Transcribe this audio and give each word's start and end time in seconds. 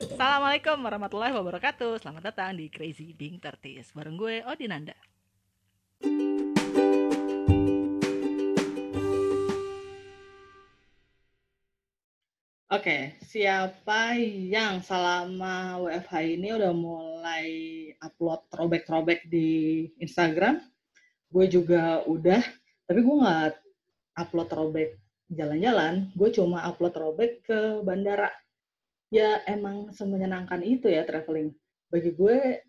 Assalamualaikum 0.00 0.80
warahmatullahi 0.80 1.36
wabarakatuh. 1.36 2.00
Selamat 2.00 2.32
datang 2.32 2.56
di 2.56 2.72
Crazy 2.72 3.12
Being 3.12 3.36
Tertis. 3.36 3.92
Bareng 3.92 4.16
gue 4.16 4.40
Odinanda. 4.48 4.96
Oke, 12.72 13.20
siapa 13.28 14.16
yang 14.24 14.80
selama 14.80 15.76
WFH 15.84 16.14
ini 16.32 16.48
udah 16.56 16.72
mulai 16.72 17.48
upload 18.00 18.48
throwback-throwback 18.48 19.28
di 19.28 19.84
Instagram? 20.00 20.64
Gue 21.28 21.44
juga 21.44 22.00
udah, 22.08 22.40
tapi 22.88 23.04
gue 23.04 23.16
nggak 23.20 23.52
upload 24.16 24.48
throwback 24.48 24.96
jalan-jalan. 25.28 26.08
Gue 26.16 26.32
cuma 26.32 26.64
upload 26.64 26.96
throwback 26.96 27.44
ke 27.44 27.84
bandara. 27.84 28.32
Ya 29.10 29.42
emang 29.50 29.90
semenyenangkan 29.90 30.62
itu 30.62 30.86
ya 30.86 31.02
traveling. 31.02 31.50
Bagi 31.90 32.14
gue 32.14 32.62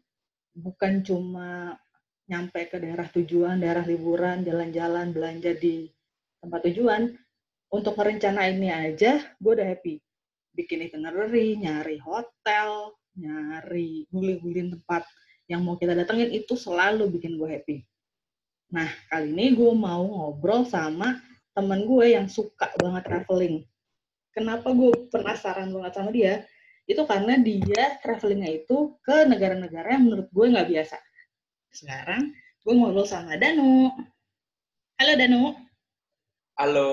bukan 0.58 1.06
cuma 1.06 1.78
nyampe 2.26 2.66
ke 2.66 2.82
daerah 2.82 3.06
tujuan, 3.14 3.62
daerah 3.62 3.86
liburan, 3.86 4.42
jalan-jalan, 4.42 5.14
belanja 5.14 5.54
di 5.54 5.86
tempat 6.42 6.66
tujuan, 6.66 7.14
untuk 7.72 7.96
ini 8.04 8.68
aja 8.68 9.22
gue 9.40 9.52
udah 9.54 9.68
happy. 9.70 10.02
Bikin 10.52 10.84
itinerary, 10.90 11.56
nyari 11.56 12.02
hotel, 12.04 12.92
nyari 13.16 14.10
guling-guling 14.12 14.76
tempat 14.76 15.08
yang 15.48 15.64
mau 15.64 15.80
kita 15.80 15.96
datengin 15.96 16.32
itu 16.32 16.58
selalu 16.60 17.08
bikin 17.12 17.40
gue 17.40 17.48
happy. 17.48 17.78
Nah, 18.72 18.88
kali 19.12 19.36
ini 19.36 19.56
gue 19.56 19.72
mau 19.76 20.04
ngobrol 20.04 20.64
sama 20.68 21.20
temen 21.52 21.84
gue 21.84 22.16
yang 22.16 22.28
suka 22.28 22.72
banget 22.80 23.04
traveling. 23.08 23.68
Kenapa 24.32 24.72
gue 24.72 25.12
penasaran 25.12 25.76
banget 25.76 25.92
sama 25.92 26.10
dia? 26.16 26.48
Itu 26.88 27.04
karena 27.04 27.36
dia 27.36 28.00
travelingnya 28.00 28.64
itu 28.64 28.96
ke 29.04 29.28
negara-negara 29.28 30.00
yang 30.00 30.08
menurut 30.08 30.32
gue 30.32 30.46
nggak 30.56 30.72
biasa. 30.72 30.96
Sekarang 31.76 32.32
gue 32.64 32.74
ngobrol 32.74 33.04
sama 33.04 33.36
Danu. 33.36 33.92
Halo 34.96 35.14
Danu. 35.20 35.44
Halo, 36.56 36.92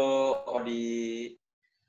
Odi. 0.51 1.39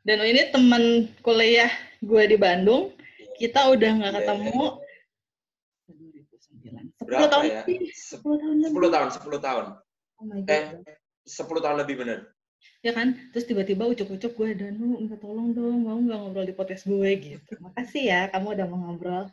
Dan 0.06 0.22
ini 0.22 0.54
teman 0.54 1.10
kuliah 1.26 1.74
gue 2.06 2.24
di 2.30 2.38
Bandung. 2.38 2.94
Kita 3.42 3.74
udah 3.74 3.90
nggak 3.90 4.14
iya, 4.14 4.20
ketemu. 4.22 4.62
Yeah. 4.62 4.88
2009. 6.94 6.94
10 7.02 7.10
Berapa 7.10 7.26
tahun 7.26 7.46
ya? 7.50 7.62
lebih. 7.66 7.80
10 7.90 8.22
tahun 8.22 8.56
lebih. 8.62 8.78
10 8.78 8.94
tahun, 8.94 9.08
10 9.18 9.48
tahun. 9.50 9.66
Oh 10.22 10.26
my 10.30 10.40
God. 10.46 10.54
Eh, 10.54 10.66
10 11.26 11.66
tahun 11.66 11.78
lebih 11.82 11.96
bener. 12.06 12.20
Ya 12.80 12.92
kan? 12.96 13.16
Terus 13.36 13.46
tiba-tiba 13.48 13.88
ucuk-ucuk 13.88 14.34
gue, 14.36 14.50
Danu, 14.56 15.00
minta 15.00 15.20
tolong 15.20 15.52
dong, 15.52 15.84
mau 15.84 16.00
nggak 16.00 16.20
ngobrol 16.20 16.48
di 16.48 16.56
podcast 16.56 16.88
gue 16.88 17.10
gitu. 17.20 17.52
Makasih 17.60 18.04
ya, 18.08 18.22
kamu 18.32 18.56
udah 18.56 18.68
mau 18.72 18.80
ngobrol. 18.88 19.26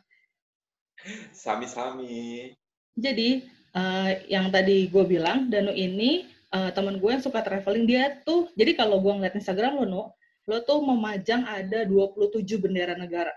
Sami-sami. 1.31 2.51
Jadi, 2.97 3.47
uh, 3.77 4.11
yang 4.27 4.51
tadi 4.51 4.91
gue 4.91 5.03
bilang, 5.07 5.47
Danu 5.47 5.71
ini 5.71 6.37
uh, 6.53 6.71
teman 6.71 6.99
gue 6.99 7.09
yang 7.09 7.23
suka 7.23 7.43
traveling 7.43 7.85
dia 7.87 8.19
tuh 8.23 8.51
jadi 8.55 8.77
kalau 8.77 9.01
gue 9.03 9.11
ngeliat 9.11 9.35
Instagram 9.35 9.83
lo 9.83 9.85
no 9.87 10.03
lo 10.47 10.63
tuh 10.63 10.79
memajang 10.79 11.43
ada 11.43 11.83
27 11.83 12.47
bendera 12.61 12.95
negara 12.95 13.33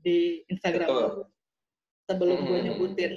di 0.00 0.40
Instagram 0.48 0.88
Betul. 0.88 1.02
lo 1.02 1.10
sebelum 2.06 2.38
hmm. 2.40 2.46
gue 2.48 2.58
nyebutin 2.70 3.14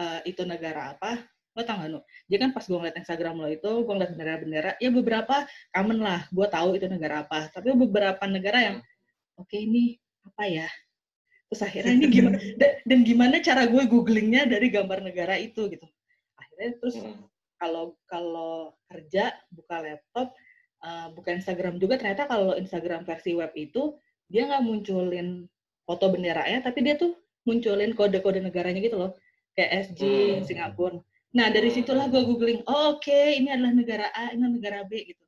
uh, 0.00 0.20
itu 0.26 0.42
negara 0.42 0.96
apa 0.96 1.22
lo 1.50 1.66
tau 1.66 1.82
gak 1.82 1.90
no 1.90 2.00
jadi 2.30 2.46
kan 2.46 2.50
pas 2.54 2.62
gue 2.62 2.78
ngeliat 2.78 2.96
Instagram 3.02 3.42
lo 3.42 3.50
itu 3.50 3.70
gue 3.82 3.90
ngeliat 3.90 4.12
bendera-bendera 4.14 4.70
ya 4.78 4.90
beberapa 4.94 5.50
common 5.74 5.98
lah 5.98 6.22
gue 6.30 6.46
tahu 6.46 6.78
itu 6.78 6.86
negara 6.86 7.26
apa. 7.26 7.50
Tapi 7.50 7.74
beberapa 7.74 8.22
negara 8.30 8.58
yang 8.62 8.76
oke 9.34 9.50
okay, 9.50 9.66
ini 9.66 9.98
apa 10.22 10.46
ya? 10.46 10.68
Terus 11.50 11.60
akhirnya 11.66 11.92
ini 11.98 12.06
gimana 12.06 12.38
dan, 12.60 12.72
dan 12.86 12.98
gimana 13.02 13.36
cara 13.42 13.66
gue 13.66 13.82
googlingnya 13.90 14.46
dari 14.46 14.70
gambar 14.70 15.02
negara 15.02 15.34
itu 15.42 15.66
gitu. 15.66 15.86
Akhirnya 16.38 16.70
terus 16.78 16.96
hmm. 17.02 17.18
kalau 17.58 17.98
kalau 18.06 18.78
kerja 18.86 19.34
buka 19.50 19.82
laptop 19.82 20.30
uh, 20.86 21.10
buka 21.10 21.34
Instagram 21.34 21.82
juga 21.82 21.98
ternyata 21.98 22.30
kalau 22.30 22.54
Instagram 22.54 23.02
versi 23.02 23.34
web 23.34 23.50
itu 23.58 23.98
dia 24.30 24.46
nggak 24.46 24.62
munculin 24.62 25.50
foto 25.82 26.06
benderanya 26.14 26.62
tapi 26.62 26.86
dia 26.86 26.94
tuh 26.94 27.18
munculin 27.42 27.90
kode-kode 27.98 28.38
negaranya 28.38 28.78
gitu 28.78 29.02
loh. 29.02 29.18
Kayak 29.58 29.90
SG 29.90 30.02
hmm. 30.06 30.46
Singapura 30.46 31.02
nah 31.30 31.46
dari 31.48 31.70
situlah 31.70 32.10
gue 32.10 32.22
googling 32.26 32.60
oh, 32.66 32.98
oke 32.98 33.06
okay, 33.06 33.38
ini 33.38 33.54
adalah 33.54 33.72
negara 33.74 34.06
A 34.14 34.34
ini 34.34 34.46
negara 34.50 34.82
B 34.86 35.14
gitu 35.14 35.24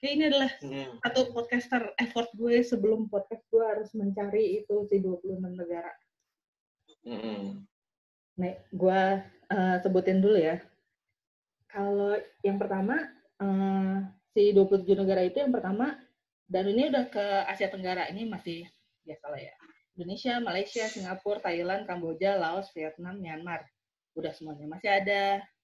oke 0.00 0.06
ini 0.08 0.22
adalah 0.32 0.50
hmm. 0.64 1.00
satu 1.04 1.20
podcaster 1.36 1.82
effort 2.00 2.28
gue 2.36 2.64
sebelum 2.64 3.06
podcast 3.12 3.44
gue 3.52 3.64
harus 3.64 3.90
mencari 3.92 4.64
itu 4.64 4.88
si 4.88 5.00
26 5.00 5.38
negara 5.38 5.92
hmm. 7.04 7.68
Nih, 8.32 8.56
gue 8.72 9.02
uh, 9.52 9.76
sebutin 9.84 10.24
dulu 10.24 10.40
ya 10.40 10.56
kalau 11.72 12.12
yang 12.44 12.60
pertama, 12.60 13.00
uh, 13.40 14.04
si 14.36 14.52
27 14.52 14.84
negara 14.92 15.24
itu 15.24 15.40
yang 15.40 15.56
pertama, 15.56 15.96
dan 16.44 16.68
ini 16.68 16.92
udah 16.92 17.08
ke 17.08 17.24
Asia 17.48 17.72
Tenggara, 17.72 18.12
ini 18.12 18.28
masih 18.28 18.68
biasa 19.08 19.24
lah 19.32 19.40
ya. 19.40 19.54
Indonesia, 19.96 20.36
Malaysia, 20.44 20.84
Singapura, 20.92 21.40
Thailand, 21.40 21.88
Kamboja, 21.88 22.36
Laos, 22.36 22.68
Vietnam, 22.76 23.16
Myanmar. 23.24 23.64
Udah 24.16 24.32
semuanya. 24.34 24.66
Masih 24.68 24.90
ada 24.90 25.22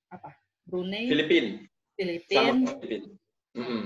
apa? 0.09 0.33
Brunei, 0.65 1.09
Filipina. 1.09 1.65
Filipina. 1.97 2.53
Mm 3.57 3.65
-hmm. 3.65 3.83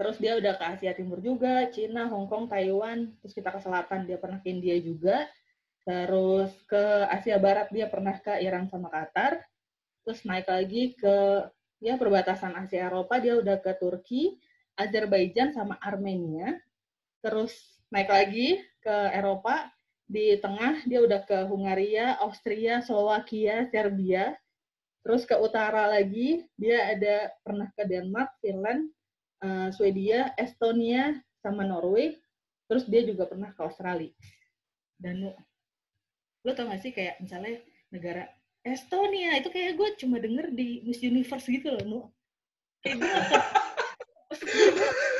Terus 0.00 0.16
dia 0.16 0.32
udah 0.40 0.56
ke 0.56 0.64
Asia 0.64 0.92
Timur 0.96 1.20
juga, 1.20 1.68
Cina, 1.68 2.08
Hong 2.08 2.28
Kong, 2.28 2.48
Taiwan, 2.48 3.12
terus 3.20 3.36
kita 3.36 3.52
ke 3.52 3.60
selatan 3.60 4.08
dia 4.08 4.16
pernah 4.16 4.40
ke 4.40 4.48
India 4.48 4.76
juga. 4.80 5.28
Terus 5.84 6.52
ke 6.68 7.08
Asia 7.08 7.36
Barat 7.40 7.68
dia 7.72 7.88
pernah 7.88 8.16
ke 8.16 8.40
Iran 8.40 8.68
sama 8.68 8.88
Qatar 8.88 9.40
terus 10.04 10.24
naik 10.24 10.48
lagi 10.48 10.96
ke 10.96 11.46
ya 11.80 11.96
perbatasan 11.96 12.56
Asia 12.56 12.88
Eropa 12.88 13.20
dia 13.20 13.36
udah 13.38 13.60
ke 13.60 13.72
Turki, 13.78 14.36
Azerbaijan 14.76 15.52
sama 15.52 15.76
Armenia. 15.80 16.56
Terus 17.20 17.52
naik 17.92 18.08
lagi 18.08 18.60
ke 18.80 18.96
Eropa, 19.12 19.68
di 20.10 20.34
tengah 20.42 20.82
dia 20.90 20.98
udah 21.06 21.22
ke 21.22 21.46
Hungaria, 21.46 22.18
Austria, 22.18 22.82
Slovakia, 22.82 23.70
Serbia. 23.70 24.34
Terus 25.06 25.22
ke 25.22 25.38
utara 25.38 25.86
lagi 25.86 26.44
dia 26.58 26.90
ada 26.90 27.30
pernah 27.46 27.70
ke 27.72 27.86
Denmark, 27.86 28.34
Finland, 28.42 28.90
uh, 29.46 29.70
Swedia, 29.70 30.34
Estonia 30.34 31.14
sama 31.38 31.62
Norway. 31.62 32.18
Terus 32.66 32.90
dia 32.90 33.06
juga 33.06 33.30
pernah 33.30 33.54
ke 33.54 33.62
Australia. 33.62 34.10
Dan 34.98 35.30
lo, 35.30 35.32
lo 36.42 36.50
tau 36.58 36.66
gak 36.66 36.82
sih 36.82 36.90
kayak 36.90 37.22
misalnya 37.22 37.62
negara 37.94 38.26
Estonia 38.60 39.40
itu 39.40 39.48
kayak 39.48 39.78
gue 39.78 39.88
cuma 40.04 40.20
denger 40.20 40.52
di 40.52 40.84
Miss 40.84 41.00
Universe 41.00 41.48
gitu 41.48 41.72
loh, 41.72 41.84
Nu. 41.86 42.00
Kayak 42.84 42.98
gue 42.98 43.08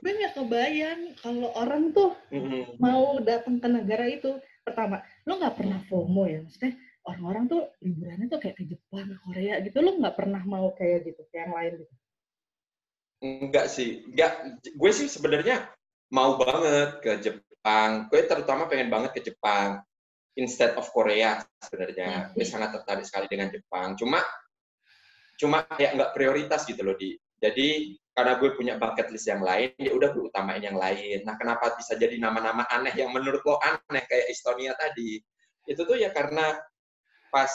gue 0.00 0.12
gak 0.16 0.34
kebayang 0.36 1.00
kalau 1.20 1.52
orang 1.56 1.92
tuh 1.92 2.16
mm-hmm. 2.32 2.80
mau 2.80 3.20
datang 3.20 3.60
ke 3.60 3.68
negara 3.68 4.08
itu. 4.08 4.40
Pertama, 4.60 5.00
lo 5.24 5.40
gak 5.40 5.56
pernah 5.56 5.80
FOMO 5.88 6.24
ya, 6.28 6.40
maksudnya 6.44 6.76
orang-orang 7.04 7.44
tuh 7.48 7.62
liburannya 7.80 8.28
tuh 8.28 8.40
kayak 8.40 8.56
ke 8.60 8.64
Jepang, 8.68 9.16
Korea 9.24 9.60
gitu, 9.64 9.80
lo 9.80 9.96
gak 10.00 10.16
pernah 10.16 10.42
mau 10.44 10.72
kayak 10.76 11.08
gitu, 11.08 11.20
kayak 11.32 11.48
yang 11.48 11.54
lain 11.56 11.72
gitu? 11.84 11.94
Enggak 13.20 13.66
sih, 13.68 14.08
enggak. 14.08 14.32
Gue 14.72 14.92
sih 14.96 15.04
sebenarnya 15.04 15.68
mau 16.08 16.40
banget 16.40 17.04
ke 17.04 17.12
Jepang. 17.20 18.08
Gue 18.08 18.24
terutama 18.24 18.64
pengen 18.64 18.88
banget 18.88 19.12
ke 19.12 19.20
Jepang 19.20 19.84
instead 20.40 20.72
of 20.80 20.88
Korea 20.88 21.44
sebenarnya. 21.60 22.32
Gue 22.32 22.48
sangat 22.48 22.80
tertarik 22.80 23.04
sekali 23.04 23.28
dengan 23.28 23.52
Jepang. 23.52 23.92
Cuma 24.00 24.24
cuma 25.36 25.64
kayak 25.68 26.00
nggak 26.00 26.12
prioritas 26.16 26.64
gitu 26.64 26.80
loh 26.80 26.96
di. 26.96 27.16
Jadi 27.40 27.96
karena 28.14 28.36
gue 28.42 28.50
punya 28.58 28.74
bucket 28.76 29.08
list 29.14 29.30
yang 29.30 29.40
lain, 29.40 29.70
ya 29.78 29.94
udah 29.94 30.10
gue 30.10 30.28
utamain 30.28 30.60
yang 30.60 30.76
lain. 30.76 31.22
Nah, 31.22 31.38
kenapa 31.38 31.78
bisa 31.78 31.94
jadi 31.94 32.18
nama-nama 32.18 32.66
aneh 32.68 32.92
yang 32.98 33.14
menurut 33.14 33.40
lo 33.46 33.56
aneh 33.62 34.02
kayak 34.10 34.26
Estonia 34.28 34.74
tadi? 34.74 35.22
Itu 35.64 35.86
tuh 35.86 35.94
ya 35.94 36.10
karena 36.10 36.58
pas 37.30 37.50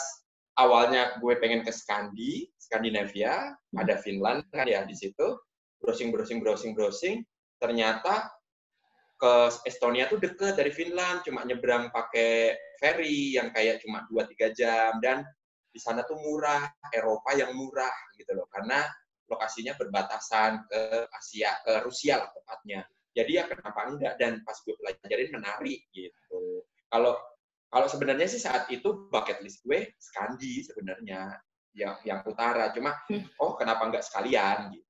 awalnya 0.56 1.20
gue 1.20 1.36
pengen 1.36 1.60
ke 1.62 1.70
Skandi, 1.70 2.48
Skandinavia, 2.56 3.52
hmm. 3.52 3.78
ada 3.84 4.00
Finland 4.00 4.48
kan 4.50 4.64
ya 4.64 4.82
di 4.88 4.96
situ, 4.96 5.36
browsing 5.78 6.08
browsing 6.10 6.40
browsing 6.40 6.72
browsing, 6.72 7.16
ternyata 7.60 8.32
ke 9.16 9.32
Estonia 9.68 10.08
tuh 10.08 10.20
deket 10.20 10.56
dari 10.56 10.72
Finland, 10.72 11.24
cuma 11.24 11.44
nyebrang 11.44 11.88
pakai 11.92 12.56
ferry 12.80 13.36
yang 13.36 13.48
kayak 13.52 13.80
cuma 13.80 14.04
2-3 14.12 14.52
jam 14.52 14.92
dan 15.00 15.24
di 15.72 15.80
sana 15.80 16.04
tuh 16.04 16.16
murah, 16.20 16.64
Eropa 16.92 17.36
yang 17.36 17.52
murah 17.52 17.92
gitu 18.16 18.32
loh, 18.32 18.48
karena 18.48 18.84
lokasinya 19.26 19.74
berbatasan 19.74 20.64
ke 20.70 21.10
Asia, 21.10 21.50
ke 21.66 21.82
Rusia 21.86 22.22
lah 22.22 22.30
tepatnya. 22.30 22.80
Jadi 23.16 23.30
ya 23.40 23.44
kenapa 23.48 23.80
enggak? 23.88 24.14
Dan 24.20 24.44
pas 24.44 24.58
gue 24.60 24.74
pelajarin 24.76 25.30
menarik 25.32 25.80
gitu. 25.90 26.66
Kalau 26.92 27.16
kalau 27.66 27.88
sebenarnya 27.90 28.28
sih 28.28 28.40
saat 28.40 28.68
itu 28.70 29.08
bucket 29.10 29.42
list 29.42 29.64
gue 29.64 29.90
Skandi 29.98 30.62
sebenarnya 30.62 31.34
yang 31.72 31.96
yang 32.04 32.20
utara. 32.28 32.70
Cuma 32.76 32.92
hmm. 33.08 33.40
oh 33.40 33.56
kenapa 33.56 33.88
enggak 33.88 34.04
sekalian 34.04 34.70
gitu. 34.76 34.86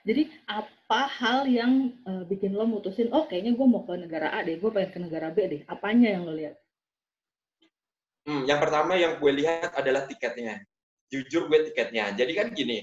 Jadi 0.00 0.32
apa 0.48 1.06
hal 1.06 1.44
yang 1.44 1.92
uh, 2.08 2.24
bikin 2.24 2.56
lo 2.56 2.64
mutusin, 2.64 3.12
oh 3.12 3.28
kayaknya 3.28 3.52
gue 3.52 3.66
mau 3.68 3.84
ke 3.84 3.94
negara 4.00 4.32
A 4.32 4.40
deh, 4.40 4.56
gue 4.56 4.70
pengen 4.72 4.90
ke 4.96 4.98
negara 5.06 5.28
B 5.28 5.44
deh. 5.44 5.62
Apanya 5.68 6.16
yang 6.16 6.24
lo 6.24 6.32
lihat? 6.32 6.56
Hmm, 8.24 8.48
yang 8.48 8.58
pertama 8.58 8.96
yang 8.96 9.20
gue 9.20 9.32
lihat 9.44 9.76
adalah 9.76 10.08
tiketnya. 10.08 10.64
Jujur 11.12 11.52
gue 11.52 11.68
tiketnya. 11.68 12.16
Jadi 12.16 12.32
kan 12.32 12.48
gini, 12.50 12.80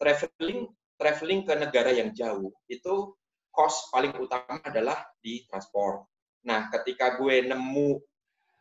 traveling 0.00 0.70
traveling 0.96 1.44
ke 1.44 1.52
negara 1.56 1.92
yang 1.92 2.12
jauh 2.16 2.52
itu 2.68 3.12
cost 3.52 3.88
paling 3.92 4.12
utama 4.16 4.60
adalah 4.64 5.08
di 5.20 5.44
transport. 5.48 6.04
Nah, 6.44 6.68
ketika 6.72 7.16
gue 7.16 7.48
nemu 7.48 7.96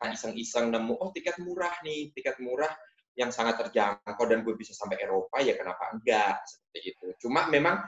iseng-iseng 0.06 0.70
nemu 0.70 0.96
oh 1.02 1.10
tiket 1.12 1.40
murah 1.42 1.74
nih, 1.84 2.14
tiket 2.16 2.38
murah 2.40 2.72
yang 3.16 3.32
sangat 3.32 3.60
terjangkau 3.64 4.26
dan 4.28 4.44
gue 4.44 4.56
bisa 4.60 4.76
sampai 4.76 5.00
Eropa 5.00 5.40
ya 5.40 5.56
kenapa 5.56 5.92
enggak 5.96 6.44
seperti 6.48 6.80
itu. 6.96 7.08
Cuma 7.28 7.48
memang 7.48 7.80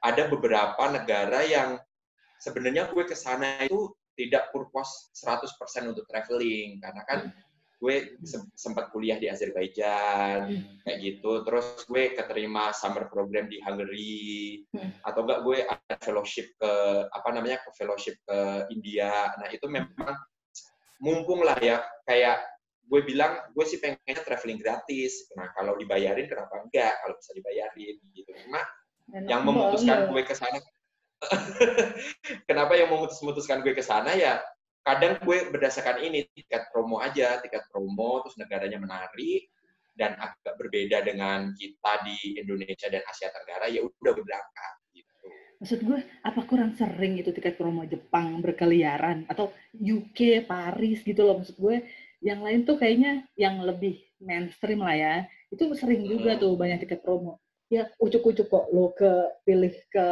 ada 0.00 0.22
beberapa 0.28 0.88
negara 0.88 1.44
yang 1.44 1.76
sebenarnya 2.40 2.88
gue 2.92 3.04
ke 3.04 3.16
sana 3.16 3.64
itu 3.64 3.92
tidak 4.18 4.50
purpose 4.50 5.12
100% 5.14 5.94
untuk 5.94 6.04
traveling 6.10 6.82
karena 6.82 7.02
kan 7.06 7.20
gue 7.78 8.18
sempat 8.58 8.90
kuliah 8.90 9.22
di 9.22 9.30
Azerbaijan 9.30 10.50
kayak 10.82 10.98
gitu. 10.98 11.46
Terus 11.46 11.86
gue 11.86 12.10
keterima 12.10 12.74
summer 12.74 13.06
program 13.06 13.46
di 13.46 13.62
Hungary. 13.62 14.66
Atau 15.06 15.22
enggak 15.22 15.40
gue 15.46 15.58
ada 15.62 15.94
fellowship 16.02 16.50
ke 16.58 16.72
apa 17.06 17.28
namanya 17.30 17.62
ke 17.62 17.70
fellowship 17.78 18.18
ke 18.26 18.66
India. 18.74 19.30
Nah 19.38 19.46
itu 19.54 19.70
memang 19.70 20.14
mumpung 20.98 21.46
lah 21.46 21.58
ya. 21.62 21.78
Kayak 22.02 22.42
gue 22.88 23.00
bilang 23.06 23.46
gue 23.54 23.62
sih 23.62 23.78
pengennya 23.78 24.26
traveling 24.26 24.58
gratis. 24.58 25.30
Nah 25.38 25.54
kalau 25.54 25.78
dibayarin 25.78 26.26
kenapa 26.26 26.58
enggak? 26.66 26.98
Kalau 26.98 27.14
bisa 27.14 27.30
dibayarin 27.30 27.96
gitu. 28.10 28.30
Cuma 28.42 28.62
Enak 29.08 29.24
yang 29.30 29.40
memutuskan 29.46 30.12
gue 30.12 30.20
ke 30.20 30.36
sana 30.36 30.60
kenapa 32.48 32.78
yang 32.78 32.92
memutuskan 32.92 33.64
gue 33.64 33.74
ke 33.74 33.82
sana 33.82 34.14
ya 34.14 34.38
kadang 34.88 35.20
gue 35.20 35.38
berdasarkan 35.52 36.00
ini 36.00 36.24
tiket 36.32 36.72
promo 36.72 36.96
aja 37.04 37.36
tiket 37.44 37.68
promo 37.68 38.24
terus 38.24 38.40
negaranya 38.40 38.80
menarik 38.80 39.52
dan 39.92 40.16
agak 40.16 40.56
berbeda 40.56 41.04
dengan 41.04 41.52
kita 41.52 41.92
di 42.08 42.40
Indonesia 42.40 42.88
dan 42.88 43.04
Asia 43.04 43.28
Tenggara 43.28 43.68
ya 43.68 43.84
udah 43.84 44.14
berangkat 44.16 44.74
gitu. 44.96 45.26
Maksud 45.58 45.80
gue 45.84 46.00
apa 46.22 46.40
kurang 46.46 46.78
sering 46.78 47.18
itu 47.18 47.34
tiket 47.34 47.58
promo 47.58 47.82
Jepang 47.84 48.38
berkeliaran? 48.38 49.26
Atau 49.26 49.50
UK 49.74 50.46
Paris 50.46 51.02
gitu 51.02 51.26
loh 51.26 51.42
maksud 51.42 51.58
gue. 51.58 51.84
Yang 52.22 52.40
lain 52.46 52.60
tuh 52.62 52.76
kayaknya 52.78 53.26
yang 53.34 53.60
lebih 53.66 53.98
mainstream 54.22 54.86
lah 54.86 54.94
ya. 54.94 55.14
Itu 55.50 55.66
sering 55.74 56.06
juga 56.06 56.38
hmm. 56.38 56.40
tuh 56.46 56.52
banyak 56.54 56.78
tiket 56.86 57.02
promo. 57.02 57.42
Ya 57.68 57.90
ucuk-ucuk 58.00 58.48
kok 58.48 58.70
lo 58.70 58.94
ke 58.96 59.10
pilih 59.44 59.74
ke 59.92 60.06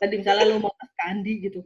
tadi 0.00 0.14
misalnya 0.18 0.48
lo 0.48 0.58
mau 0.58 0.74
ke 0.74 0.86
Kandi 0.98 1.44
gitu 1.44 1.62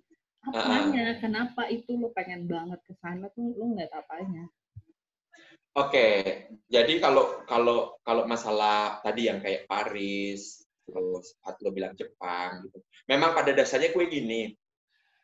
apanya 0.50 1.14
uh, 1.14 1.18
kenapa 1.20 1.62
itu 1.72 1.96
lo 1.96 2.12
pengen 2.12 2.44
banget 2.44 2.80
ke 2.84 2.92
sana 3.00 3.30
tuh 3.32 3.54
lo 3.56 3.64
ngeliat 3.72 3.92
apanya 3.92 4.44
oke 5.76 5.90
okay. 5.90 6.48
jadi 6.68 7.00
kalau 7.00 7.44
kalau 7.48 7.96
kalau 8.04 8.28
masalah 8.28 9.00
tadi 9.00 9.32
yang 9.32 9.40
kayak 9.40 9.64
Paris 9.64 10.64
terus 10.84 11.36
lo 11.40 11.70
bilang 11.72 11.96
Jepang 11.96 12.68
gitu 12.68 12.78
memang 13.08 13.32
pada 13.32 13.56
dasarnya 13.56 13.92
gue 13.96 14.04
gini 14.08 14.52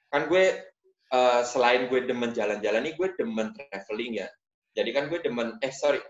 kan 0.08 0.26
gue 0.26 0.44
uh, 1.12 1.42
selain 1.44 1.86
gue 1.92 2.00
demen 2.08 2.32
jalan-jalan 2.32 2.82
nih 2.86 2.94
gue 2.96 3.08
demen 3.20 3.52
traveling 3.52 4.24
ya 4.24 4.28
jadi 4.72 4.90
kan 4.96 5.04
gue 5.12 5.20
demen 5.20 5.60
eh 5.60 5.72
sorry 5.74 6.00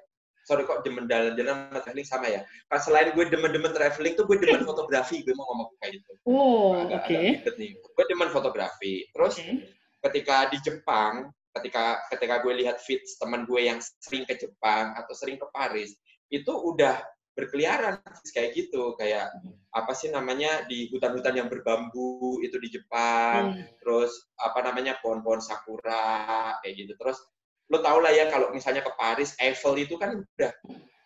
sorry 0.51 0.67
kok 0.67 0.83
demen 0.83 1.07
jalan-jalan 1.07 1.71
sama 1.71 1.79
traveling 1.79 2.09
sama 2.11 2.27
ya. 2.27 2.43
Pas 2.67 2.83
selain 2.83 3.15
gue 3.15 3.25
demen-demen 3.31 3.71
traveling 3.71 4.19
tuh 4.19 4.27
gue 4.27 4.43
demen 4.43 4.67
fotografi, 4.67 5.23
gue 5.23 5.31
mau 5.39 5.47
ngomong 5.55 5.79
kayak 5.79 6.03
gitu. 6.03 6.13
Oh, 6.27 6.75
oke. 6.91 7.07
Okay. 7.07 7.39
nih. 7.55 7.79
Gue 7.79 8.05
demen 8.11 8.35
fotografi. 8.35 9.07
Terus 9.15 9.39
okay. 9.39 9.71
ketika 10.11 10.51
di 10.51 10.59
Jepang, 10.59 11.31
ketika 11.55 12.03
ketika 12.11 12.43
gue 12.43 12.67
lihat 12.67 12.83
feeds 12.83 13.15
teman 13.23 13.47
gue 13.47 13.63
yang 13.63 13.79
sering 14.03 14.27
ke 14.27 14.35
Jepang 14.35 14.99
atau 14.99 15.15
sering 15.15 15.39
ke 15.39 15.47
Paris, 15.55 15.95
itu 16.35 16.51
udah 16.51 16.99
berkeliaran 17.39 18.03
kayak 18.35 18.59
gitu 18.59 18.99
kayak 18.99 19.31
apa 19.71 19.93
sih 19.95 20.11
namanya 20.11 20.67
di 20.67 20.91
hutan-hutan 20.91 21.39
yang 21.39 21.49
berbambu 21.49 22.43
itu 22.43 22.59
di 22.59 22.75
Jepang 22.75 23.55
hmm. 23.55 23.79
terus 23.79 24.29
apa 24.35 24.67
namanya 24.67 24.99
pohon-pohon 24.99 25.39
sakura 25.39 26.59
kayak 26.61 26.75
gitu 26.75 26.93
terus 26.99 27.23
lo 27.71 27.79
tau 27.79 28.03
lah 28.03 28.11
ya 28.11 28.27
kalau 28.27 28.51
misalnya 28.51 28.83
ke 28.83 28.93
Paris 28.99 29.39
Eiffel 29.39 29.79
itu 29.79 29.95
kan 29.95 30.19
udah 30.19 30.53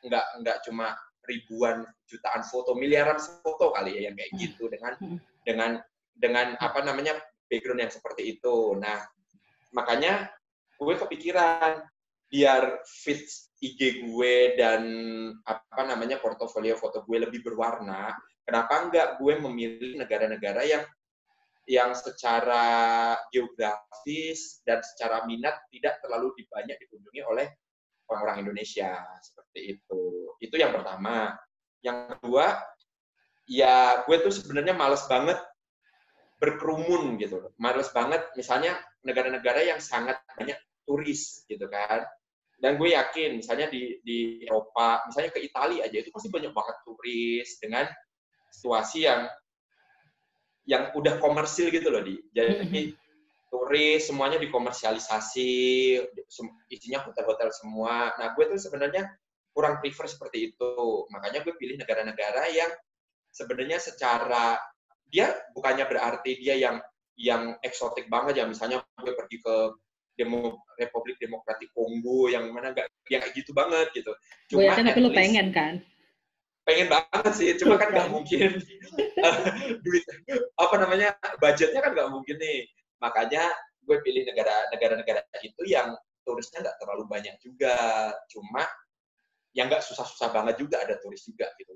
nggak 0.04 0.26
nggak 0.40 0.56
cuma 0.64 0.96
ribuan 1.28 1.84
jutaan 2.08 2.44
foto 2.44 2.76
miliaran 2.76 3.20
foto 3.20 3.72
kali 3.72 4.00
ya 4.00 4.10
yang 4.10 4.16
kayak 4.16 4.32
hmm. 4.32 4.40
gitu 4.40 4.64
dengan 4.72 4.92
hmm. 5.00 5.18
dengan 5.44 5.70
dengan 6.16 6.46
apa 6.60 6.80
namanya 6.84 7.20
background 7.48 7.84
yang 7.84 7.92
seperti 7.92 8.36
itu 8.36 8.76
nah 8.80 9.04
makanya 9.76 10.32
gue 10.80 10.94
kepikiran 10.96 11.84
biar 12.28 12.82
fit 12.84 13.24
IG 13.60 14.08
gue 14.08 14.58
dan 14.58 14.82
apa 15.44 15.82
namanya 15.84 16.20
portofolio 16.20 16.76
foto 16.76 17.04
gue 17.04 17.18
lebih 17.28 17.44
berwarna 17.44 18.12
kenapa 18.44 18.88
enggak 18.88 19.08
gue 19.20 19.34
memilih 19.40 20.00
negara-negara 20.00 20.64
yang 20.64 20.84
yang 21.64 21.96
secara 21.96 22.64
geografis 23.32 24.60
dan 24.68 24.84
secara 24.84 25.24
minat 25.24 25.64
tidak 25.72 26.00
terlalu 26.04 26.36
banyak 26.52 26.76
dikunjungi 26.76 27.22
oleh 27.24 27.48
orang-orang 28.08 28.44
Indonesia 28.44 29.00
seperti 29.24 29.80
itu. 29.80 30.02
Itu 30.40 30.60
yang 30.60 30.76
pertama. 30.76 31.32
Yang 31.80 32.16
kedua, 32.16 32.60
ya 33.48 34.04
gue 34.04 34.16
tuh 34.20 34.32
sebenarnya 34.32 34.76
males 34.76 35.04
banget 35.08 35.40
berkerumun 36.40 37.16
gitu. 37.16 37.48
Males 37.56 37.88
banget 37.92 38.28
misalnya 38.36 38.76
negara-negara 39.00 39.64
yang 39.64 39.80
sangat 39.80 40.20
banyak 40.36 40.56
turis 40.84 41.48
gitu 41.48 41.64
kan. 41.72 42.04
Dan 42.60 42.76
gue 42.76 42.92
yakin 42.92 43.40
misalnya 43.40 43.68
di 43.72 44.00
di 44.04 44.44
Eropa, 44.44 45.04
misalnya 45.08 45.32
ke 45.32 45.40
Italia 45.40 45.88
aja 45.88 45.96
itu 46.00 46.12
pasti 46.12 46.28
banyak 46.28 46.52
banget 46.52 46.76
turis 46.84 47.48
dengan 47.60 47.84
situasi 48.52 49.08
yang 49.08 49.26
yang 50.64 50.92
udah 50.96 51.20
komersil 51.20 51.68
gitu 51.68 51.92
loh 51.92 52.00
di. 52.00 52.16
Jadi 52.32 52.52
mm-hmm. 52.64 52.86
turis 53.52 54.02
semuanya 54.08 54.40
dikomersialisasi, 54.40 55.52
isinya 56.72 57.00
hotel-hotel 57.04 57.52
semua. 57.52 58.12
Nah, 58.16 58.32
gue 58.32 58.44
tuh 58.48 58.60
sebenarnya 58.60 59.08
kurang 59.54 59.78
prefer 59.78 60.08
seperti 60.10 60.52
itu. 60.52 60.74
Makanya 61.12 61.44
gue 61.46 61.54
pilih 61.54 61.78
negara-negara 61.78 62.50
yang 62.50 62.72
sebenarnya 63.30 63.78
secara 63.78 64.58
dia 65.10 65.30
bukannya 65.54 65.86
berarti 65.86 66.42
dia 66.42 66.58
yang 66.58 66.76
yang 67.14 67.54
eksotik 67.62 68.10
banget 68.10 68.42
ya 68.42 68.44
misalnya 68.50 68.82
gue 68.98 69.14
pergi 69.14 69.38
ke 69.38 69.56
Demo, 70.14 70.62
Republik 70.78 71.18
Demokratik 71.18 71.74
Kongo 71.74 72.30
yang 72.30 72.50
mana 72.54 72.70
enggak 72.70 72.86
yang 73.10 73.22
kayak 73.22 73.34
gitu 73.34 73.50
banget 73.50 73.90
gitu. 73.94 74.14
Cuma 74.50 74.58
gue 74.62 74.66
yakin 74.70 74.84
tapi 74.90 75.00
lu 75.02 75.10
pengen 75.10 75.50
kan? 75.50 75.74
Pengen 76.64 76.88
banget 76.88 77.32
sih 77.36 77.48
cuma 77.60 77.76
kan 77.76 77.92
nggak 77.92 78.10
mungkin. 78.10 78.60
Duit 79.84 80.04
apa 80.56 80.74
namanya 80.80 81.16
budgetnya 81.38 81.80
kan 81.84 81.92
nggak 81.92 82.10
mungkin 82.10 82.36
nih. 82.40 82.68
Makanya 83.00 83.52
gue 83.84 84.00
pilih 84.00 84.24
negara 84.24 84.68
negara-negara 84.72 85.20
itu 85.44 85.62
yang 85.68 85.92
turisnya 86.24 86.64
nggak 86.64 86.76
terlalu 86.80 87.04
banyak 87.06 87.36
juga. 87.44 87.76
Cuma 88.32 88.64
yang 89.54 89.70
nggak 89.70 89.84
susah-susah 89.84 90.34
banget 90.34 90.58
juga 90.58 90.82
ada 90.82 90.98
turis 90.98 91.22
juga 91.28 91.46
gitu. 91.60 91.72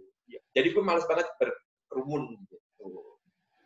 Jadi 0.57 0.69
gue 0.75 0.83
males 0.83 1.07
banget 1.07 1.29
berkerumun 1.39 2.35
gitu. 2.43 2.57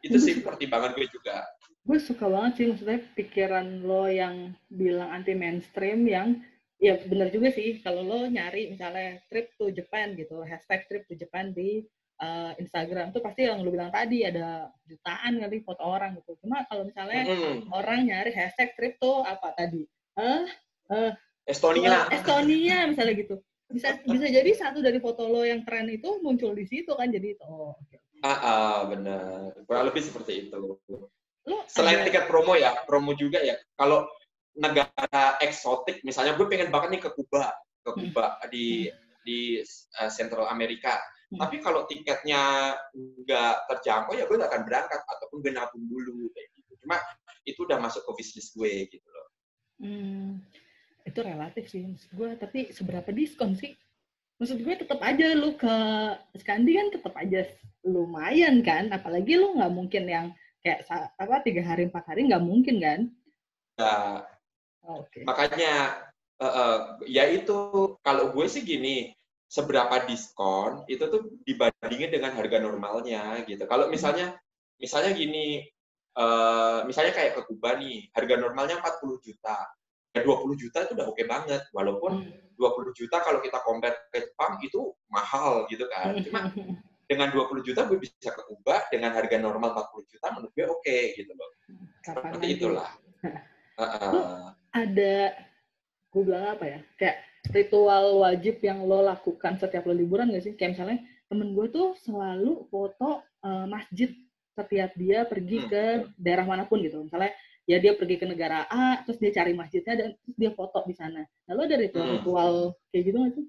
Itu 0.03 0.19
sih 0.19 0.35
pertimbangan 0.47 0.93
gue 0.99 1.07
juga. 1.09 1.47
Gue 1.83 1.99
suka 1.99 2.31
banget 2.31 2.53
sih 2.59 2.67
maksudnya 2.71 3.01
pikiran 3.19 3.83
lo 3.83 4.07
yang 4.07 4.55
bilang 4.71 5.11
anti 5.11 5.35
mainstream 5.35 6.07
yang 6.07 6.39
ya 6.83 6.99
benar 7.07 7.31
juga 7.31 7.55
sih. 7.55 7.79
Kalau 7.79 8.03
lo 8.03 8.27
nyari 8.27 8.75
misalnya 8.75 9.23
trip 9.31 9.55
to 9.55 9.71
Japan 9.71 10.19
gitu 10.19 10.43
hashtag 10.43 10.83
trip 10.91 11.07
to 11.07 11.15
Japan 11.15 11.55
di 11.55 11.87
uh, 12.19 12.51
Instagram 12.59 13.15
tuh 13.15 13.23
pasti 13.23 13.47
yang 13.47 13.63
lo 13.63 13.71
bilang 13.71 13.95
tadi 13.95 14.27
ada 14.27 14.67
jutaan 14.91 15.39
kali 15.39 15.63
foto 15.63 15.87
orang 15.87 16.19
gitu. 16.19 16.35
Cuma 16.43 16.67
kalau 16.67 16.83
misalnya 16.83 17.23
mm. 17.23 17.71
orang 17.71 18.11
nyari 18.11 18.35
hashtag 18.35 18.75
trip 18.75 18.99
to 18.99 19.23
apa 19.23 19.55
tadi? 19.55 19.87
Uh, 20.19 20.43
uh, 20.91 21.15
Estonia. 21.47 22.11
Uh, 22.11 22.19
Estonia 22.19 22.91
misalnya 22.91 23.15
gitu. 23.15 23.39
Bisa 23.71 23.97
bisa 24.03 24.27
jadi 24.29 24.51
satu 24.53 24.83
dari 24.83 24.99
foto 24.99 25.31
lo 25.31 25.47
yang 25.47 25.63
keren 25.63 25.89
itu 25.89 26.19
muncul 26.21 26.53
di 26.53 26.67
situ 26.69 26.93
kan 26.93 27.09
jadi 27.09 27.39
oh 27.47 27.73
okay. 27.79 28.03
ah, 28.27 28.37
ah 28.43 28.79
benar. 28.91 29.55
Kurang 29.65 29.87
lebih 29.87 30.03
seperti 30.03 30.51
itu. 30.51 30.59
Lo 31.47 31.57
selain 31.71 32.03
ada... 32.03 32.07
tiket 32.11 32.27
promo 32.27 32.59
ya 32.59 32.75
promo 32.85 33.15
juga 33.15 33.39
ya. 33.41 33.55
Kalau 33.79 34.05
negara 34.57 35.41
eksotik, 35.41 36.05
misalnya 36.05 36.37
gue 36.37 36.47
pengen 36.49 36.69
banget 36.69 36.89
nih 36.99 37.03
ke 37.03 37.11
Kuba, 37.17 37.53
ke 37.83 37.91
hmm. 37.91 38.01
Kuba 38.09 38.25
hmm. 38.37 38.49
di 38.53 38.67
di 39.23 39.39
uh, 40.03 40.11
Central 40.13 40.51
Amerika. 40.51 40.99
Hmm. 41.33 41.41
Tapi 41.41 41.63
kalau 41.65 41.89
tiketnya 41.89 42.75
nggak 42.93 43.55
terjangkau 43.71 44.13
ya 44.19 44.29
gue 44.29 44.37
nggak 44.37 44.51
akan 44.53 44.65
berangkat 44.69 45.01
ataupun 45.01 45.39
gue 45.41 45.53
nabung 45.55 45.85
dulu 45.89 46.29
kayak 46.37 46.49
gitu. 46.59 46.73
Cuma 46.85 47.01
itu 47.49 47.61
udah 47.65 47.79
masuk 47.81 48.03
ke 48.05 48.11
wishlist 48.21 48.53
gue 48.59 48.87
gitu 48.93 49.09
loh. 49.09 49.29
Hmm, 49.83 50.31
itu 51.09 51.19
relatif 51.25 51.65
sih 51.73 51.89
gue. 52.13 52.31
Tapi 52.37 52.71
seberapa 52.75 53.09
diskon 53.11 53.57
sih? 53.57 53.73
maksud 54.43 54.59
gue 54.59 54.75
tetap 54.75 54.99
aja 55.07 55.39
lu 55.39 55.55
ke 55.55 55.75
Skandi 56.43 56.75
kan 56.75 56.87
tetap 56.91 57.15
aja 57.15 57.47
lumayan 57.87 58.59
kan 58.67 58.91
apalagi 58.91 59.39
lu 59.39 59.55
nggak 59.55 59.71
mungkin 59.71 60.03
yang 60.11 60.27
kayak 60.67 60.83
apa 60.91 61.47
tiga 61.47 61.63
hari 61.63 61.87
empat 61.87 62.03
hari 62.11 62.27
nggak 62.27 62.43
mungkin 62.43 62.77
kan 62.83 63.01
oh, 63.79 64.19
okay. 64.87 65.23
makanya 65.25 66.03
uh, 66.39 66.47
uh, 66.47 66.79
ya 67.07 67.29
itu 67.31 67.95
kalau 68.03 68.35
gue 68.35 68.47
sih 68.51 68.63
gini 68.67 69.15
seberapa 69.47 70.09
diskon 70.09 70.89
itu 70.89 71.05
tuh 71.13 71.29
dibandingin 71.45 72.09
dengan 72.09 72.33
harga 72.33 72.59
normalnya 72.59 73.45
gitu 73.45 73.69
kalau 73.69 73.93
misalnya 73.93 74.35
misalnya 74.81 75.13
gini 75.13 75.63
uh, 76.17 76.83
misalnya 76.89 77.13
kayak 77.13 77.37
ke 77.37 77.43
Kuba 77.47 77.77
nih 77.77 78.09
harga 78.17 78.35
normalnya 78.41 78.81
40 78.81 79.27
juta 79.27 79.57
ya 80.13 80.21
20 80.25 80.57
juta 80.61 80.79
itu 80.85 80.93
udah 80.97 81.07
oke 81.09 81.17
okay 81.17 81.25
banget 81.29 81.63
walaupun 81.73 82.25
hmm. 82.25 82.57
20 82.57 82.93
juta 82.97 83.17
kalau 83.25 83.41
kita 83.41 83.59
compare 83.65 84.09
ke 84.13 84.25
Jepang 84.29 84.61
itu 84.61 84.93
mahal 85.09 85.65
gitu 85.69 85.85
kan 85.89 86.17
cuma 86.21 86.49
dengan 87.13 87.29
20 87.29 87.61
juta 87.61 87.85
gue 87.85 87.99
bisa 88.01 88.33
ke 88.33 88.43
Kuba 88.49 88.89
dengan 88.89 89.13
harga 89.13 89.37
normal 89.37 89.77
40 89.93 90.13
juta 90.17 90.27
menurut 90.33 90.53
gue 90.57 90.65
oke 90.65 90.81
okay, 90.81 91.13
gitu 91.13 91.33
loh. 91.37 91.51
Kapan 92.01 92.33
Seperti 92.33 92.47
itulah. 92.57 92.91
uh, 93.77 93.85
uh. 93.85 94.43
Ada 94.73 95.37
gue 96.13 96.23
bilang 96.25 96.57
apa 96.57 96.65
ya? 96.65 96.81
Kayak 96.97 97.17
ritual 97.53 98.25
wajib 98.25 98.61
yang 98.65 98.85
lo 98.85 99.05
lakukan 99.05 99.61
setiap 99.61 99.85
lo 99.89 99.95
liburan 99.95 100.33
gak 100.33 100.45
sih? 100.45 100.55
Kayak 100.57 100.77
misalnya 100.77 100.99
temen 101.29 101.57
gue 101.57 101.67
tuh 101.73 101.97
selalu 102.05 102.69
foto 102.69 103.25
uh, 103.45 103.67
masjid 103.69 104.13
setiap 104.53 104.93
dia 105.01 105.25
pergi 105.25 105.65
hmm. 105.65 105.69
ke 105.69 105.85
daerah 106.21 106.45
mana 106.45 106.69
pun 106.69 106.85
gitu. 106.85 107.01
Misalnya 107.01 107.33
ya 107.65 107.79
dia 107.81 107.97
pergi 107.97 108.21
ke 108.21 108.27
negara 108.29 108.69
A, 108.69 109.01
terus 109.07 109.17
dia 109.23 109.33
cari 109.33 109.57
masjidnya 109.57 109.95
dan 109.97 110.09
terus 110.21 110.37
dia 110.37 110.51
foto 110.53 110.85
di 110.85 110.93
sana. 110.93 111.25
Lalu 111.49 111.61
ada 111.69 111.77
ritual-ritual 111.81 112.53
hmm. 112.73 112.77
kayak 112.93 113.05
gitu 113.09 113.17
nggak 113.17 113.35
sih? 113.37 113.47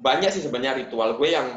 Banyak 0.00 0.30
sih 0.32 0.42
sebenarnya 0.44 0.84
ritual 0.84 1.16
gue 1.16 1.28
yang 1.32 1.48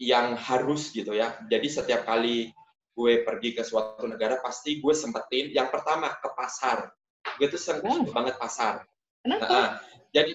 yang 0.00 0.26
harus 0.34 0.90
gitu 0.90 1.12
ya. 1.12 1.36
Jadi 1.46 1.68
setiap 1.68 2.08
kali 2.08 2.50
gue 2.92 3.12
pergi 3.24 3.56
ke 3.56 3.62
suatu 3.64 4.04
negara 4.04 4.40
pasti 4.40 4.80
gue 4.80 4.94
sempetin 4.96 5.52
yang 5.52 5.68
pertama 5.68 6.12
ke 6.20 6.28
pasar. 6.32 6.92
Gue 7.38 7.48
tuh 7.48 7.60
seneng 7.60 8.06
oh. 8.06 8.12
banget 8.12 8.36
pasar. 8.38 8.86
Kenapa? 9.22 9.46
Nah, 9.46 9.68
jadi 10.10 10.34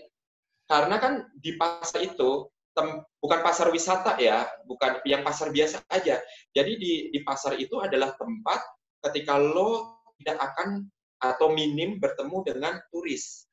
karena 0.68 0.96
kan 1.00 1.14
di 1.36 1.56
pasar 1.56 2.04
itu 2.04 2.48
tem, 2.76 3.04
bukan 3.24 3.40
pasar 3.42 3.72
wisata 3.72 4.20
ya, 4.20 4.48
bukan 4.68 5.00
yang 5.08 5.24
pasar 5.24 5.52
biasa 5.52 5.84
aja. 5.92 6.20
Jadi 6.52 6.72
di 6.78 6.94
di 7.12 7.20
pasar 7.24 7.56
itu 7.60 7.80
adalah 7.80 8.16
tempat 8.16 8.60
ketika 9.08 9.40
lo 9.40 10.02
tidak 10.20 10.38
akan 10.42 10.88
atau 11.18 11.50
minim 11.50 11.98
bertemu 11.98 12.38
dengan 12.46 12.74
turis. 12.94 13.48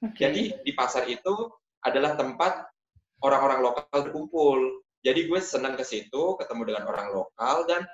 Okay. 0.00 0.26
Jadi 0.26 0.42
di 0.64 0.72
pasar 0.72 1.06
itu 1.06 1.50
adalah 1.84 2.16
tempat 2.16 2.66
orang-orang 3.20 3.60
lokal 3.60 4.00
berkumpul. 4.10 4.58
Jadi 5.00 5.28
gue 5.28 5.40
senang 5.40 5.80
ke 5.80 5.84
situ, 5.84 6.36
ketemu 6.36 6.72
dengan 6.72 6.84
orang 6.92 7.08
lokal, 7.12 7.64
dan 7.64 7.84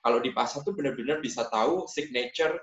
kalau 0.00 0.20
di 0.20 0.32
pasar 0.32 0.64
tuh 0.64 0.72
benar-benar 0.72 1.20
bisa 1.20 1.44
tahu 1.48 1.84
signature 1.88 2.56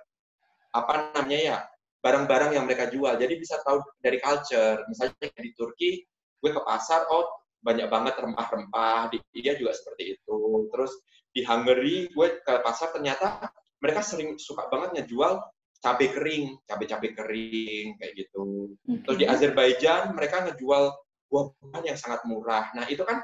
apa 0.72 1.13
namanya 1.16 1.40
ya 1.40 1.58
barang-barang 2.01 2.58
yang 2.58 2.66
mereka 2.66 2.90
jual. 2.90 3.13
Jadi 3.16 3.34
bisa 3.38 3.62
tahu 3.62 3.80
dari 4.01 4.18
culture. 4.18 4.82
Misalnya 4.90 5.30
di 5.38 5.51
Turki, 5.54 6.01
gue 6.42 6.51
ke 6.51 6.62
pasar, 6.66 7.06
oh 7.13 7.30
banyak 7.62 7.88
banget 7.88 8.18
rempah-rempah. 8.18 9.13
Di 9.13 9.22
India 9.38 9.54
juga 9.56 9.78
seperti 9.78 10.18
itu. 10.18 10.40
Terus 10.74 10.92
di 11.32 11.42
Hungary, 11.46 12.10
gue 12.10 12.28
ke 12.42 12.54
pasar 12.66 12.92
ternyata 12.92 13.54
mereka 13.82 14.01
sering 14.01 14.36
suka 14.42 14.66
banget 14.74 15.01
ngejual 15.01 15.42
cabai 15.82 16.10
kering, 16.13 16.46
cabai-cabai 16.70 17.10
kering 17.18 17.88
kayak 17.98 18.13
gitu. 18.13 18.74
Terus 18.86 19.18
di 19.18 19.25
Azerbaijan 19.25 20.13
mereka 20.13 20.46
ngejual 20.46 20.94
buah-buahan 21.30 21.84
yang 21.90 21.98
sangat 21.98 22.22
murah. 22.30 22.70
Nah 22.78 22.86
itu 22.86 23.01
kan 23.01 23.22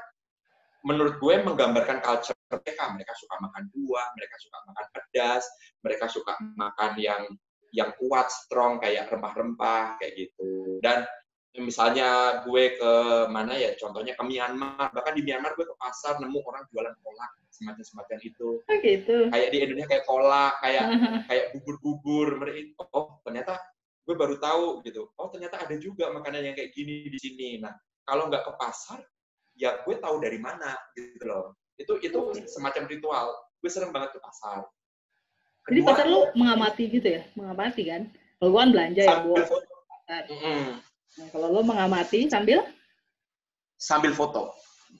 menurut 0.82 1.18
gue 1.22 1.34
menggambarkan 1.42 2.02
culture 2.02 2.37
mereka. 2.48 2.84
Mereka 2.96 3.12
suka 3.14 3.34
makan 3.38 3.64
buah, 3.72 4.06
mereka 4.16 4.36
suka 4.40 4.58
makan 4.66 4.86
pedas, 4.92 5.44
mereka 5.84 6.04
suka 6.08 6.32
makan 6.56 6.92
yang 6.98 7.22
yang 7.72 7.92
kuat, 8.00 8.32
strong 8.32 8.80
kayak 8.80 9.12
rempah-rempah 9.12 10.00
kayak 10.00 10.12
gitu. 10.16 10.80
Dan 10.80 11.04
misalnya 11.56 12.40
gue 12.44 12.76
ke 12.80 12.92
mana 13.28 13.56
ya, 13.56 13.74
contohnya 13.76 14.16
ke 14.16 14.24
Myanmar, 14.24 14.88
bahkan 14.92 15.12
di 15.12 15.22
Myanmar 15.24 15.52
gue 15.52 15.66
ke 15.68 15.76
pasar 15.76 16.16
nemu 16.20 16.38
orang 16.44 16.64
jualan 16.72 16.94
kolak 17.04 17.30
semacam 17.52 17.84
semacam 17.84 18.18
itu. 18.22 18.48
Oh 18.62 18.76
gitu. 18.80 19.16
Kayak 19.28 19.48
di 19.50 19.58
Indonesia 19.64 19.90
kayak 19.90 20.06
kolak, 20.06 20.54
kayak 20.62 20.84
kayak 21.28 21.44
bubur-bubur, 21.56 22.28
mereka 22.40 22.86
oh 22.94 23.18
ternyata 23.26 23.58
gue 24.06 24.14
baru 24.16 24.36
tahu 24.40 24.66
gitu. 24.86 25.12
Oh 25.18 25.28
ternyata 25.28 25.60
ada 25.60 25.74
juga 25.76 26.08
makanan 26.14 26.52
yang 26.52 26.56
kayak 26.56 26.72
gini 26.72 27.10
di 27.10 27.18
sini. 27.18 27.48
Nah 27.60 27.74
kalau 28.06 28.30
nggak 28.32 28.44
ke 28.46 28.52
pasar, 28.56 29.02
ya 29.58 29.82
gue 29.82 29.96
tahu 29.98 30.16
dari 30.22 30.38
mana 30.38 30.72
gitu 30.96 31.26
loh. 31.26 31.58
Itu 31.78 32.02
itu 32.02 32.18
oh. 32.18 32.34
semacam 32.34 32.90
ritual. 32.90 33.26
Gue 33.62 33.70
sering 33.70 33.94
banget 33.94 34.18
ke 34.18 34.20
pasar. 34.20 34.66
Kedua, 35.64 35.70
Jadi 35.70 35.80
pasar 35.86 36.06
lu 36.10 36.20
mengamati 36.34 36.84
gitu 36.90 37.08
ya? 37.08 37.22
Mengamati 37.38 37.82
kan? 37.86 38.02
Kalau 38.38 38.50
gue 38.54 38.60
kan 38.60 38.70
belanja 38.70 39.02
ya, 39.02 39.16
gue. 39.22 39.42
Mm 40.08 40.24
-hmm. 40.26 40.64
Nah, 41.18 41.28
kalau 41.34 41.48
lo 41.50 41.60
mengamati 41.66 42.30
sambil? 42.30 42.62
Sambil 43.78 44.12
foto. 44.14 44.54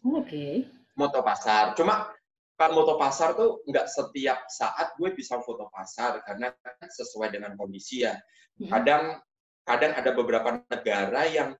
Oke. 0.06 0.26
Okay. 0.26 0.52
Moto 0.98 1.22
pasar. 1.22 1.74
Cuma 1.78 2.10
kan 2.58 2.74
moto 2.74 2.98
pasar 2.98 3.38
tuh 3.38 3.62
nggak 3.70 3.86
setiap 3.86 4.50
saat 4.50 4.98
gue 4.98 5.14
bisa 5.14 5.38
foto 5.46 5.70
pasar 5.70 6.18
karena 6.26 6.50
sesuai 6.82 7.30
dengan 7.30 7.54
kondisi 7.54 8.02
ya. 8.02 8.18
Kadang 8.58 9.22
kadang 9.62 9.92
ada 9.94 10.10
beberapa 10.10 10.58
negara 10.66 11.22
yang 11.30 11.54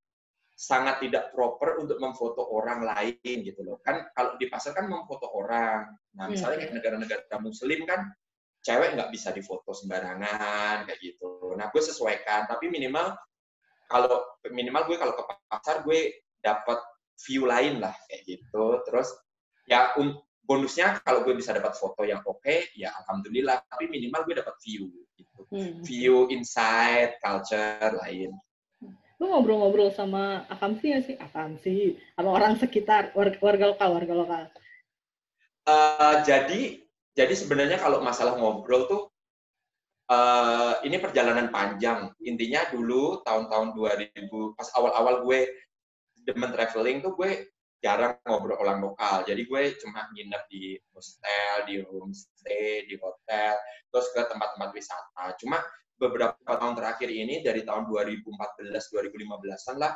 sangat 0.59 0.99
tidak 1.07 1.31
proper 1.31 1.79
untuk 1.79 2.03
memfoto 2.03 2.43
orang 2.50 2.83
lain 2.83 3.37
gitu 3.47 3.62
loh. 3.62 3.79
Kan 3.79 4.11
kalau 4.11 4.35
di 4.35 4.50
pasar 4.50 4.75
kan 4.75 4.91
memfoto 4.91 5.31
orang. 5.31 5.87
Nah, 6.19 6.27
iya, 6.27 6.35
misalnya 6.35 6.67
kayak 6.67 6.75
negara-negara 6.75 7.38
muslim 7.38 7.87
kan 7.87 8.11
cewek 8.67 8.99
nggak 8.99 9.15
bisa 9.15 9.31
difoto 9.31 9.71
sembarangan 9.71 10.83
kayak 10.91 10.99
gitu. 10.99 11.55
Nah, 11.55 11.71
gue 11.71 11.79
sesuaikan, 11.79 12.50
tapi 12.50 12.75
minimal 12.75 13.15
kalau 13.87 14.19
minimal 14.50 14.83
gue 14.91 14.99
kalau 14.99 15.15
ke 15.15 15.23
pasar 15.47 15.87
gue 15.87 16.27
dapat 16.43 16.83
view 17.23 17.47
lain 17.47 17.79
lah 17.79 17.95
kayak 18.11 18.27
gitu. 18.27 18.83
Terus 18.83 19.15
ya 19.71 19.95
bonusnya 20.43 20.99
kalau 21.07 21.23
gue 21.23 21.38
bisa 21.38 21.55
dapat 21.55 21.79
foto 21.79 22.03
yang 22.03 22.19
oke, 22.27 22.43
okay, 22.43 22.67
ya 22.75 22.91
alhamdulillah. 23.07 23.62
Tapi 23.62 23.87
minimal 23.87 24.27
gue 24.27 24.35
dapat 24.43 24.59
view 24.67 24.91
gitu. 25.15 25.38
Hmm. 25.55 25.87
View 25.87 26.27
inside 26.35 27.15
culture 27.23 27.95
lain 27.95 28.35
lu 29.18 29.25
ngobrol-ngobrol 29.34 29.90
sama 29.90 30.46
akamsi 30.46 30.94
nggak 30.94 31.04
sih? 31.04 31.16
Akamsi, 31.18 31.76
sama 32.14 32.30
orang 32.38 32.54
sekitar, 32.54 33.10
warga, 33.18 33.38
warga 33.42 33.64
lokal, 33.75 33.88
warga 33.98 34.14
lokal. 34.14 34.42
Uh, 35.66 36.22
jadi, 36.22 36.87
jadi 37.18 37.34
sebenarnya 37.34 37.82
kalau 37.82 37.98
masalah 38.00 38.38
ngobrol 38.38 38.87
tuh, 38.87 39.02
uh, 40.08 40.78
ini 40.87 41.02
perjalanan 41.02 41.50
panjang. 41.50 42.14
Intinya 42.22 42.62
dulu 42.70 43.20
tahun-tahun 43.26 43.75
2000, 43.75 44.56
pas 44.56 44.68
awal-awal 44.78 45.26
gue 45.26 45.50
demen 46.22 46.54
traveling 46.54 47.02
tuh 47.02 47.18
gue 47.18 47.50
jarang 47.78 48.18
ngobrol 48.26 48.58
orang 48.58 48.82
lokal. 48.82 49.22
Jadi 49.26 49.46
gue 49.46 49.62
cuma 49.82 50.06
nginep 50.14 50.42
di 50.50 50.78
hostel, 50.94 51.54
di 51.66 51.82
homestay, 51.82 52.87
di 52.87 52.94
hotel, 52.98 53.54
terus 53.90 54.06
ke 54.14 54.20
tempat-tempat 54.26 54.70
wisata. 54.75 55.25
Cuma 55.38 55.62
beberapa 55.99 56.38
tahun 56.47 56.78
terakhir 56.78 57.11
ini 57.11 57.43
dari 57.43 57.67
tahun 57.67 57.90
2014 57.90 58.25
2015an 58.71 59.76
lah 59.76 59.93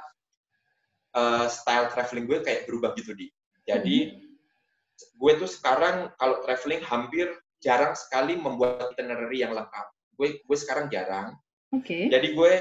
uh, 1.14 1.46
style 1.46 1.88
traveling 1.94 2.26
gue 2.26 2.42
kayak 2.42 2.66
berubah 2.66 2.92
gitu 2.98 3.14
di 3.14 3.30
jadi 3.62 4.12
hmm. 4.12 5.16
gue 5.16 5.32
tuh 5.38 5.50
sekarang 5.50 6.10
kalau 6.18 6.42
traveling 6.42 6.82
hampir 6.82 7.30
jarang 7.62 7.94
sekali 7.94 8.34
membuat 8.34 8.92
itinerary 8.92 9.46
yang 9.46 9.54
lengkap 9.54 9.86
gue 10.18 10.42
gue 10.42 10.58
sekarang 10.58 10.90
jarang 10.90 11.38
okay. 11.70 12.10
jadi 12.10 12.28
gue 12.34 12.52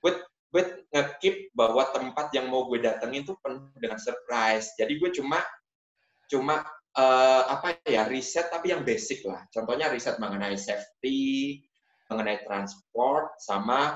gue 0.00 0.12
gue 0.50 0.62
ngekip 0.90 1.54
bahwa 1.54 1.86
tempat 1.94 2.32
yang 2.34 2.50
mau 2.50 2.66
gue 2.66 2.82
datengin 2.82 3.22
tuh 3.22 3.36
penuh 3.44 3.70
dengan 3.78 4.00
surprise 4.00 4.72
jadi 4.74 4.90
gue 4.96 5.10
cuma 5.14 5.38
cuma 6.26 6.64
uh, 6.96 7.42
apa 7.52 7.78
ya 7.86 8.08
riset 8.08 8.50
tapi 8.50 8.72
yang 8.74 8.82
basic 8.82 9.22
lah 9.28 9.46
contohnya 9.52 9.92
riset 9.92 10.18
mengenai 10.18 10.56
safety 10.58 11.60
mengenai 12.10 12.42
transport 12.42 13.38
sama 13.38 13.94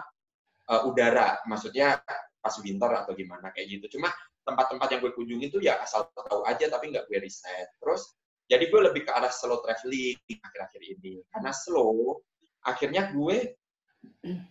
uh, 0.70 0.88
udara. 0.88 1.42
Maksudnya 1.44 1.98
pas 2.38 2.54
winter 2.62 2.90
atau 2.94 3.12
gimana 3.12 3.50
kayak 3.50 3.80
gitu. 3.80 3.98
Cuma 3.98 4.14
tempat-tempat 4.44 4.88
yang 4.92 5.00
gue 5.00 5.12
kunjungi 5.16 5.46
tuh 5.50 5.60
ya 5.64 5.80
asal 5.80 6.06
tahu 6.12 6.44
aja 6.46 6.70
tapi 6.70 6.94
nggak 6.94 7.10
gue 7.10 7.18
riset. 7.18 7.68
Terus 7.82 8.14
jadi 8.44 8.68
gue 8.68 8.80
lebih 8.92 9.08
ke 9.08 9.12
arah 9.12 9.32
slow 9.32 9.64
traveling 9.64 10.20
akhir-akhir 10.28 10.82
ini. 10.84 11.24
Karena 11.32 11.50
slow, 11.50 12.20
akhirnya 12.62 13.10
gue 13.10 13.56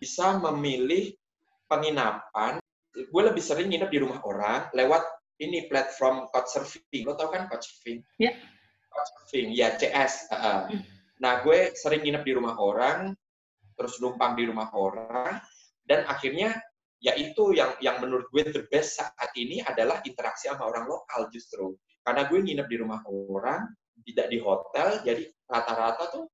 bisa 0.01 0.38
memilih 0.41 1.13
penginapan. 1.70 2.58
Gue 2.93 3.24
lebih 3.25 3.41
sering 3.41 3.70
nginep 3.70 3.89
di 3.89 4.00
rumah 4.01 4.22
orang 4.25 4.70
lewat 4.74 5.01
ini 5.41 5.65
platform 5.70 6.29
Couchsurfing. 6.29 7.05
Lo 7.05 7.13
tau 7.13 7.29
kan 7.29 7.46
Couchsurfing? 7.50 8.01
Iya. 8.17 8.34
Yeah. 8.34 8.36
Couchsurfing, 8.93 9.48
ya 9.53 9.70
CS. 9.77 10.29
Uh, 10.29 10.70
nah, 11.17 11.41
gue 11.41 11.74
sering 11.74 12.05
nginep 12.05 12.24
di 12.25 12.34
rumah 12.38 12.58
orang, 12.62 13.17
terus 13.84 14.00
numpang 14.00 14.40
di 14.40 14.48
rumah 14.48 14.72
orang 14.72 15.44
dan 15.84 16.08
akhirnya 16.08 16.56
ya 17.04 17.12
itu 17.20 17.52
yang 17.52 17.75
yang 17.84 18.00
menurut 18.00 18.32
gue 18.32 18.48
the 18.48 18.63
best 18.72 18.96
saat 19.04 19.30
ini 19.36 19.60
adalah 19.60 20.00
interaksi 20.08 20.48
sama 20.48 20.72
orang 20.72 20.88
lokal 20.88 21.28
justru. 21.28 21.75
Karena 22.00 22.32
gue 22.32 22.40
nginep 22.40 22.68
di 22.72 22.78
rumah 22.80 23.04
orang 23.04 23.68
tidak 24.08 24.32
di 24.32 24.40
hotel 24.40 25.04
jadi 25.04 25.24
rata-rata 25.48 26.12
tuh 26.12 26.25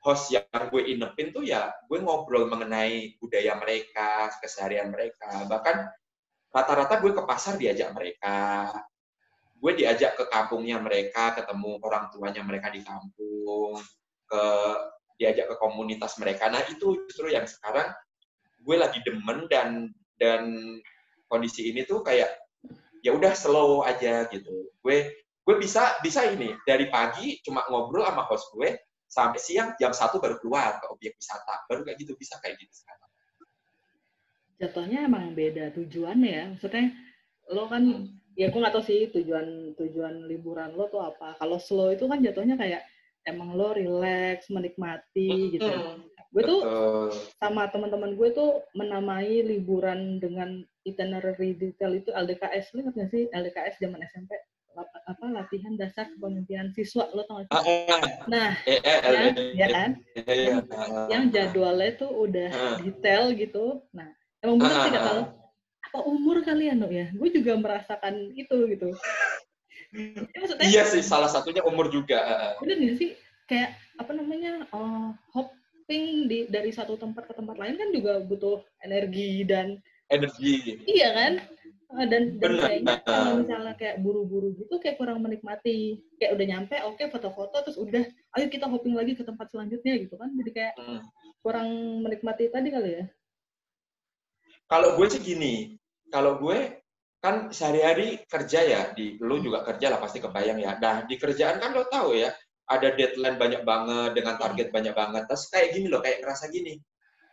host 0.00 0.32
yang 0.32 0.44
gue 0.72 0.82
inepin 0.88 1.32
tuh 1.32 1.44
ya 1.44 1.72
gue 1.84 1.98
ngobrol 2.00 2.48
mengenai 2.48 3.20
budaya 3.20 3.60
mereka 3.60 4.32
keseharian 4.40 4.88
mereka. 4.88 5.44
Bahkan 5.44 5.76
rata-rata 6.48 6.96
gue 7.04 7.12
ke 7.12 7.22
pasar 7.28 7.60
diajak 7.60 7.92
mereka. 7.92 8.72
Gue 9.56 9.76
diajak 9.76 10.16
ke 10.16 10.24
kampungnya 10.32 10.80
mereka 10.80 11.36
ketemu 11.36 11.76
orang 11.84 12.08
tuanya 12.08 12.40
mereka 12.40 12.72
di 12.72 12.80
kampung 12.80 13.76
ke 14.28 14.44
diajak 15.16 15.48
ke 15.52 15.56
komunitas 15.56 16.16
mereka. 16.20 16.48
Nah 16.52 16.62
itu 16.68 16.96
justru 17.08 17.32
yang 17.32 17.48
sekarang 17.48 17.92
gue 18.62 18.76
lagi 18.76 19.00
demen 19.04 19.48
dan 19.48 19.90
dan 20.16 20.42
kondisi 21.28 21.72
ini 21.72 21.84
tuh 21.84 22.00
kayak 22.04 22.30
ya 23.00 23.14
udah 23.14 23.32
slow 23.32 23.84
aja 23.84 24.28
gitu. 24.28 24.70
Gue 24.80 25.12
gue 25.46 25.56
bisa 25.62 25.96
bisa 26.02 26.26
ini 26.26 26.52
dari 26.66 26.90
pagi 26.90 27.38
cuma 27.46 27.62
ngobrol 27.70 28.04
sama 28.04 28.26
host 28.26 28.50
gue 28.54 28.74
sampai 29.06 29.38
siang 29.38 29.78
jam 29.78 29.94
satu 29.94 30.18
baru 30.18 30.36
keluar 30.42 30.82
ke 30.82 30.86
objek 30.90 31.12
wisata. 31.16 31.64
Baru 31.70 31.86
kayak 31.86 31.98
gitu 32.02 32.12
bisa 32.18 32.36
kayak 32.42 32.58
gitu 32.58 32.72
sekarang. 32.74 33.10
Jatuhnya 34.56 34.98
emang 35.06 35.36
beda 35.36 35.72
tujuannya 35.76 36.30
ya. 36.32 36.44
Maksudnya 36.52 36.86
lo 37.54 37.70
kan 37.70 37.82
hmm. 37.86 38.34
ya 38.34 38.50
aku 38.50 38.58
nggak 38.58 38.74
tahu 38.74 38.84
sih 38.84 39.00
tujuan 39.14 39.78
tujuan 39.78 40.26
liburan 40.26 40.74
lo 40.74 40.90
tuh 40.90 41.00
apa. 41.00 41.38
Kalau 41.38 41.56
slow 41.62 41.94
itu 41.94 42.04
kan 42.10 42.18
jatuhnya 42.20 42.58
kayak 42.58 42.82
emang 43.26 43.58
lo 43.58 43.74
relax 43.74 44.48
menikmati 44.48 45.58
gitu. 45.58 45.68
Gue 46.30 46.42
tuh 46.42 46.60
sama 47.42 47.68
teman-teman 47.70 48.14
gue 48.14 48.28
tuh 48.32 48.62
menamai 48.78 49.42
liburan 49.44 50.22
dengan 50.22 50.62
itinerary 50.86 51.58
detail 51.58 51.92
itu 51.96 52.14
LDKS 52.14 52.74
lo 52.78 52.86
nggak 52.86 53.08
sih 53.10 53.26
LDKS 53.34 53.82
zaman 53.82 54.02
SMP 54.06 54.34
apa 55.06 55.24
latihan 55.32 55.72
dasar 55.80 56.12
kepemimpinan 56.12 56.68
siswa 56.76 57.08
lo 57.16 57.24
tau 57.24 57.40
gak 57.40 57.48
sih? 57.48 57.88
Ah, 57.88 57.96
ah. 57.96 58.02
Nah, 58.28 58.50
eh, 58.68 58.76
eh, 58.84 59.00
yang, 59.00 59.36
ya 59.56 59.66
kan, 59.72 59.90
yang, 60.28 60.58
yang 61.08 61.24
jadwalnya 61.32 61.96
tuh 61.96 62.12
udah 62.12 62.50
detail 62.84 63.32
gitu. 63.32 63.80
Nah, 63.96 64.12
emang 64.44 64.60
bener 64.60 64.76
sih 64.84 64.92
kata 64.92 65.10
lo, 65.16 65.24
apa 65.80 65.98
umur 66.04 66.44
kalian 66.44 66.84
no 66.84 66.92
ya? 66.92 67.08
Gue 67.16 67.32
juga 67.32 67.56
merasakan 67.56 68.36
itu 68.36 68.56
gitu 68.68 68.92
ya, 69.96 70.54
iya 70.68 70.82
sih 70.84 71.00
salah 71.00 71.26
satunya 71.32 71.64
umur 71.64 71.88
juga 71.88 72.52
bener 72.60 72.76
nih 72.76 72.92
sih? 72.96 73.10
Kayak 73.48 73.78
apa 73.96 74.12
namanya 74.12 74.68
uh, 74.74 75.16
hopping 75.32 76.28
di 76.28 76.46
dari 76.52 76.70
satu 76.70 77.00
tempat 77.00 77.30
ke 77.30 77.34
tempat 77.34 77.56
lain 77.56 77.80
kan 77.80 77.88
juga 77.90 78.20
butuh 78.20 78.60
energi 78.84 79.42
dan 79.48 79.80
energi. 80.12 80.84
Iya 80.84 81.08
kan? 81.14 81.32
Uh, 81.86 82.02
dan, 82.10 82.42
dan 82.42 82.58
kayaknya 82.58 82.98
kalau 83.06 83.32
misalnya 83.38 83.74
kayak 83.78 84.02
buru-buru 84.02 84.58
gitu 84.58 84.82
kayak 84.82 84.98
kurang 84.98 85.22
menikmati 85.22 86.02
kayak 86.18 86.34
udah 86.34 86.46
nyampe 86.50 86.74
oke 86.82 86.98
okay, 86.98 87.06
foto-foto 87.06 87.62
terus 87.62 87.78
udah 87.78 88.02
ayo 88.34 88.46
kita 88.50 88.66
hopping 88.66 88.98
lagi 88.98 89.14
ke 89.14 89.22
tempat 89.22 89.46
selanjutnya 89.54 89.94
gitu 90.02 90.18
kan? 90.18 90.34
Jadi 90.34 90.50
kayak 90.50 90.74
hmm. 90.76 91.00
kurang 91.46 91.68
menikmati 92.02 92.50
tadi 92.50 92.68
kali 92.74 92.90
ya? 93.00 93.04
Kalau 94.66 94.98
gue 94.98 95.06
sih 95.06 95.22
gini, 95.22 95.78
kalau 96.10 96.42
gue 96.42 96.82
kan 97.26 97.50
sehari-hari 97.50 98.22
kerja 98.30 98.62
ya, 98.62 98.80
di 98.94 99.18
lu 99.18 99.42
juga 99.42 99.66
kerja 99.66 99.90
lah 99.90 99.98
pasti 99.98 100.22
kebayang 100.22 100.62
ya. 100.62 100.78
Nah 100.78 101.02
di 101.10 101.18
kerjaan 101.18 101.58
kan 101.58 101.74
lo 101.74 101.90
tahu 101.90 102.14
ya, 102.14 102.30
ada 102.70 102.94
deadline 102.94 103.34
banyak 103.34 103.66
banget 103.66 104.14
dengan 104.14 104.38
target 104.38 104.70
banyak 104.70 104.94
banget. 104.94 105.26
Terus 105.26 105.50
kayak 105.50 105.68
gini 105.74 105.86
loh, 105.90 105.98
kayak 105.98 106.22
ngerasa 106.22 106.46
gini, 106.54 106.78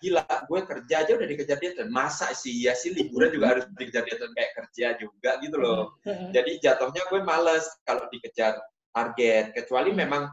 gila 0.01 0.25
gue 0.25 0.59
kerja 0.65 0.95
aja 1.05 1.11
udah 1.13 1.27
dikejar 1.29 1.57
deadline. 1.61 1.93
Masa 1.93 2.33
sih? 2.33 2.65
Ya 2.65 2.73
sih 2.73 2.89
liburan 2.89 3.29
juga 3.37 3.53
harus 3.53 3.69
dikejar 3.77 4.01
deadline 4.09 4.33
kayak 4.33 4.51
kerja 4.57 4.87
juga 4.97 5.31
gitu 5.45 5.57
loh. 5.61 5.93
Jadi 6.33 6.51
jatuhnya 6.57 7.03
gue 7.13 7.21
males 7.21 7.65
kalau 7.85 8.09
dikejar 8.09 8.57
target. 8.97 9.53
Kecuali 9.53 9.93
memang 9.93 10.25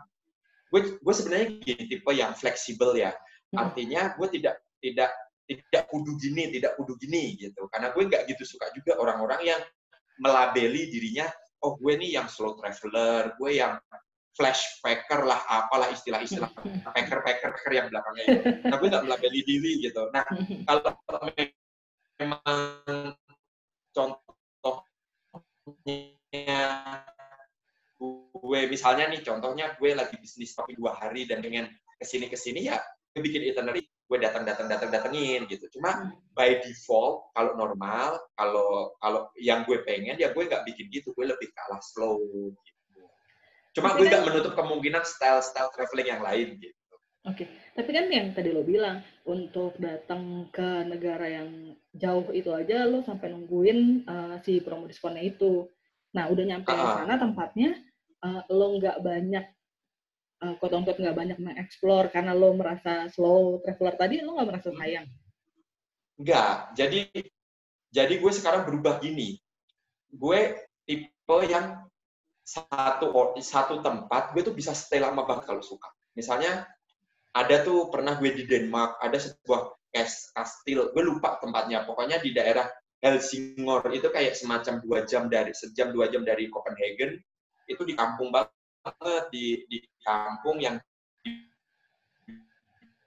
gue 0.73 0.97
gue 0.97 1.14
sebenarnya 1.14 1.47
gini 1.61 1.85
tipe 1.85 2.12
yang 2.17 2.33
fleksibel 2.33 2.97
ya. 2.97 3.12
Artinya 3.52 4.17
gue 4.17 4.29
tidak 4.33 4.57
tidak 4.81 5.12
tidak 5.59 5.90
kudu 5.90 6.14
gini, 6.14 6.50
tidak 6.54 6.78
kudu 6.78 6.95
gini 6.95 7.35
gitu. 7.35 7.66
Karena 7.66 7.90
gue 7.90 8.02
nggak 8.07 8.23
gitu 8.30 8.47
suka 8.47 8.71
juga 8.71 8.99
orang-orang 9.02 9.42
yang 9.42 9.61
melabeli 10.23 10.86
dirinya, 10.93 11.26
oh 11.67 11.75
gue 11.75 11.99
nih 11.99 12.21
yang 12.21 12.30
slow 12.30 12.54
traveler, 12.54 13.34
gue 13.34 13.50
yang 13.58 13.75
flash 14.39 14.78
packer 14.78 15.26
lah, 15.26 15.43
apalah 15.50 15.91
istilah-istilah 15.91 16.50
packer-packer 16.95 17.50
packer 17.50 17.73
yang 17.75 17.91
belakangnya. 17.91 18.25
Itu. 18.30 18.41
Nah 18.69 18.76
gue 18.78 18.89
nggak 18.89 19.04
melabeli 19.10 19.41
diri 19.43 19.73
gitu. 19.82 20.06
Nah 20.15 20.23
kalau 20.69 20.95
memang 22.21 23.17
contohnya 23.91 24.23
gue 28.00 28.60
misalnya 28.71 29.13
nih 29.13 29.21
contohnya 29.21 29.76
gue 29.76 29.91
lagi 29.93 30.17
bisnis 30.17 30.54
tapi 30.54 30.78
dua 30.78 30.95
hari 30.97 31.26
dan 31.26 31.43
pengen 31.43 31.69
ke 32.00 32.04
sini 32.06 32.26
ke 32.30 32.39
sini 32.39 32.71
ya 32.71 32.80
gue 33.13 33.21
bikin 33.21 33.50
itinerary 33.50 33.84
gue 34.11 34.19
datang 34.19 34.43
datang 34.43 34.67
datang 34.67 34.91
datengin 34.91 35.47
gitu 35.47 35.71
cuma 35.79 36.11
hmm. 36.11 36.35
by 36.35 36.59
default 36.67 37.31
kalau 37.31 37.55
normal 37.55 38.19
kalau 38.35 38.91
kalau 38.99 39.31
yang 39.39 39.63
gue 39.63 39.79
pengen 39.87 40.19
ya 40.19 40.35
gue 40.35 40.43
nggak 40.43 40.67
bikin 40.67 40.91
gitu 40.91 41.15
gue 41.15 41.31
lebih 41.31 41.47
kalah 41.55 41.79
slow 41.79 42.19
gitu 42.67 43.07
cuma 43.79 43.95
tapi 43.95 44.03
gue 44.03 44.07
nggak 44.11 44.23
kan, 44.27 44.29
menutup 44.35 44.53
kemungkinan 44.59 45.07
style 45.07 45.39
style 45.39 45.71
traveling 45.71 46.11
yang 46.11 46.27
lain 46.27 46.59
gitu 46.59 46.75
Oke, 47.29 47.45
okay. 47.45 47.49
tapi 47.77 47.93
kan 47.93 48.09
yang 48.09 48.33
tadi 48.33 48.49
lo 48.49 48.65
bilang 48.65 49.05
untuk 49.29 49.77
datang 49.77 50.49
ke 50.49 50.89
negara 50.89 51.29
yang 51.29 51.77
jauh 51.93 52.25
itu 52.33 52.49
aja 52.49 52.89
lo 52.89 53.05
sampai 53.05 53.29
nungguin 53.29 54.09
uh, 54.09 54.41
si 54.41 54.65
promo 54.65 54.89
diskonnya 54.89 55.29
itu. 55.29 55.69
Nah, 56.17 56.33
udah 56.33 56.45
nyampe 56.49 56.73
uh 56.73 56.81
-huh. 56.81 57.05
sana 57.05 57.21
tempatnya, 57.21 57.77
uh, 58.25 58.41
lo 58.49 58.73
nggak 58.81 59.05
banyak 59.05 59.45
uh, 60.41 60.55
quote 60.57 60.75
unquote 60.76 61.00
nggak 61.00 61.17
banyak 61.17 61.39
mengeksplor 61.39 62.09
karena 62.09 62.33
lo 62.33 62.57
merasa 62.57 63.07
slow 63.13 63.61
traveler 63.61 63.95
tadi 63.97 64.25
lo 64.25 64.37
nggak 64.37 64.49
merasa 64.49 64.71
sayang? 64.73 65.07
Nggak. 66.21 66.55
Jadi 66.76 67.00
jadi 67.91 68.15
gue 68.19 68.33
sekarang 68.33 68.65
berubah 68.69 69.00
gini. 69.00 69.37
Gue 70.11 70.67
tipe 70.89 71.39
yang 71.47 71.87
satu 72.43 73.39
satu 73.39 73.79
tempat 73.85 74.35
gue 74.35 74.43
tuh 74.43 74.57
bisa 74.57 74.75
stay 74.75 74.99
lama 74.99 75.23
banget 75.29 75.47
kalau 75.47 75.63
suka. 75.63 75.89
Misalnya 76.17 76.67
ada 77.31 77.63
tuh 77.63 77.93
pernah 77.93 78.19
gue 78.19 78.35
di 78.35 78.45
Denmark 78.49 78.99
ada 78.99 79.17
sebuah 79.21 79.79
kastil 80.35 80.91
gue 80.91 81.03
lupa 81.05 81.39
tempatnya. 81.39 81.87
Pokoknya 81.87 82.19
di 82.19 82.35
daerah 82.35 82.67
Helsingor 83.00 83.81
itu 83.97 84.13
kayak 84.13 84.37
semacam 84.37 84.76
dua 84.85 84.99
jam 85.09 85.33
dari 85.33 85.57
sejam 85.57 85.89
dua 85.89 86.13
jam 86.13 86.21
dari 86.21 86.53
Copenhagen. 86.53 87.17
Itu 87.71 87.87
di 87.87 87.95
kampung 87.95 88.35
banget 88.35 88.53
banget 88.80 89.25
di 89.32 89.47
di 89.69 89.78
kampung 90.00 90.60
yang 90.60 90.76
di 91.21 91.32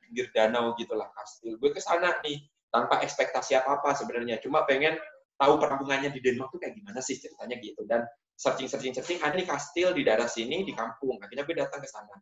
pinggir 0.05 0.29
danau 0.33 0.77
gitulah 0.77 1.09
kastil. 1.17 1.57
Gue 1.57 1.73
ke 1.73 1.81
sana 1.81 2.21
nih 2.21 2.45
tanpa 2.69 3.01
ekspektasi 3.01 3.57
apa-apa 3.57 3.97
sebenarnya. 3.97 4.37
Cuma 4.41 4.65
pengen 4.69 4.97
tahu 5.37 5.57
perkampungannya 5.57 6.13
di 6.13 6.21
Denmark 6.21 6.53
tuh 6.53 6.61
kayak 6.61 6.77
gimana 6.77 7.01
sih 7.01 7.17
ceritanya 7.17 7.57
gitu. 7.57 7.81
Dan 7.89 8.05
searching 8.37 8.69
searching 8.69 8.93
searching 8.93 9.19
ada 9.21 9.33
nih 9.33 9.45
kastil 9.49 9.93
di 9.93 10.05
daerah 10.05 10.29
sini 10.29 10.61
di 10.61 10.73
kampung. 10.73 11.17
Akhirnya 11.21 11.45
gue 11.45 11.55
datang 11.57 11.81
ke 11.81 11.89
sana. 11.89 12.13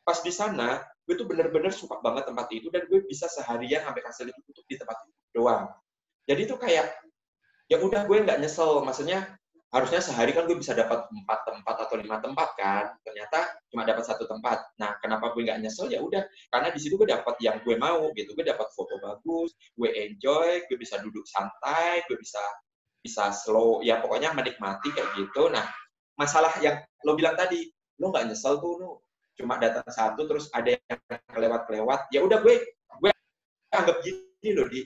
Pas 0.00 0.18
di 0.22 0.32
sana, 0.34 0.82
gue 1.06 1.14
tuh 1.14 1.26
bener-bener 1.26 1.70
suka 1.70 2.02
banget 2.02 2.26
tempat 2.26 2.46
itu 2.50 2.66
dan 2.72 2.86
gue 2.90 3.02
bisa 3.06 3.30
seharian 3.30 3.86
sampai 3.86 4.02
kastil 4.02 4.26
itu 4.30 4.40
tutup 4.50 4.64
di 4.66 4.76
tempat 4.78 4.96
itu 5.06 5.12
doang. 5.34 5.70
Jadi 6.26 6.40
itu 6.46 6.54
kayak 6.58 6.86
ya 7.70 7.78
udah 7.78 8.06
gue 8.06 8.16
nggak 8.26 8.38
nyesel. 8.42 8.82
Maksudnya 8.82 9.39
harusnya 9.70 10.02
sehari 10.02 10.34
kan 10.34 10.50
gue 10.50 10.58
bisa 10.58 10.74
dapat 10.74 11.06
empat 11.14 11.46
tempat 11.46 11.76
atau 11.86 11.94
lima 11.94 12.18
tempat 12.18 12.58
kan. 12.58 12.90
Ternyata 13.06 13.54
cuma 13.70 13.86
dapat 13.86 14.02
satu 14.02 14.26
tempat. 14.26 14.66
Nah 14.82 14.98
kenapa 14.98 15.30
gue 15.30 15.46
nggak 15.46 15.62
nyesel? 15.62 15.86
Ya 15.86 16.02
udah 16.02 16.26
karena 16.50 16.74
di 16.74 16.78
situ 16.82 16.98
gue 16.98 17.06
dapat 17.06 17.38
yang 17.38 17.62
gue 17.62 17.78
mau 17.78 18.10
gitu. 18.18 18.34
Gue 18.34 18.42
dapat 18.42 18.66
foto 18.74 18.98
bagus 18.98 19.54
gue 19.78 19.90
enjoy 19.94 20.66
gue 20.66 20.76
bisa 20.76 20.98
duduk 20.98 21.22
santai 21.30 22.02
gue 22.10 22.18
bisa 22.18 22.42
bisa 23.00 23.30
slow 23.32 23.80
ya 23.86 24.02
pokoknya 24.02 24.34
menikmati 24.34 24.90
kayak 24.90 25.14
gitu. 25.14 25.46
Nah 25.54 25.62
masalah 26.18 26.50
yang 26.58 26.82
lo 27.06 27.14
bilang 27.14 27.38
tadi 27.38 27.70
lo 28.02 28.10
nggak 28.10 28.26
nyesel 28.26 28.58
tuh 28.58 28.74
lo 28.74 28.90
cuma 29.38 29.56
datang 29.56 29.86
satu 29.86 30.26
terus 30.26 30.50
ada 30.50 30.74
yang 30.74 31.00
kelewat 31.30 31.64
kelewat 31.70 32.00
ya 32.10 32.20
udah 32.26 32.42
gue 32.42 32.58
gue 32.98 33.10
anggap 33.70 34.02
gini 34.02 34.50
loh 34.50 34.66
di. 34.66 34.82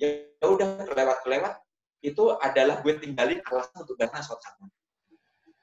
Ya 0.00 0.24
udah 0.40 0.88
kelewat 0.88 1.20
kelewat 1.26 1.67
itu 2.02 2.24
adalah 2.38 2.78
gue 2.80 2.94
tinggalin 2.98 3.42
alasan 3.50 3.82
untuk 3.82 3.98
datang 3.98 4.22
suatu 4.22 4.42
saat 4.42 4.56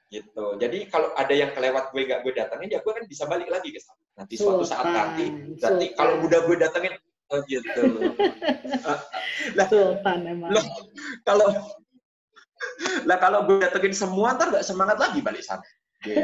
gitu. 0.06 0.54
Jadi 0.56 0.86
kalau 0.86 1.10
ada 1.18 1.34
yang 1.34 1.50
kelewat 1.50 1.90
gue 1.90 2.02
gak 2.06 2.20
gue 2.22 2.32
datangin 2.36 2.70
ya 2.70 2.78
gue 2.78 2.92
kan 2.94 3.04
bisa 3.10 3.26
balik 3.26 3.50
lagi 3.50 3.74
ke 3.74 3.80
sana. 3.82 4.02
Nanti 4.16 4.34
suatu 4.38 4.62
saat 4.62 4.86
nanti 4.86 5.24
berarti 5.58 5.86
kalau 5.98 6.22
udah 6.22 6.40
gue 6.46 6.56
datengin 6.56 6.94
oh 7.34 7.38
gitu. 7.50 7.82
Lah 9.58 9.66
Sultan 9.66 10.20
emang 10.26 10.50
lah, 10.54 10.64
kalau 11.26 11.48
lah 13.04 13.18
kalau 13.18 13.44
gue 13.50 13.58
datengin 13.58 13.94
semua 13.94 14.38
ntar 14.38 14.54
gak 14.54 14.66
semangat 14.66 14.96
lagi 15.02 15.18
balik 15.20 15.42
sana. 15.42 15.66
Gitu. 16.06 16.22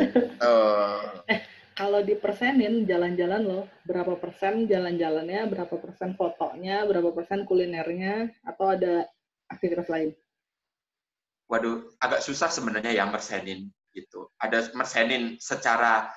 eh 1.33 1.41
kalau 1.73 2.05
dipersenin 2.05 2.85
jalan-jalan 2.85 3.43
lo, 3.49 3.61
berapa 3.89 4.21
persen 4.21 4.69
jalan-jalannya, 4.69 5.49
berapa 5.49 5.73
persen 5.81 6.13
fotonya, 6.21 6.85
berapa 6.85 7.17
persen 7.17 7.49
kulinernya, 7.49 8.29
atau 8.45 8.77
ada 8.77 9.09
aktivitas 9.57 9.89
lain? 9.89 10.11
Waduh, 11.51 11.85
agak 12.01 12.25
susah 12.25 12.49
sebenarnya 12.49 12.97
ya 12.97 13.05
mersenin 13.05 13.69
gitu. 13.93 14.33
Ada 14.41 14.73
mersenin 14.73 15.37
secara 15.37 16.09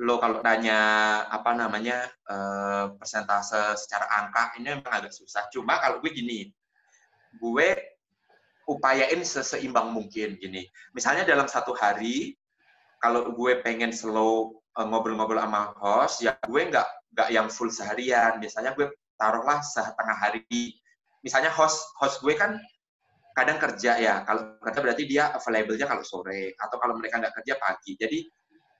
lo 0.00 0.16
kalau 0.16 0.40
tanya 0.40 0.80
apa 1.28 1.52
namanya 1.52 2.08
uh, 2.26 2.96
persentase 2.96 3.76
secara 3.76 4.08
angka 4.08 4.56
ini 4.58 4.74
memang 4.74 4.90
agak 4.90 5.14
susah. 5.14 5.46
Cuma 5.52 5.78
kalau 5.78 6.00
gue 6.02 6.10
gini, 6.10 6.50
gue 7.38 7.68
upayain 8.66 9.20
seseimbang 9.22 9.92
mungkin 9.94 10.40
gini. 10.40 10.66
Misalnya 10.96 11.22
dalam 11.22 11.46
satu 11.46 11.76
hari, 11.76 12.34
kalau 12.98 13.30
gue 13.30 13.62
pengen 13.62 13.94
slow 13.94 14.60
Eh, 14.78 14.86
ngobrol-ngobrol 14.86 15.42
sama 15.42 15.74
host, 15.82 16.22
ya 16.22 16.38
gue 16.46 16.62
nggak 16.70 16.88
nggak 17.10 17.28
yang 17.34 17.50
full 17.50 17.74
seharian. 17.74 18.38
Biasanya 18.38 18.70
gue 18.78 18.86
taruhlah 19.18 19.58
setengah 19.66 20.14
hari. 20.14 20.46
Misalnya 21.26 21.50
host 21.50 21.90
host 21.98 22.22
gue 22.22 22.38
kan 22.38 22.54
kadang 23.40 23.56
kerja 23.56 23.92
ya. 23.96 24.14
Kalau 24.28 24.60
kerja 24.60 24.78
berarti 24.84 25.04
dia 25.08 25.32
available-nya 25.32 25.88
kalau 25.88 26.04
sore 26.04 26.52
atau 26.60 26.76
kalau 26.76 27.00
mereka 27.00 27.16
nggak 27.16 27.34
kerja 27.40 27.56
pagi. 27.56 27.96
Jadi 27.96 28.18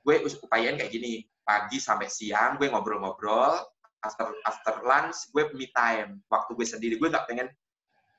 gue 0.05 0.17
upayain 0.45 0.77
kayak 0.77 0.93
gini, 0.93 1.25
pagi 1.41 1.81
sampai 1.81 2.13
siang 2.13 2.61
gue 2.61 2.69
ngobrol-ngobrol, 2.69 3.57
after 4.05 4.29
after 4.45 4.85
lunch 4.85 5.33
gue 5.33 5.49
me 5.57 5.73
time, 5.73 6.21
waktu 6.29 6.53
gue 6.53 6.67
sendiri. 6.69 6.95
Gue 7.01 7.09
nggak 7.09 7.25
pengen 7.25 7.49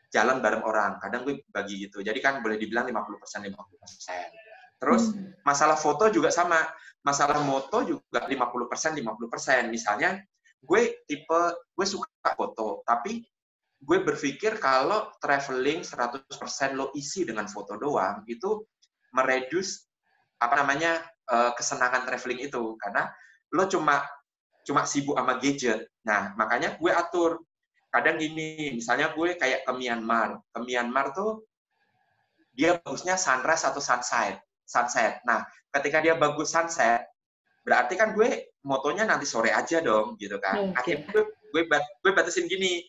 jalan 0.10 0.42
bareng 0.42 0.66
orang. 0.66 0.98
Kadang 0.98 1.30
gue 1.30 1.46
bagi 1.54 1.86
gitu. 1.86 2.02
Jadi 2.02 2.18
kan 2.18 2.42
boleh 2.42 2.58
dibilang 2.58 2.90
50% 2.90 3.46
50%. 3.46 4.82
Terus 4.82 5.14
hmm. 5.14 5.46
masalah 5.46 5.78
foto 5.78 6.10
juga 6.10 6.34
sama 6.34 6.58
masalah 7.06 7.38
moto 7.46 7.86
juga 7.86 8.26
50% 8.26 8.98
50%. 8.98 9.70
Misalnya 9.70 10.18
gue 10.62 11.06
tipe 11.06 11.42
gue 11.78 11.86
suka 11.86 12.34
foto, 12.34 12.82
tapi 12.82 13.22
gue 13.82 13.98
berpikir 14.06 14.62
kalau 14.62 15.10
traveling 15.18 15.82
100% 15.82 16.30
lo 16.78 16.94
isi 16.94 17.26
dengan 17.26 17.50
foto 17.50 17.76
doang 17.82 18.22
itu 18.30 18.62
meredus 19.18 19.90
apa 20.38 20.62
namanya 20.62 21.02
eh, 21.30 21.52
kesenangan 21.58 22.06
traveling 22.06 22.46
itu 22.46 22.78
karena 22.78 23.10
lo 23.52 23.66
cuma 23.68 24.06
cuma 24.62 24.86
sibuk 24.86 25.18
sama 25.18 25.42
gadget. 25.42 25.90
Nah, 26.06 26.34
makanya 26.38 26.78
gue 26.78 26.92
atur 26.94 27.42
kadang 27.92 28.16
gini, 28.22 28.78
misalnya 28.78 29.12
gue 29.12 29.36
kayak 29.36 29.68
ke 29.68 29.74
Myanmar. 29.74 30.40
Ke 30.54 30.60
Myanmar 30.64 31.12
tuh 31.12 31.44
dia 32.54 32.78
bagusnya 32.80 33.18
sunrise 33.18 33.66
atau 33.68 33.82
sunset. 33.82 34.40
Sunset. 34.64 35.20
Nah, 35.28 35.44
ketika 35.74 36.00
dia 36.00 36.16
bagus 36.16 36.54
sunset, 36.54 37.04
berarti 37.66 37.98
kan 37.98 38.14
gue 38.16 38.54
motonya 38.64 39.04
nanti 39.04 39.26
sore 39.28 39.52
aja 39.52 39.82
dong, 39.82 40.16
gitu 40.22 40.38
kan. 40.40 40.72
Okay. 40.72 40.96
Akhirnya 40.96 41.06
gue, 41.12 41.24
gue, 41.52 41.62
gue 41.76 42.12
batasin 42.14 42.48
gini, 42.48 42.86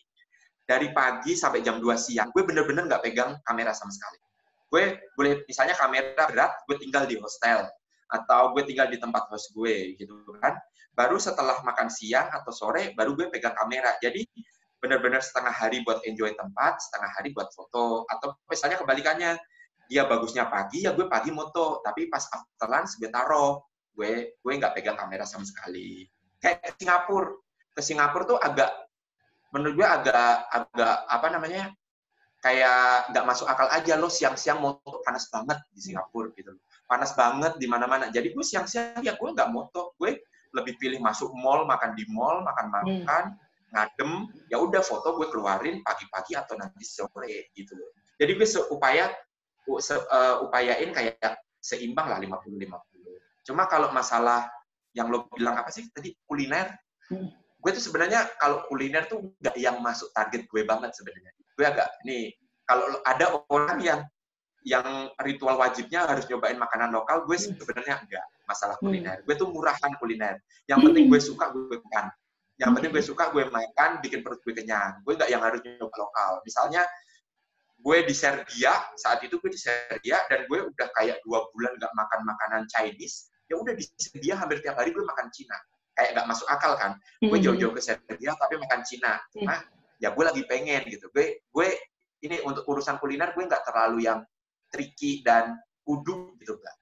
dari 0.63 0.91
pagi 0.95 1.35
sampai 1.35 1.59
jam 1.59 1.79
2 1.79 1.91
siang, 1.99 2.31
gue 2.31 2.43
bener-bener 2.47 2.87
nggak 2.87 3.03
pegang 3.03 3.35
kamera 3.43 3.75
sama 3.75 3.91
sekali. 3.91 4.19
Gue 4.71 4.97
boleh, 5.13 5.43
misalnya 5.45 5.77
kamera 5.77 6.25
berat, 6.25 6.51
gue 6.65 6.75
tinggal 6.79 7.05
di 7.05 7.19
hostel, 7.19 7.67
atau 8.09 8.55
gue 8.57 8.63
tinggal 8.65 8.89
di 8.89 8.97
tempat 8.97 9.27
host 9.29 9.53
gue, 9.53 9.99
gitu 9.99 10.15
kan. 10.39 10.57
Baru 10.93 11.17
setelah 11.17 11.61
makan 11.61 11.89
siang 11.89 12.29
atau 12.31 12.53
sore, 12.53 12.95
baru 12.95 13.13
gue 13.13 13.27
pegang 13.29 13.53
kamera. 13.53 13.93
Jadi, 14.01 14.25
benar-benar 14.81 15.21
setengah 15.21 15.53
hari 15.53 15.83
buat 15.85 16.01
enjoy 16.07 16.33
tempat, 16.33 16.79
setengah 16.79 17.11
hari 17.15 17.35
buat 17.35 17.51
foto. 17.53 18.07
Atau 18.09 18.33
misalnya 18.49 18.79
kebalikannya, 18.81 19.37
dia 19.91 20.07
bagusnya 20.07 20.47
pagi 20.47 20.87
ya 20.87 20.95
gue 20.95 21.05
pagi 21.11 21.29
moto 21.29 21.83
tapi 21.83 22.07
pas 22.07 22.23
after 22.31 22.67
lunch 22.71 22.95
gue 22.99 23.11
taruh 23.11 23.59
gue 23.93 24.33
gue 24.39 24.53
nggak 24.55 24.73
pegang 24.73 24.97
kamera 24.97 25.27
sama 25.27 25.43
sekali 25.43 26.07
kayak 26.39 26.79
Singapura 26.79 27.35
ke 27.73 27.81
Singapura 27.83 28.23
tuh 28.25 28.39
agak 28.39 28.71
menurut 29.53 29.73
gue 29.77 29.87
agak 29.87 30.49
agak 30.49 30.95
apa 31.07 31.27
namanya 31.29 31.63
kayak 32.43 33.13
nggak 33.13 33.25
masuk 33.29 33.47
akal 33.47 33.69
aja 33.71 33.95
lo 33.95 34.11
siang-siang 34.11 34.59
moto 34.59 34.99
panas 35.05 35.31
banget 35.31 35.63
di 35.71 35.79
Singapura 35.79 36.33
gitu 36.35 36.57
panas 36.89 37.15
banget 37.15 37.55
di 37.61 37.69
mana-mana 37.69 38.11
jadi 38.11 38.33
gue 38.33 38.43
siang-siang 38.43 38.99
ya 38.99 39.15
gue 39.15 39.29
nggak 39.31 39.47
moto 39.53 39.95
gue 40.01 40.19
lebih 40.53 40.75
pilih 40.75 40.99
masuk 40.99 41.31
mall 41.31 41.63
makan 41.63 41.95
di 41.95 42.03
mall 42.11 42.43
makan 42.43 42.67
makan 42.67 43.23
hmm. 43.37 43.71
ngadem 43.71 44.11
ya 44.51 44.59
udah 44.59 44.83
foto 44.83 45.15
gue 45.15 45.31
keluarin 45.31 45.79
pagi-pagi 45.85 46.35
atau 46.35 46.59
nanti 46.59 46.83
sore 46.83 47.53
gitu 47.55 47.79
loh 47.79 47.93
jadi 48.19 48.31
gue 48.35 48.47
seupaya 48.47 49.09
uh, 49.69 50.43
upayain 50.43 50.91
kayak 50.91 51.39
seimbang 51.63 52.11
lah 52.11 52.19
50-50. 52.19 53.47
Cuma 53.47 53.67
kalau 53.71 53.91
masalah 53.95 54.51
yang 54.91 55.07
lo 55.09 55.25
bilang 55.31 55.55
apa 55.57 55.71
sih 55.71 55.87
tadi 55.89 56.11
kuliner, 56.27 56.75
hmm. 57.09 57.29
Gue 57.63 57.71
tuh 57.71 57.83
sebenarnya 57.83 58.27
kalau 58.43 58.67
kuliner 58.67 59.07
tuh 59.07 59.31
nggak 59.39 59.55
yang 59.55 59.79
masuk 59.79 60.11
target 60.11 60.43
gue 60.51 60.61
banget 60.67 60.91
sebenarnya. 60.91 61.31
Gue 61.55 61.65
agak 61.65 61.87
nih 62.03 62.35
kalau 62.67 62.99
ada 63.07 63.39
orang 63.47 63.79
yang 63.79 64.01
yang 64.63 65.11
ritual 65.23 65.59
wajibnya 65.59 66.07
harus 66.07 66.27
nyobain 66.27 66.59
makanan 66.59 66.91
lokal, 66.91 67.23
gue 67.23 67.35
hmm. 67.35 67.55
sebenarnya 67.55 68.03
enggak 68.03 68.25
masalah 68.47 68.75
hmm. 68.79 68.83
kuliner. 68.83 69.17
Gue 69.23 69.35
tuh 69.39 69.47
murahan 69.51 69.91
kuliner. 69.95 70.35
Yang 70.67 70.79
penting 70.91 71.05
gue 71.07 71.19
suka 71.23 71.45
gue 71.55 71.79
makan. 71.79 72.11
Yang 72.59 72.71
penting 72.79 72.91
gue 72.91 73.03
suka 73.03 73.23
gue 73.31 73.43
makan, 73.47 73.91
bikin 74.03 74.19
perut 74.23 74.39
gue 74.43 74.53
kenyang. 74.55 74.99
Gue 75.07 75.15
nggak 75.15 75.31
yang 75.31 75.43
harus 75.43 75.59
nyoba 75.63 75.95
lokal. 75.99 76.31
Misalnya 76.43 76.83
gue 77.83 77.97
di 78.07 78.15
Serbia 78.15 78.73
saat 78.95 79.19
itu 79.23 79.35
gue 79.39 79.51
di 79.51 79.59
Serbia 79.59 80.23
dan 80.31 80.47
gue 80.47 80.59
udah 80.67 80.87
kayak 80.95 81.19
dua 81.27 81.43
bulan 81.51 81.75
nggak 81.75 81.91
makan 81.91 82.19
makanan 82.23 82.63
Chinese 82.71 83.27
ya 83.51 83.59
udah 83.59 83.75
di 83.75 83.83
Serbia 83.99 84.39
hampir 84.39 84.63
tiap 84.63 84.79
hari 84.79 84.95
gue 84.95 85.03
makan 85.03 85.27
Cina 85.35 85.59
kayak 85.93 86.09
nggak 86.17 86.27
masuk 86.29 86.47
akal 86.49 86.73
kan. 86.75 86.97
Gue 87.21 87.37
hmm. 87.37 87.45
jauh-jauh 87.45 87.73
ke 87.73 87.81
Serbia 87.81 88.31
tapi 88.37 88.59
makan 88.59 88.81
Cina. 88.85 89.21
Cuma 89.33 89.61
ya 89.97 90.11
gue 90.13 90.23
lagi 90.23 90.43
pengen 90.45 90.85
gitu. 90.89 91.09
Gue 91.13 91.41
gue 91.47 91.67
ini 92.23 92.39
untuk 92.43 92.67
urusan 92.67 92.97
kuliner 93.01 93.31
gue 93.31 93.43
nggak 93.43 93.63
terlalu 93.67 94.07
yang 94.07 94.21
tricky 94.73 95.21
dan 95.21 95.59
kudu 95.83 96.33
gitu 96.39 96.55
kan 96.57 96.75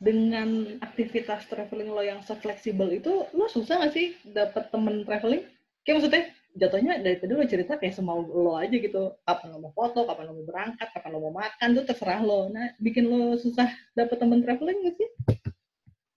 dengan 0.00 0.80
aktivitas 0.80 1.44
traveling 1.52 1.92
lo 1.92 2.00
yang 2.00 2.24
se-fleksibel 2.24 2.88
itu 2.88 3.28
lo 3.36 3.46
susah 3.52 3.84
nggak 3.84 3.92
sih 3.92 4.16
dapet 4.32 4.72
temen 4.72 5.04
traveling? 5.04 5.44
Kayak 5.84 5.94
maksudnya 6.00 6.22
jatuhnya 6.56 6.92
dari 7.04 7.16
tadi 7.20 7.32
lo 7.36 7.44
cerita 7.44 7.76
kayak 7.76 7.92
semau 7.92 8.24
lo 8.24 8.56
aja 8.56 8.72
gitu. 8.72 9.12
Kapan 9.28 9.48
lo 9.52 9.68
mau 9.68 9.72
foto 9.76 10.08
kapan 10.08 10.32
lo 10.32 10.40
mau 10.40 10.46
berangkat 10.48 10.88
kapan 10.96 11.10
lo 11.12 11.20
mau 11.28 11.44
makan 11.44 11.68
tuh 11.76 11.84
terserah 11.84 12.24
lo. 12.24 12.48
Nah 12.48 12.72
bikin 12.80 13.12
lo 13.12 13.36
susah 13.36 13.68
dapet 13.92 14.16
temen 14.16 14.40
traveling 14.40 14.88
gak 14.88 14.96
sih 14.96 15.08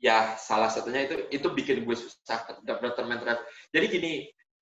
ya 0.03 0.35
salah 0.35 0.67
satunya 0.67 1.07
itu 1.07 1.15
itu 1.31 1.47
bikin 1.47 1.87
gue 1.87 1.95
susah 1.95 2.59
dapet 2.67 2.91
temen 2.99 3.23
traveling 3.23 3.47
jadi 3.71 3.85
gini 3.87 4.13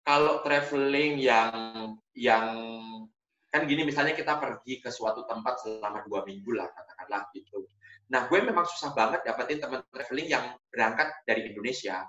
kalau 0.06 0.46
traveling 0.46 1.18
yang 1.18 1.98
yang 2.14 2.46
kan 3.50 3.66
gini 3.66 3.84
misalnya 3.84 4.14
kita 4.14 4.38
pergi 4.38 4.80
ke 4.80 4.94
suatu 4.94 5.26
tempat 5.26 5.66
selama 5.66 6.06
dua 6.08 6.24
minggu 6.24 6.56
lah 6.56 6.72
katakanlah 6.72 7.28
gitu. 7.36 7.68
Nah 8.08 8.32
gue 8.32 8.40
memang 8.40 8.64
susah 8.64 8.96
banget 8.96 9.28
dapetin 9.28 9.60
teman 9.60 9.84
traveling 9.92 10.30
yang 10.32 10.56
berangkat 10.72 11.12
dari 11.28 11.52
Indonesia 11.52 12.08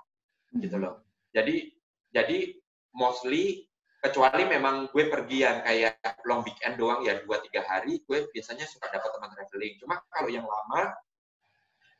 gitu 0.55 0.79
hmm. 0.79 0.83
loh. 0.87 1.03
Jadi 1.35 1.67
jadi 2.15 2.55
mostly 2.95 3.67
kecuali 3.99 4.47
memang 4.47 4.87
gue 4.87 5.03
pergi 5.11 5.37
yang 5.43 5.59
kayak 5.67 5.99
long 6.23 6.47
weekend 6.47 6.79
doang 6.79 7.03
ya 7.03 7.19
dua 7.27 7.43
tiga 7.43 7.67
hari 7.67 7.99
gue 8.07 8.23
biasanya 8.31 8.63
suka 8.63 8.87
dapat 8.87 9.11
teman 9.11 9.29
traveling. 9.35 9.73
Cuma 9.83 9.99
kalau 10.07 10.31
yang 10.31 10.47
lama 10.47 10.95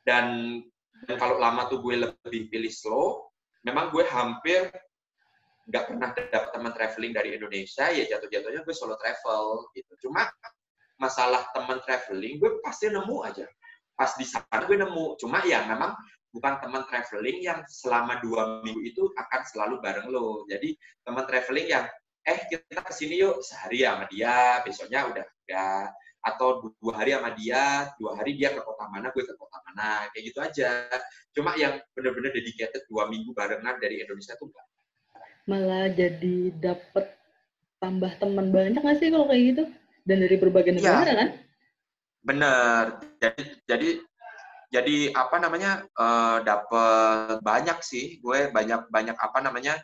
dan, 0.04 0.26
dan 1.04 1.16
kalau 1.20 1.36
lama 1.38 1.68
tuh 1.68 1.80
gue 1.84 2.04
lebih 2.08 2.48
pilih 2.48 2.72
slow 2.72 3.28
memang 3.64 3.92
gue 3.92 4.04
hampir 4.08 4.68
nggak 5.64 5.84
pernah 5.88 6.08
dapat 6.12 6.50
teman 6.52 6.72
traveling 6.76 7.12
dari 7.16 7.30
Indonesia 7.36 7.88
ya 7.88 8.04
jatuh-jatuhnya 8.04 8.64
gue 8.64 8.74
solo 8.76 9.00
travel 9.00 9.72
gitu 9.72 10.08
cuma 10.08 10.28
masalah 11.00 11.48
teman 11.56 11.80
traveling 11.84 12.36
gue 12.36 12.60
pasti 12.60 12.92
nemu 12.92 13.16
aja 13.24 13.48
pas 13.96 14.12
di 14.18 14.26
sana 14.28 14.68
gue 14.68 14.76
nemu 14.76 15.16
cuma 15.16 15.40
ya 15.48 15.64
memang 15.64 15.96
bukan 16.34 16.58
teman 16.58 16.82
traveling 16.90 17.38
yang 17.46 17.62
selama 17.70 18.18
dua 18.18 18.58
minggu 18.66 18.82
itu 18.82 19.06
akan 19.14 19.40
selalu 19.46 19.78
bareng 19.78 20.10
lo. 20.10 20.42
Jadi 20.50 20.74
teman 21.06 21.22
traveling 21.30 21.70
yang 21.70 21.86
eh 22.26 22.38
kita 22.50 22.82
ke 22.82 22.90
sini 22.90 23.22
yuk 23.22 23.38
sehari 23.38 23.86
sama 23.86 24.10
dia, 24.10 24.58
besoknya 24.66 25.06
udah 25.06 25.22
enggak. 25.22 25.86
Atau 26.24 26.72
dua 26.80 26.92
hari 26.96 27.12
sama 27.12 27.36
dia, 27.36 27.92
dua 28.00 28.16
hari 28.16 28.34
dia 28.40 28.56
ke 28.56 28.60
kota 28.64 28.88
mana, 28.88 29.12
gue 29.12 29.22
ke 29.22 29.36
kota 29.36 29.60
mana, 29.68 30.08
kayak 30.10 30.24
gitu 30.32 30.38
aja. 30.40 30.88
Cuma 31.36 31.52
yang 31.60 31.76
benar-benar 31.92 32.32
dedicated 32.32 32.82
dua 32.88 33.12
minggu 33.12 33.36
barengan 33.36 33.76
dari 33.76 34.00
Indonesia 34.00 34.32
tuh 34.40 34.48
enggak. 34.48 34.66
Malah 35.44 35.86
jadi 35.92 36.36
dapet 36.56 37.06
tambah 37.76 38.12
teman 38.16 38.48
banyak 38.48 38.80
nggak 38.80 38.96
sih 38.96 39.12
kalau 39.12 39.28
kayak 39.28 39.42
gitu? 39.52 39.64
Dan 40.08 40.24
dari 40.24 40.36
berbagai 40.40 40.72
iya. 40.72 40.78
negara 40.80 41.10
ya. 41.12 41.16
kan? 41.20 41.28
Bener. 42.24 42.84
Jadi, 43.20 43.42
jadi 43.68 43.88
jadi 44.74 45.14
apa 45.14 45.36
namanya 45.38 45.86
uh, 45.94 46.42
dapat 46.42 47.38
banyak 47.46 47.78
sih 47.84 48.18
gue 48.18 48.50
banyak 48.50 48.90
banyak 48.90 49.14
apa 49.14 49.38
namanya 49.38 49.78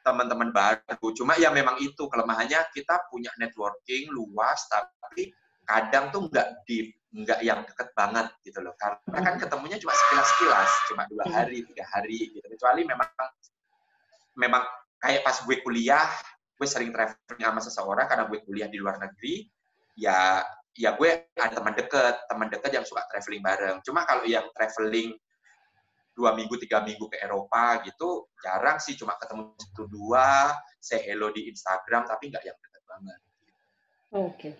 teman-teman 0.00 0.48
baru 0.48 1.12
cuma 1.12 1.36
ya 1.36 1.52
memang 1.52 1.76
itu 1.80 2.08
kelemahannya 2.08 2.60
kita 2.72 3.04
punya 3.12 3.28
networking 3.36 4.08
luas 4.12 4.64
tapi 4.72 5.28
kadang 5.64 6.12
tuh 6.14 6.28
nggak 6.28 6.64
di 6.68 6.92
nggak 7.14 7.40
yang 7.46 7.62
deket 7.62 7.94
banget 7.94 8.26
gitu 8.42 8.58
loh. 8.58 8.74
Karena 8.74 8.98
kan 9.22 9.34
ketemunya 9.38 9.78
cuma 9.78 9.94
sekilas-sekilas 9.94 10.70
cuma 10.90 11.02
dua 11.06 11.24
Hmm. 11.24 11.34
hari 11.34 11.62
tiga 11.62 11.84
hari 11.86 12.18
gitu. 12.34 12.42
Kecuali 12.42 12.82
memang 12.82 13.08
memang 14.34 14.62
kayak 14.98 15.22
pas 15.22 15.36
gue 15.46 15.56
kuliah 15.62 16.06
gue 16.54 16.68
sering 16.70 16.90
traveling 16.94 17.42
sama 17.42 17.60
seseorang 17.62 18.06
karena 18.06 18.24
gue 18.30 18.38
kuliah 18.46 18.66
di 18.70 18.78
luar 18.78 18.98
negeri 18.98 19.46
ya 19.94 20.42
ya 20.74 20.98
gue 20.98 21.30
ada 21.38 21.54
teman 21.54 21.74
deket 21.74 22.14
teman 22.26 22.50
deket 22.50 22.70
yang 22.74 22.82
suka 22.86 23.06
traveling 23.10 23.42
bareng. 23.42 23.78
Cuma 23.86 24.02
kalau 24.02 24.26
yang 24.26 24.50
traveling 24.54 25.14
dua 26.14 26.30
minggu 26.34 26.54
tiga 26.62 26.82
minggu 26.82 27.10
ke 27.10 27.22
Eropa 27.22 27.78
gitu 27.86 28.26
jarang 28.42 28.82
sih. 28.82 28.98
Cuma 28.98 29.14
ketemu 29.22 29.54
satu 29.54 29.86
dua 29.86 30.50
say 30.82 30.98
hello 31.06 31.30
di 31.30 31.46
Instagram 31.46 32.10
tapi 32.10 32.34
nggak 32.34 32.42
yang 32.42 32.58
deket 32.58 32.82
banget. 32.90 33.20
Oke. 34.14 34.50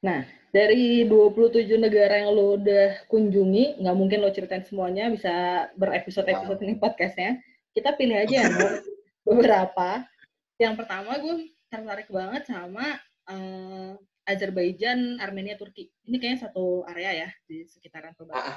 Nah, 0.00 0.24
dari 0.50 1.04
27 1.04 1.76
negara 1.76 2.24
yang 2.24 2.32
lo 2.32 2.56
udah 2.56 3.04
kunjungi, 3.06 3.84
nggak 3.84 3.96
mungkin 3.96 4.18
lo 4.24 4.32
ceritain 4.32 4.64
semuanya, 4.64 5.12
bisa 5.12 5.68
berepisode-episode 5.76 6.60
ini 6.64 6.74
podcastnya. 6.80 7.36
Kita 7.76 7.94
pilih 7.94 8.16
aja 8.16 8.48
ya, 8.48 8.48
beberapa. 9.28 10.08
Yang 10.56 10.74
pertama 10.80 11.20
gue 11.20 11.52
tertarik 11.68 12.08
banget 12.08 12.48
sama 12.48 12.96
eh, 13.28 13.92
Azerbaijan, 14.26 15.20
Armenia, 15.20 15.60
Turki. 15.60 15.92
Ini 16.08 16.16
kayaknya 16.16 16.48
satu 16.48 16.82
area 16.88 17.26
ya, 17.26 17.28
di 17.44 17.68
sekitaran 17.68 18.16
perbatasan 18.16 18.56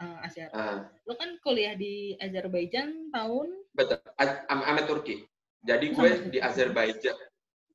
eh, 0.00 0.18
Asia. 0.26 0.46
Ah, 0.50 0.88
Lo 1.04 1.14
kan 1.14 1.36
kuliah 1.44 1.76
di 1.76 2.16
Azerbaijan 2.16 3.12
tahun? 3.12 3.52
Betul. 3.76 4.00
A- 4.16 4.48
am- 4.48 4.66
ame 4.66 4.82
Turki. 4.88 5.28
Jadi 5.60 5.92
gue 5.92 6.10
di 6.32 6.38
Azerbaijan 6.40 7.14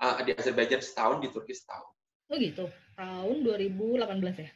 ah, 0.02 0.20
di 0.26 0.34
Azerbaijan 0.34 0.82
setahun 0.82 1.22
di 1.22 1.30
Turki 1.30 1.54
setahun 1.54 1.95
Oh 2.26 2.38
gitu, 2.42 2.66
tahun 2.98 3.38
2018 3.46 4.46
ya? 4.46 4.50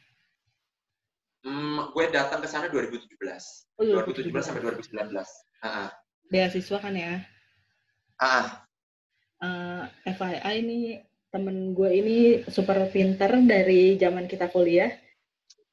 Hmm, 1.40 1.88
gue 1.94 2.04
datang 2.12 2.42
ke 2.44 2.48
sana 2.50 2.68
2017 2.68 3.16
Oh, 3.80 3.86
2017 3.86 4.28
sampai 4.44 4.60
2019 4.60 5.16
Ah, 5.64 5.66
ah. 5.66 5.88
Beasiswa 6.28 6.78
kan 6.82 6.92
ya? 6.92 7.24
Ah, 8.20 8.66
Eh, 9.40 9.82
FYI 10.04 10.56
nih, 10.60 10.84
temen 11.32 11.72
gue 11.72 11.88
ini 11.88 12.18
super 12.52 12.76
pinter 12.92 13.32
dari 13.48 13.96
zaman 13.96 14.28
kita 14.28 14.52
kuliah. 14.52 14.92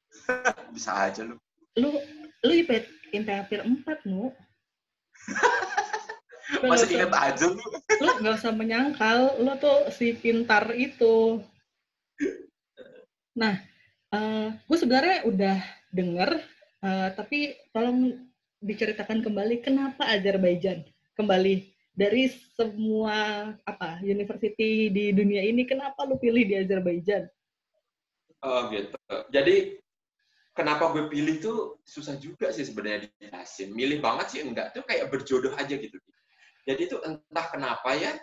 bisa 0.74 0.96
aja 0.96 1.20
lu 1.20 1.36
Lu, 1.76 1.92
lu 2.48 2.52
IP, 2.64 2.70
IP 3.12 3.28
hampir 3.28 3.60
4, 3.60 4.08
Nu. 4.08 4.32
Masih 6.64 6.96
inget 6.96 7.12
aja 7.12 7.44
lu 7.44 7.60
Lu 8.00 8.10
nggak 8.24 8.40
usah 8.40 8.56
menyangkal, 8.56 9.36
lu 9.36 9.52
tuh 9.60 9.92
si 9.92 10.16
pintar 10.16 10.72
itu. 10.72 11.44
Nah, 13.38 13.54
eh, 14.10 14.48
gue 14.66 14.78
sebenarnya 14.78 15.22
udah 15.30 15.56
denger, 15.94 16.30
eh, 16.82 17.08
tapi 17.14 17.54
tolong 17.70 18.26
diceritakan 18.58 19.22
kembali 19.22 19.62
kenapa 19.62 20.10
Azerbaijan 20.10 20.82
kembali 21.14 21.70
dari 21.94 22.26
semua 22.58 23.50
apa 23.62 24.02
university 24.02 24.90
di 24.90 25.14
dunia 25.14 25.46
ini 25.46 25.62
kenapa 25.62 26.02
lu 26.02 26.18
pilih 26.18 26.42
di 26.42 26.58
Azerbaijan? 26.58 27.30
Oh 28.42 28.66
gitu. 28.74 28.98
Jadi 29.30 29.78
kenapa 30.54 30.90
gue 30.90 31.06
pilih 31.06 31.38
tuh 31.38 31.58
susah 31.86 32.18
juga 32.18 32.50
sih 32.50 32.66
sebenarnya 32.66 33.06
dijelasin. 33.06 33.70
Milih 33.70 34.02
banget 34.02 34.26
sih 34.34 34.40
enggak 34.42 34.74
tuh 34.74 34.82
kayak 34.82 35.10
berjodoh 35.10 35.54
aja 35.54 35.74
gitu. 35.74 35.98
Jadi 36.66 36.80
itu 36.90 36.98
entah 37.06 37.46
kenapa 37.50 37.94
ya 37.94 38.14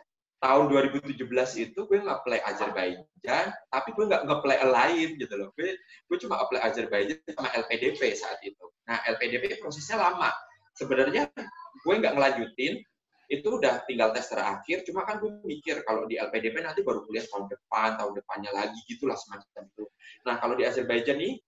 tahun 0.46 0.70
2017 0.70 1.18
itu 1.58 1.80
gue 1.90 2.00
nge-play 2.06 2.38
Azerbaijan, 2.46 3.50
tapi 3.74 3.90
gue 3.98 4.06
nggak 4.06 4.30
nge-play 4.30 4.62
lain 4.62 5.10
gitu 5.18 5.34
loh. 5.42 5.50
Gue, 5.58 5.74
gue 5.82 6.18
cuma 6.22 6.38
apply 6.38 6.62
Azerbaijan 6.62 7.18
sama 7.34 7.50
LPDP 7.66 8.14
saat 8.14 8.38
itu. 8.46 8.62
Nah 8.86 9.02
LPDP 9.10 9.58
prosesnya 9.58 9.98
lama. 9.98 10.30
Sebenarnya 10.78 11.34
gue 11.82 11.94
nggak 11.98 12.14
ngelanjutin, 12.14 12.78
itu 13.26 13.48
udah 13.58 13.82
tinggal 13.90 14.14
tes 14.14 14.30
terakhir, 14.30 14.86
cuma 14.86 15.02
kan 15.02 15.18
gue 15.18 15.34
mikir 15.42 15.82
kalau 15.82 16.06
di 16.06 16.22
LPDP 16.22 16.62
nanti 16.62 16.86
baru 16.86 17.02
kuliah 17.10 17.26
tahun 17.26 17.50
depan, 17.50 17.98
tahun 17.98 18.14
depannya 18.14 18.52
lagi 18.54 18.78
gitulah 18.86 19.18
semacam 19.18 19.66
itu. 19.66 19.86
Nah 20.30 20.38
kalau 20.38 20.54
di 20.54 20.62
Azerbaijan 20.70 21.18
nih 21.18 21.42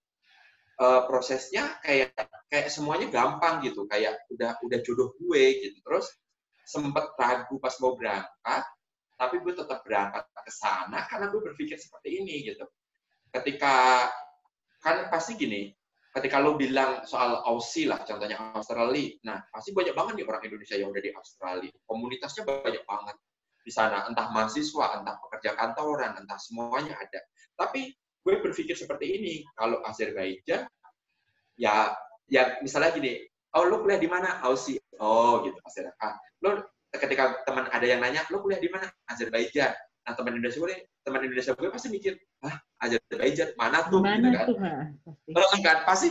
eh, 0.82 1.02
prosesnya 1.06 1.70
kayak 1.86 2.18
kayak 2.50 2.74
semuanya 2.74 3.14
gampang 3.14 3.62
gitu, 3.62 3.86
kayak 3.86 4.18
udah 4.34 4.58
udah 4.66 4.80
jodoh 4.82 5.14
gue 5.22 5.70
gitu. 5.70 5.78
Terus 5.86 6.10
sempet 6.66 7.14
ragu 7.22 7.62
pas 7.62 7.78
mau 7.78 7.94
berangkat, 7.94 8.64
tapi 9.18 9.42
gue 9.42 9.54
tetap 9.58 9.82
berangkat 9.82 10.30
ke 10.30 10.54
sana 10.54 11.10
karena 11.10 11.34
gue 11.34 11.42
berpikir 11.42 11.76
seperti 11.76 12.22
ini 12.22 12.46
gitu. 12.46 12.64
Ketika 13.34 14.08
kan 14.80 15.10
pasti 15.10 15.36
gini, 15.36 15.74
ketika 16.14 16.38
lo 16.38 16.54
bilang 16.56 17.04
soal 17.04 17.42
Aussie 17.50 17.90
lah, 17.90 18.06
contohnya 18.06 18.38
Australia, 18.54 19.18
nah 19.26 19.42
pasti 19.50 19.74
banyak 19.74 19.98
banget 19.98 20.14
nih 20.22 20.26
orang 20.30 20.44
Indonesia 20.46 20.78
yang 20.78 20.90
udah 20.94 21.04
di 21.04 21.12
Australia. 21.12 21.74
Komunitasnya 21.90 22.46
banyak 22.46 22.84
banget 22.86 23.18
di 23.66 23.72
sana, 23.74 24.08
entah 24.08 24.32
mahasiswa, 24.32 25.02
entah 25.02 25.18
pekerja 25.28 25.58
kantoran, 25.58 26.16
entah 26.16 26.40
semuanya 26.40 26.96
ada. 26.96 27.20
Tapi 27.58 27.92
gue 28.24 28.36
berpikir 28.40 28.78
seperti 28.78 29.18
ini, 29.20 29.34
kalau 29.58 29.84
Azerbaijan, 29.84 30.64
ya, 31.60 31.92
ya 32.30 32.62
misalnya 32.64 32.96
gini, 32.96 33.28
oh 33.58 33.66
lo 33.68 33.84
kuliah 33.84 34.00
di 34.00 34.08
mana? 34.08 34.40
Aussie. 34.46 34.80
Oh 35.02 35.44
gitu, 35.44 35.58
Azerbaijan. 35.68 36.16
Lo 36.46 36.77
ketika 36.96 37.44
teman 37.44 37.68
ada 37.68 37.86
yang 37.86 38.00
nanya, 38.00 38.24
lo 38.32 38.40
kuliah 38.40 38.62
di 38.62 38.72
mana? 38.72 38.88
Azerbaijan. 39.08 39.76
Nah 40.08 40.14
teman 40.16 40.40
Indonesia 40.40 40.60
gue, 40.64 40.76
teman 41.04 41.22
Indonesia 41.28 41.52
gue 41.52 41.68
pasti 41.68 41.88
mikir, 41.92 42.14
ah 42.44 42.56
Azerbaijan 42.80 43.52
mana 43.60 43.84
tuh? 43.92 44.00
Mana 44.00 44.32
gitu 44.32 44.38
kan. 44.40 44.48
tuh? 44.48 44.58
Ha, 44.64 44.72
pasti. 45.36 45.60
Kan 45.60 45.78
pasti 45.84 46.08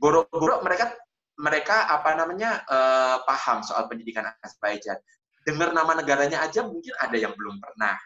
boro-boro 0.00 0.64
mereka 0.64 0.96
mereka 1.40 1.88
apa 1.88 2.16
namanya 2.16 2.64
eh, 2.64 3.16
paham 3.28 3.60
soal 3.60 3.88
pendidikan 3.88 4.24
Azerbaijan. 4.40 4.96
Dengar 5.44 5.72
nama 5.72 5.96
negaranya 5.96 6.44
aja 6.44 6.64
mungkin 6.64 6.92
ada 7.00 7.16
yang 7.16 7.32
belum 7.36 7.60
pernah. 7.60 7.96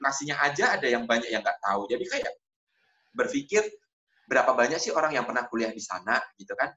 Nasinya 0.00 0.40
aja 0.44 0.76
ada 0.76 0.84
yang 0.84 1.08
banyak 1.08 1.32
yang 1.32 1.40
nggak 1.40 1.60
tahu. 1.64 1.88
Jadi 1.88 2.04
kayak 2.08 2.32
berpikir 3.16 3.64
berapa 4.24 4.52
banyak 4.56 4.80
sih 4.80 4.92
orang 4.92 5.12
yang 5.16 5.24
pernah 5.28 5.44
kuliah 5.48 5.72
di 5.72 5.80
sana 5.80 6.20
gitu 6.40 6.52
kan. 6.56 6.72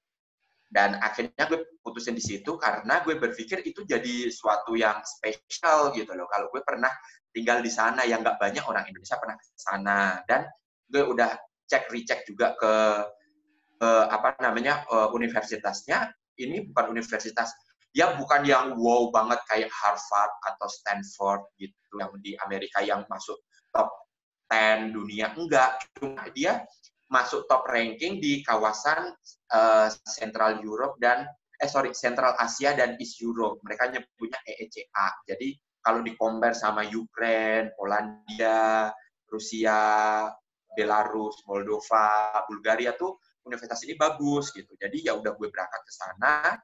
Dan 0.68 1.00
akhirnya 1.00 1.48
gue 1.48 1.80
putusin 1.80 2.12
di 2.12 2.24
situ 2.24 2.60
karena 2.60 3.00
gue 3.00 3.16
berpikir 3.16 3.64
itu 3.64 3.88
jadi 3.88 4.28
suatu 4.28 4.76
yang 4.76 5.00
spesial 5.08 5.96
gitu 5.96 6.12
loh. 6.12 6.28
Kalau 6.28 6.52
gue 6.52 6.60
pernah 6.60 6.92
tinggal 7.32 7.64
di 7.64 7.72
sana 7.72 8.04
yang 8.04 8.20
nggak 8.20 8.36
banyak 8.36 8.64
orang 8.68 8.84
Indonesia 8.88 9.16
pernah 9.16 9.40
ke 9.40 9.46
sana. 9.56 10.00
Dan 10.28 10.44
gue 10.92 11.04
udah 11.08 11.32
cek 11.68 11.88
recheck 11.92 12.28
juga 12.28 12.56
ke 12.60 12.74
eh, 13.80 14.06
apa 14.12 14.36
namanya 14.44 14.84
eh, 14.88 15.10
universitasnya. 15.16 16.12
Ini 16.38 16.70
bukan 16.70 16.94
universitas 16.94 17.50
ya 17.98 18.14
bukan 18.14 18.46
yang 18.46 18.78
wow 18.78 19.10
banget 19.10 19.42
kayak 19.50 19.72
Harvard 19.74 20.34
atau 20.46 20.68
Stanford 20.70 21.50
gitu 21.58 21.98
yang 21.98 22.14
di 22.22 22.38
Amerika 22.46 22.86
yang 22.86 23.02
masuk 23.10 23.42
top 23.74 23.90
10 24.54 24.94
dunia. 24.94 25.34
Enggak 25.34 25.82
cuma 25.98 26.30
dia 26.32 26.62
masuk 27.08 27.48
top 27.48 27.68
ranking 27.72 28.20
di 28.20 28.44
kawasan 28.44 29.16
eh, 29.54 29.90
Central 30.08 30.60
Europe 30.60 31.00
dan 31.00 31.24
eh 31.58 31.70
sorry 31.72 31.96
Central 31.96 32.38
Asia 32.38 32.78
dan 32.78 33.00
East 33.02 33.18
Europe 33.24 33.58
mereka 33.66 33.90
nyebutnya 33.90 34.38
EECA 34.46 35.26
jadi 35.26 35.58
kalau 35.88 36.04
di 36.04 36.20
compare 36.20 36.52
sama 36.52 36.84
Ukraine, 36.84 37.72
Polandia, 37.80 38.92
Rusia, 39.32 40.28
Belarus, 40.76 41.40
Moldova, 41.48 42.44
Bulgaria 42.44 42.92
tuh 43.00 43.16
universitas 43.48 43.88
ini 43.88 43.96
bagus 43.96 44.52
gitu. 44.52 44.76
Jadi 44.76 45.08
ya 45.08 45.16
udah 45.16 45.32
gue 45.40 45.48
berangkat 45.48 45.82
ke 45.88 45.94
sana. 45.96 46.60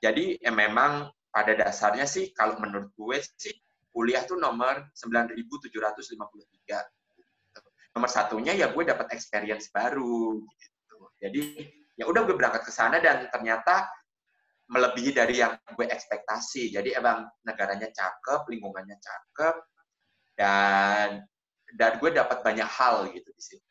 Jadi 0.00 0.40
ya 0.40 0.48
memang 0.48 1.12
pada 1.28 1.52
dasarnya 1.52 2.08
sih 2.08 2.32
kalau 2.32 2.56
menurut 2.64 2.88
gue 2.96 3.20
sih 3.36 3.52
kuliah 3.92 4.24
tuh 4.24 4.40
nomor 4.40 4.88
9.753. 4.96 5.68
Nomor 7.92 8.08
satunya 8.08 8.56
ya 8.56 8.72
gue 8.72 8.84
dapat 8.84 9.12
experience 9.12 9.68
baru 9.68 10.40
gitu. 10.40 10.96
Jadi 11.20 11.42
ya 11.96 12.08
udah 12.08 12.24
gue 12.24 12.34
berangkat 12.36 12.64
ke 12.64 12.72
sana 12.72 12.98
dan 12.98 13.28
ternyata 13.28 13.88
melebihi 14.72 15.12
dari 15.12 15.44
yang 15.44 15.52
gue 15.76 15.84
ekspektasi. 15.84 16.72
Jadi 16.72 16.96
emang 16.96 17.28
negaranya 17.44 17.92
cakep, 17.92 18.48
lingkungannya 18.48 18.96
cakep, 18.96 19.56
dan 20.40 21.22
dan 21.76 21.92
gue 22.00 22.10
dapat 22.12 22.40
banyak 22.40 22.68
hal 22.68 23.08
gitu 23.12 23.28
di 23.32 23.42
sini. 23.42 23.66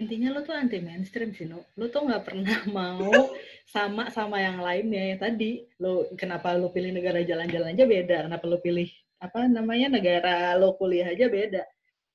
Intinya 0.00 0.32
lu 0.32 0.40
tuh 0.40 0.56
anti 0.56 0.80
mainstream 0.80 1.36
sih, 1.36 1.44
Nu. 1.44 1.60
Lu 1.76 1.92
tuh 1.92 2.08
nggak 2.08 2.24
pernah 2.24 2.58
mau 2.76 3.36
sama 3.68 4.08
sama 4.08 4.40
yang 4.40 4.64
lainnya 4.64 5.12
ya 5.12 5.16
tadi. 5.20 5.68
Lu 5.76 6.08
kenapa 6.16 6.56
lu 6.56 6.72
pilih 6.72 6.96
negara 6.96 7.20
jalan-jalan 7.20 7.76
aja 7.76 7.84
beda, 7.84 8.16
kenapa 8.24 8.44
lu 8.48 8.58
pilih 8.64 8.88
apa 9.20 9.44
namanya 9.44 10.00
negara 10.00 10.56
lo 10.56 10.80
kuliah 10.80 11.12
aja 11.12 11.28
beda. 11.28 11.62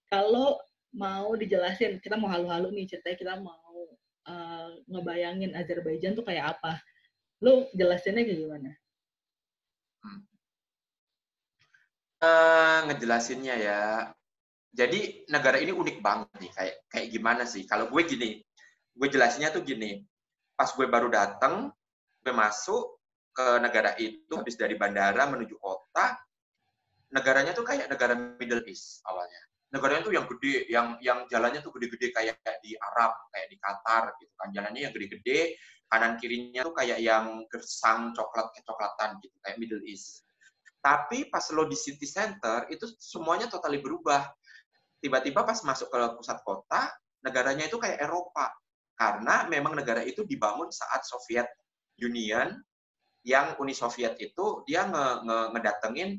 Kalau 0.10 0.58
mau 0.96 1.36
dijelasin, 1.36 2.00
kita 2.00 2.16
mau 2.16 2.32
halu-halu 2.32 2.72
nih 2.72 2.96
ceritanya 2.96 3.18
kita 3.20 3.34
mau 3.44 3.76
eh, 4.32 4.68
ngebayangin 4.88 5.52
Azerbaijan 5.54 6.16
tuh 6.16 6.24
kayak 6.24 6.58
apa. 6.58 6.80
Lu 7.44 7.68
jelasinnya 7.76 8.24
kayak 8.24 8.40
gimana? 8.40 8.72
Eh, 12.24 12.80
ngejelasinnya 12.88 13.56
ya, 13.60 13.82
jadi 14.76 15.24
negara 15.32 15.56
ini 15.56 15.72
unik 15.72 15.98
banget 16.04 16.36
nih 16.44 16.52
kayak 16.52 16.76
kayak 16.92 17.08
gimana 17.08 17.44
sih 17.48 17.64
kalau 17.64 17.88
gue 17.88 18.02
gini 18.04 18.44
gue 18.92 19.08
jelasinnya 19.08 19.56
tuh 19.56 19.64
gini 19.64 20.04
pas 20.60 20.68
gue 20.68 20.84
baru 20.84 21.08
datang 21.08 21.72
gue 22.20 22.34
masuk 22.36 23.00
ke 23.32 23.48
negara 23.64 23.96
itu 23.96 24.36
habis 24.36 24.60
dari 24.60 24.76
bandara 24.76 25.24
menuju 25.32 25.56
kota 25.64 26.20
negaranya 27.16 27.56
tuh 27.56 27.64
kayak 27.64 27.88
negara 27.88 28.20
Middle 28.20 28.68
East 28.68 29.00
awalnya 29.08 29.40
negaranya 29.76 30.04
tuh 30.08 30.16
yang 30.16 30.26
gede 30.32 30.72
yang 30.72 30.88
yang 31.04 31.20
jalannya 31.28 31.60
tuh 31.60 31.76
gede-gede 31.76 32.16
kayak, 32.16 32.40
di 32.64 32.80
Arab 32.80 33.12
kayak 33.36 33.48
di 33.52 33.58
Qatar 33.60 34.04
gitu 34.24 34.34
kan. 34.40 34.48
Jalannya 34.56 34.82
yang 34.88 34.94
gede-gede 34.96 35.60
kanan 35.92 36.16
kirinya 36.16 36.64
tuh 36.64 36.74
kayak 36.74 37.00
yang 37.04 37.44
gersang 37.52 38.16
coklat 38.16 38.56
kecoklatan 38.56 39.20
gitu 39.20 39.36
kayak 39.44 39.60
Middle 39.60 39.84
East. 39.84 40.24
Tapi 40.80 41.28
pas 41.28 41.44
lo 41.52 41.68
di 41.68 41.76
city 41.76 42.08
center 42.08 42.72
itu 42.72 42.88
semuanya 42.96 43.52
totally 43.52 43.84
berubah. 43.84 44.24
Tiba-tiba 45.04 45.44
pas 45.44 45.60
masuk 45.62 45.92
ke 45.92 46.00
pusat 46.18 46.40
kota, 46.42 46.90
negaranya 47.22 47.68
itu 47.68 47.78
kayak 47.78 48.00
Eropa. 48.00 48.54
Karena 48.96 49.44
memang 49.52 49.76
negara 49.76 50.02
itu 50.02 50.24
dibangun 50.24 50.72
saat 50.72 51.04
Soviet 51.04 51.52
Union, 52.00 52.54
yang 53.26 53.58
Uni 53.58 53.74
Soviet 53.74 54.16
itu 54.22 54.62
dia 54.70 54.86
nge 54.86 55.26
nge 55.26 55.40
ngedatengin 55.58 56.10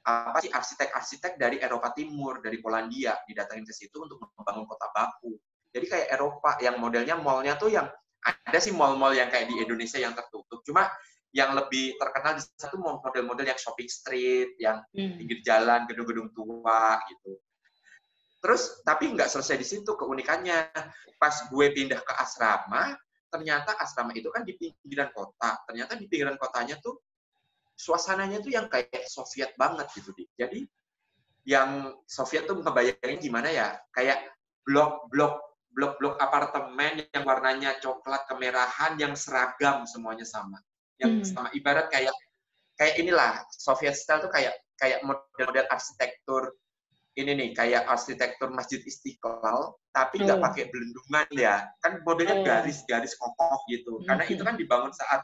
apa 0.00 0.40
sih 0.40 0.48
arsitek-arsitek 0.48 1.36
dari 1.36 1.56
Eropa 1.60 1.92
Timur, 1.92 2.40
dari 2.40 2.56
Polandia, 2.58 3.20
didatengin 3.28 3.68
ke 3.68 3.74
situ 3.76 4.00
untuk 4.00 4.16
membangun 4.20 4.64
kota 4.64 4.88
Baku. 4.96 5.36
Jadi 5.70 5.86
kayak 5.86 6.08
Eropa 6.16 6.56
yang 6.58 6.80
modelnya 6.80 7.20
mallnya 7.20 7.54
tuh 7.60 7.70
yang 7.70 7.86
ada 8.20 8.58
sih 8.58 8.72
mall-mall 8.72 9.12
yang 9.12 9.28
kayak 9.28 9.48
di 9.48 9.60
Indonesia 9.60 10.00
yang 10.00 10.16
tertutup. 10.16 10.60
Cuma 10.64 10.88
yang 11.30 11.54
lebih 11.54 11.94
terkenal 11.94 12.36
di 12.36 12.42
satu 12.42 12.76
model-model 12.80 13.46
yang 13.46 13.60
shopping 13.60 13.86
street, 13.86 14.58
yang 14.58 14.82
hmm. 14.90 15.20
pinggir 15.20 15.38
jalan, 15.46 15.86
gedung-gedung 15.86 16.34
tua 16.34 16.98
gitu. 17.06 17.38
Terus 18.40 18.80
tapi 18.82 19.12
nggak 19.12 19.30
selesai 19.30 19.56
di 19.60 19.66
situ 19.68 19.94
keunikannya. 19.94 20.72
Pas 21.20 21.46
gue 21.52 21.66
pindah 21.76 22.00
ke 22.00 22.12
asrama, 22.16 22.96
ternyata 23.28 23.76
asrama 23.78 24.16
itu 24.16 24.32
kan 24.32 24.42
di 24.42 24.56
pinggiran 24.56 25.12
kota. 25.14 25.60
Ternyata 25.68 25.94
di 25.94 26.08
pinggiran 26.08 26.40
kotanya 26.40 26.80
tuh 26.80 26.98
suasananya 27.80 28.44
tuh 28.44 28.52
yang 28.52 28.68
kayak 28.68 29.08
Soviet 29.08 29.56
banget 29.56 29.88
gitu. 29.96 30.12
Jadi 30.36 30.68
yang 31.48 31.96
Soviet 32.04 32.44
tuh 32.44 32.60
ngebayangin 32.60 33.18
gimana 33.24 33.48
ya? 33.48 33.80
Kayak 33.96 34.28
blok-blok 34.68 35.40
blok-blok 35.70 36.18
apartemen 36.18 37.06
yang 37.14 37.24
warnanya 37.24 37.78
coklat 37.80 38.26
kemerahan 38.28 39.00
yang 39.00 39.16
seragam 39.16 39.88
semuanya 39.88 40.28
sama. 40.28 40.60
Yang 41.00 41.24
hmm. 41.24 41.26
sama 41.32 41.48
ibarat 41.56 41.88
kayak 41.88 42.12
kayak 42.76 43.00
inilah 43.00 43.40
Soviet 43.48 43.96
style 43.96 44.20
tuh 44.20 44.32
kayak 44.32 44.60
kayak 44.76 45.00
model-model 45.00 45.64
arsitektur 45.72 46.52
ini 47.18 47.36
nih 47.36 47.48
kayak 47.52 47.84
arsitektur 47.84 48.48
Masjid 48.48 48.80
Istiqlal 48.80 49.76
tapi 49.92 50.24
nggak 50.24 50.40
oh. 50.40 50.44
pakai 50.46 50.72
belendungan 50.72 51.26
ya 51.36 51.68
kan 51.84 52.00
modelnya 52.06 52.40
garis-garis 52.40 53.12
oh. 53.20 53.28
kokoh 53.34 53.60
gitu 53.68 54.00
karena 54.08 54.24
itu 54.24 54.40
kan 54.40 54.56
dibangun 54.56 54.94
saat 54.94 55.20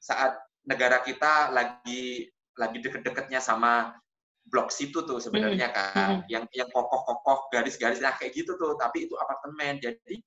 saat 0.00 0.32
negara 0.64 1.00
kita 1.04 1.52
lagi 1.52 2.28
lagi 2.54 2.78
deket-deketnya 2.80 3.42
sama 3.42 3.94
blok 4.44 4.68
situ 4.68 5.04
tuh 5.04 5.20
sebenarnya 5.20 5.72
kan. 5.72 6.24
Yang 6.28 6.44
yang 6.54 6.68
kokoh-kokoh 6.70 7.48
garis-garis 7.52 8.00
nah 8.00 8.16
kayak 8.16 8.36
gitu 8.36 8.56
tuh. 8.56 8.76
Tapi 8.76 9.08
itu 9.08 9.14
apartemen. 9.16 9.80
Jadi 9.80 10.20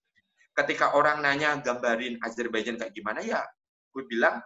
ketika 0.58 0.97
orang 0.97 1.21
nanya 1.21 1.58
gambarin 1.62 2.17
Azerbaijan 2.26 2.78
kayak 2.82 2.93
gimana? 2.93 3.21
Ya 3.21 3.45
gue 3.93 4.04
bilang 4.06 4.41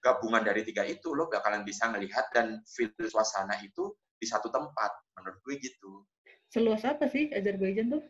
gabungan 0.00 0.44
dari 0.44 0.64
tiga 0.64 0.84
itu 0.84 1.12
lo 1.12 1.28
bakalan 1.28 1.64
bisa 1.64 1.88
melihat 1.92 2.28
dan 2.32 2.60
feel 2.64 2.92
suasana 3.04 3.56
itu 3.60 3.92
di 4.16 4.26
satu 4.28 4.48
tempat. 4.48 4.90
Menurut 5.16 5.38
gue 5.44 5.54
gitu. 5.60 6.04
Seluas 6.50 6.82
apa 6.82 7.06
sih 7.06 7.30
Azerbaijan 7.30 7.92
tuh? 7.92 8.02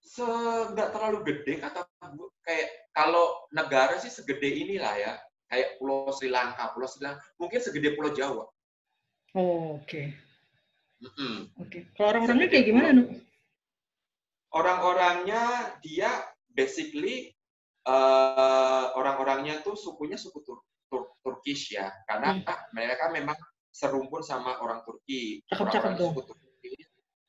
Se 0.00 0.24
nggak 0.74 0.96
terlalu 0.96 1.18
gede 1.28 1.60
kata 1.60 1.84
gue 2.16 2.28
kayak 2.40 2.90
kalau 2.96 3.46
negara 3.52 4.00
sih 4.00 4.08
segede 4.08 4.48
inilah 4.48 4.96
ya 4.96 5.14
kayak 5.50 5.76
Pulau 5.82 6.14
Sri 6.14 6.30
Lanka 6.30 6.70
Pulau 6.72 6.86
Sri 6.86 7.02
Lanka 7.02 7.20
mungkin 7.36 7.58
segede 7.58 7.98
Pulau 7.98 8.14
Jawa 8.14 8.46
oh, 9.34 9.76
oke 9.76 9.84
okay. 9.84 10.14
mm 11.02 11.10
-hmm. 11.10 11.34
oke 11.58 11.68
okay. 11.68 11.82
kalau 11.98 12.16
orang-orangnya 12.16 12.48
kayak 12.48 12.64
gimana 12.70 12.88
nu 12.94 13.04
orang-orangnya 14.54 15.42
dia 15.82 16.10
basically 16.50 17.30
uh, 17.86 18.94
orang-orangnya 18.98 19.62
tuh 19.62 19.78
sukunya 19.78 20.18
suku 20.18 20.42
Tur 20.42 20.58
Tur 20.90 21.14
Turkish 21.22 21.74
ya 21.74 21.90
karena 22.06 22.34
hmm. 22.34 22.74
mereka 22.74 23.14
memang 23.14 23.38
serumpun 23.70 24.20
sama 24.20 24.58
orang 24.58 24.82
Turki. 24.82 25.46
Cakep-cakep 25.46 25.94
dong. 25.94 26.12
Turki. 26.18 26.74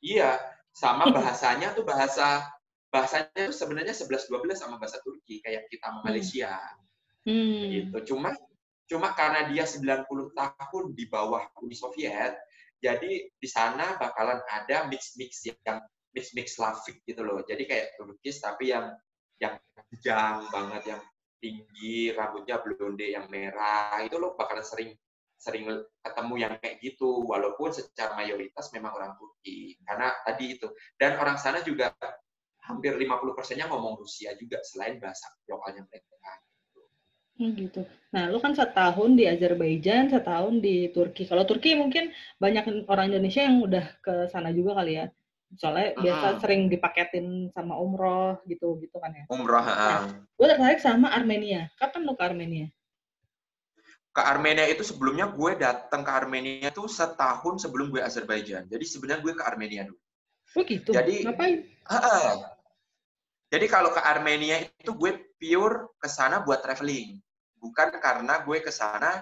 Iya, 0.02 0.42
sama 0.74 1.08
hmm. 1.08 1.14
bahasanya 1.14 1.78
tuh 1.78 1.86
bahasa 1.86 2.50
bahasanya 2.92 3.54
tuh 3.54 3.56
sebenarnya 3.56 3.96
11 3.96 4.28
12 4.28 4.58
sama 4.58 4.76
bahasa 4.82 5.00
Turki 5.06 5.40
kayak 5.46 5.70
kita 5.70 5.86
sama 5.88 6.02
hmm. 6.02 6.08
Malaysia. 6.10 6.54
Hmm. 6.58 6.90
Gitu. 7.26 7.98
Cuma 8.14 8.34
cuma 8.92 9.16
karena 9.16 9.48
dia 9.48 9.64
90 9.64 10.04
tahun 10.36 10.84
di 10.92 11.08
bawah 11.08 11.48
Uni 11.64 11.78
Soviet, 11.78 12.36
jadi 12.84 13.30
di 13.32 13.48
sana 13.48 13.96
bakalan 13.96 14.42
ada 14.52 14.90
mix-mix 14.92 15.48
yang 15.48 15.80
mix-mix 16.12 16.60
Slavik 16.60 17.00
gitu 17.08 17.24
loh. 17.24 17.40
Jadi 17.46 17.64
kayak 17.70 17.96
Turkis 17.96 18.44
tapi 18.44 18.74
yang 18.74 18.92
yang 19.40 19.56
jang 20.04 20.44
banget 20.52 20.98
yang 20.98 21.02
tinggi, 21.42 22.14
rambutnya 22.14 22.62
blonde 22.62 23.08
yang 23.08 23.26
merah, 23.32 24.02
itu 24.06 24.20
lo 24.20 24.38
bakalan 24.38 24.66
sering 24.66 24.92
sering 25.42 25.66
ketemu 26.06 26.34
yang 26.38 26.54
kayak 26.62 26.78
gitu 26.86 27.26
walaupun 27.26 27.74
secara 27.74 28.14
mayoritas 28.14 28.70
memang 28.78 28.94
orang 28.94 29.18
Turki 29.18 29.74
karena 29.90 30.14
tadi 30.22 30.54
itu 30.54 30.70
dan 31.02 31.18
orang 31.18 31.42
sana 31.42 31.66
juga 31.66 31.90
hampir 32.62 32.94
50 32.94 33.34
persennya 33.34 33.66
ngomong 33.66 33.98
Rusia 33.98 34.38
juga 34.38 34.62
selain 34.62 35.02
bahasa 35.02 35.34
lokalnya 35.50 35.82
mereka 35.90 36.14
hmm, 37.42 37.58
gitu. 37.58 37.82
Nah, 38.14 38.30
lu 38.30 38.38
kan 38.38 38.54
setahun 38.54 39.18
di 39.18 39.26
Azerbaijan, 39.26 40.14
setahun 40.14 40.62
di 40.62 40.94
Turki. 40.94 41.26
Kalau 41.26 41.42
Turki 41.50 41.74
mungkin 41.74 42.14
banyak 42.38 42.86
orang 42.86 43.10
Indonesia 43.10 43.42
yang 43.42 43.66
udah 43.66 43.86
ke 44.06 44.30
sana 44.30 44.54
juga 44.54 44.78
kali 44.78 45.02
ya. 45.02 45.10
Soalnya 45.58 45.98
uh 45.98 46.00
biasa 46.00 46.28
sering 46.40 46.70
dipaketin 46.70 47.50
sama 47.52 47.76
umroh 47.76 48.40
gitu 48.46 48.78
gitu 48.80 49.02
kan 49.02 49.12
ya. 49.12 49.26
Umroh, 49.28 49.66
nah, 49.66 50.08
gue 50.14 50.48
tertarik 50.48 50.80
sama 50.80 51.10
Armenia. 51.12 51.68
Kapan 51.76 52.06
lu 52.06 52.14
ke 52.14 52.24
Armenia? 52.24 52.70
ke 54.12 54.22
Armenia 54.22 54.68
itu 54.68 54.84
sebelumnya 54.84 55.32
gue 55.32 55.56
datang 55.56 56.04
ke 56.04 56.12
Armenia 56.12 56.68
itu 56.68 56.84
setahun 56.84 57.64
sebelum 57.64 57.96
gue 57.96 58.04
Azerbaijan. 58.04 58.68
Jadi 58.68 58.84
sebenarnya 58.84 59.24
gue 59.24 59.34
ke 59.40 59.44
Armenia 59.44 59.88
dulu. 59.88 60.00
Oh 60.60 60.64
gitu. 60.68 60.92
Jadi 60.92 61.24
ngapain? 61.24 61.64
Uh, 61.88 62.44
jadi 63.48 63.66
kalau 63.72 63.96
ke 63.96 64.04
Armenia 64.04 64.68
itu 64.68 64.92
gue 64.92 65.12
pure 65.40 65.96
ke 65.96 66.08
sana 66.12 66.44
buat 66.44 66.60
traveling. 66.60 67.24
Bukan 67.62 68.02
karena 68.02 68.42
gue 68.42 68.58
ke 68.58 68.74
sana 68.74 69.22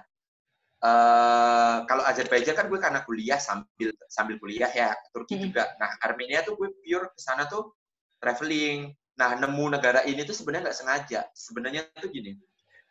uh, 0.79 1.83
kalau 1.83 2.03
Azerbaijan 2.07 2.55
kan 2.55 2.71
gue 2.71 2.79
karena 2.79 3.03
kuliah 3.03 3.39
sambil 3.39 3.91
sambil 4.07 4.39
kuliah 4.39 4.71
ya, 4.71 4.95
Turki 5.11 5.35
hmm. 5.35 5.43
juga. 5.51 5.67
Nah, 5.77 5.91
Armenia 5.99 6.41
tuh 6.47 6.55
gue 6.55 6.71
pure 6.79 7.11
ke 7.11 7.19
sana 7.19 7.45
tuh 7.51 7.75
traveling. 8.23 8.95
Nah, 9.19 9.35
nemu 9.35 9.65
negara 9.75 10.07
ini 10.07 10.23
tuh 10.23 10.31
sebenarnya 10.31 10.71
nggak 10.71 10.79
sengaja. 10.79 11.21
Sebenarnya 11.35 11.91
tuh 11.99 12.07
gini, 12.07 12.39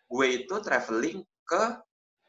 gue 0.05 0.27
itu 0.29 0.55
traveling 0.61 1.25
ke 1.49 1.63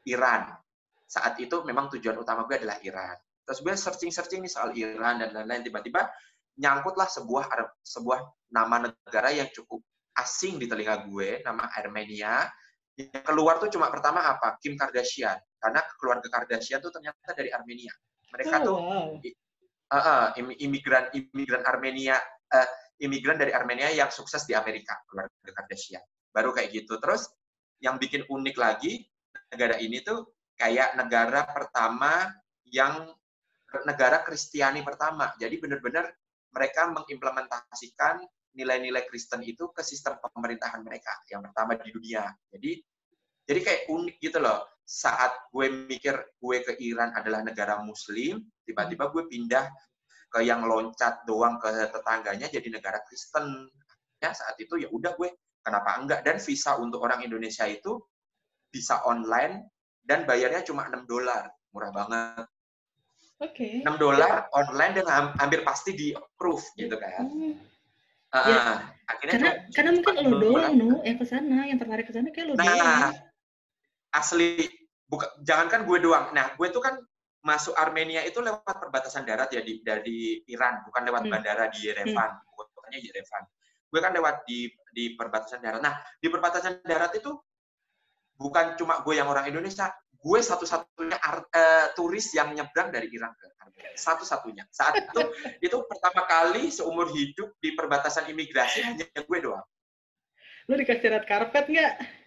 Iran. 0.08 0.56
Saat 1.04 1.42
itu 1.44 1.60
memang 1.68 1.92
tujuan 1.92 2.16
utama 2.16 2.48
gue 2.48 2.56
adalah 2.56 2.80
Iran. 2.80 3.20
Terus 3.44 3.60
gue 3.66 3.74
searching-searching 3.76 4.46
nih 4.46 4.52
soal 4.52 4.72
Iran 4.78 5.20
dan 5.20 5.36
lain-lain. 5.36 5.68
Tiba-tiba 5.68 6.08
nyangkutlah 6.60 7.10
sebuah 7.10 7.50
sebuah 7.82 8.20
nama 8.54 8.88
negara 8.88 9.34
yang 9.34 9.50
cukup 9.52 9.82
asing 10.16 10.60
di 10.62 10.70
telinga 10.70 11.10
gue, 11.10 11.42
nama 11.42 11.66
Armenia. 11.76 12.46
Yang 13.00 13.24
keluar 13.24 13.56
tuh 13.64 13.72
cuma 13.72 13.88
pertama 13.88 14.20
apa? 14.28 14.60
Kim 14.60 14.76
Kardashian. 14.76 15.40
Karena 15.56 15.80
keluarga 15.96 16.28
Kardashian 16.28 16.84
tuh 16.84 16.92
ternyata 16.92 17.32
dari 17.32 17.48
Armenia. 17.48 17.96
Mereka 18.36 18.56
oh, 18.60 18.64
tuh 18.68 18.76
wow. 18.76 19.08
uh, 19.16 19.96
uh, 19.96 20.26
imigran 20.60 21.08
imigran 21.16 21.64
Armenia, 21.64 22.20
uh, 22.52 22.68
imigran 23.00 23.40
dari 23.40 23.56
Armenia 23.56 23.88
yang 23.96 24.12
sukses 24.12 24.44
di 24.44 24.52
Amerika, 24.52 25.00
keluarga 25.08 25.32
Kardashian. 25.56 26.04
Baru 26.36 26.52
kayak 26.52 26.76
gitu. 26.76 27.00
Terus 27.00 27.32
yang 27.80 27.96
bikin 27.96 28.28
unik 28.28 28.56
lagi, 28.60 29.08
negara 29.48 29.80
ini 29.80 30.04
tuh 30.04 30.36
kayak 30.60 31.00
negara 31.00 31.48
pertama 31.48 32.36
yang 32.68 33.08
negara 33.88 34.28
Kristiani 34.28 34.84
pertama. 34.84 35.32
Jadi 35.40 35.56
benar-benar 35.56 36.12
mereka 36.52 36.92
mengimplementasikan 36.92 38.28
nilai-nilai 38.58 39.06
Kristen 39.08 39.46
itu 39.46 39.70
ke 39.72 39.86
sistem 39.86 40.18
pemerintahan 40.20 40.82
mereka 40.82 41.14
yang 41.30 41.46
pertama 41.46 41.78
di 41.78 41.90
dunia. 41.94 42.28
Jadi 42.50 42.82
jadi 43.50 43.60
kayak 43.66 43.82
unik 43.90 44.16
gitu 44.22 44.38
loh. 44.38 44.62
Saat 44.86 45.50
gue 45.50 45.90
mikir 45.90 46.14
gue 46.38 46.58
ke 46.62 46.78
Iran 46.86 47.10
adalah 47.18 47.42
negara 47.42 47.82
Muslim, 47.82 48.46
tiba-tiba 48.62 49.10
gue 49.10 49.26
pindah 49.26 49.66
ke 50.30 50.46
yang 50.46 50.62
loncat 50.70 51.26
doang 51.26 51.58
ke 51.58 51.90
tetangganya 51.90 52.46
jadi 52.46 52.70
negara 52.70 53.02
Kristen. 53.10 53.66
Ya 54.22 54.38
saat 54.38 54.54
itu 54.62 54.78
ya 54.78 54.90
udah 54.94 55.18
gue 55.18 55.34
kenapa 55.66 55.98
enggak? 55.98 56.22
Dan 56.22 56.38
visa 56.38 56.78
untuk 56.78 57.02
orang 57.02 57.26
Indonesia 57.26 57.66
itu 57.66 57.98
bisa 58.70 59.02
online 59.10 59.66
dan 60.06 60.30
bayarnya 60.30 60.62
cuma 60.62 60.86
6 60.86 61.10
dolar, 61.10 61.50
murah 61.74 61.90
banget. 61.90 62.46
Oke. 63.42 63.82
Okay. 63.82 63.88
6 63.88 63.98
dolar 63.98 64.46
online 64.54 64.94
dan 65.02 65.34
hampir 65.42 65.66
pasti 65.66 65.98
di 65.98 66.08
approve 66.14 66.66
gitu 66.78 66.94
kan. 67.02 67.26
Hmm. 67.26 67.58
Uh, 68.30 68.46
ya. 68.46 68.62
akhirnya 69.10 69.34
karena 69.34 69.52
karena 69.74 69.90
mungkin 69.98 70.14
lo 70.30 70.38
doang 70.38 70.74
nu 70.78 71.02
yang 71.02 71.18
ke 71.18 71.26
sana, 71.26 71.66
yang 71.66 71.82
tertarik 71.82 72.06
ke 72.06 72.14
sana 72.14 72.30
kayak 72.30 72.54
lo 72.54 72.56
nah, 72.62 72.66
doang. 72.70 73.14
Asli 74.10 74.66
buka 75.10 75.30
jangankan 75.42 75.86
gue 75.90 75.98
doang. 76.02 76.30
Nah, 76.34 76.54
gue 76.54 76.68
tuh 76.70 76.82
kan 76.82 76.98
masuk 77.40 77.74
Armenia 77.80 78.22
itu 78.28 78.44
lewat 78.44 78.68
perbatasan 78.68 79.24
darat 79.24 79.50
ya 79.50 79.64
di 79.64 79.80
dari 79.82 80.44
Iran, 80.52 80.84
bukan 80.86 81.02
lewat 81.08 81.24
hmm. 81.26 81.32
bandara 81.32 81.66
di 81.72 81.88
Yerevan, 81.88 82.32
hmm. 82.36 82.74
bukannya 82.76 83.00
Yerevan. 83.00 83.44
Gue 83.90 84.00
kan 84.06 84.12
lewat 84.14 84.36
di 84.46 84.70
di 84.94 85.18
perbatasan 85.18 85.64
darat. 85.64 85.82
Nah, 85.82 85.98
di 86.20 86.28
perbatasan 86.30 86.86
darat 86.86 87.16
itu 87.18 87.34
bukan 88.40 88.78
cuma 88.80 89.02
gue 89.02 89.18
yang 89.18 89.28
orang 89.28 89.50
Indonesia, 89.50 89.92
gue 90.20 90.40
satu-satunya 90.40 91.18
uh, 91.20 91.88
turis 91.96 92.32
yang 92.36 92.52
nyebrang 92.54 92.92
dari 92.92 93.08
Iran 93.12 93.34
ke 93.36 93.50
Armenia. 93.60 93.96
Satu-satunya. 93.96 94.64
Saat 94.70 95.10
itu 95.10 95.22
itu 95.66 95.78
pertama 95.88 96.28
kali 96.28 96.70
seumur 96.70 97.10
hidup 97.12 97.56
di 97.60 97.74
perbatasan 97.74 98.28
imigrasi 98.32 98.84
hanya 98.84 99.08
gue 99.10 99.40
doang. 99.40 99.66
Lu 100.70 100.78
dikasih 100.78 101.18
red 101.18 101.26
carpet 101.26 101.66
nggak? 101.66 102.19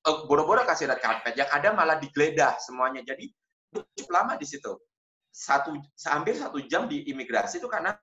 Boro-boro 0.00 0.64
kasih 0.64 0.88
red 0.88 1.00
carpet. 1.00 1.36
Yang 1.36 1.50
ada 1.52 1.68
malah 1.76 1.96
digeledah 2.00 2.56
semuanya. 2.60 3.04
Jadi 3.04 3.28
cukup 3.72 4.08
lama 4.08 4.34
di 4.40 4.46
situ. 4.48 4.72
Satu 5.30 5.76
hampir 6.08 6.34
satu 6.34 6.58
jam 6.66 6.90
di 6.90 7.06
imigrasi 7.06 7.60
itu 7.60 7.68
karena 7.68 7.94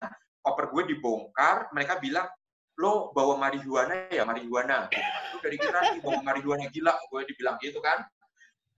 koper 0.45 0.69
gue 0.71 0.95
dibongkar. 0.95 1.73
Mereka 1.73 1.97
bilang 1.99 2.29
lo 2.77 3.09
bawa 3.11 3.35
marihuana 3.41 4.13
ya 4.13 4.23
marihuana. 4.23 4.85
Gitu. 4.87 5.01
dari 5.37 5.57
Iran 5.61 5.83
nih 5.97 6.01
bawa 6.05 6.19
marihuana 6.21 6.65
gila. 6.69 6.93
Gue 7.09 7.25
dibilang 7.25 7.57
gitu 7.61 7.81
kan 7.81 8.05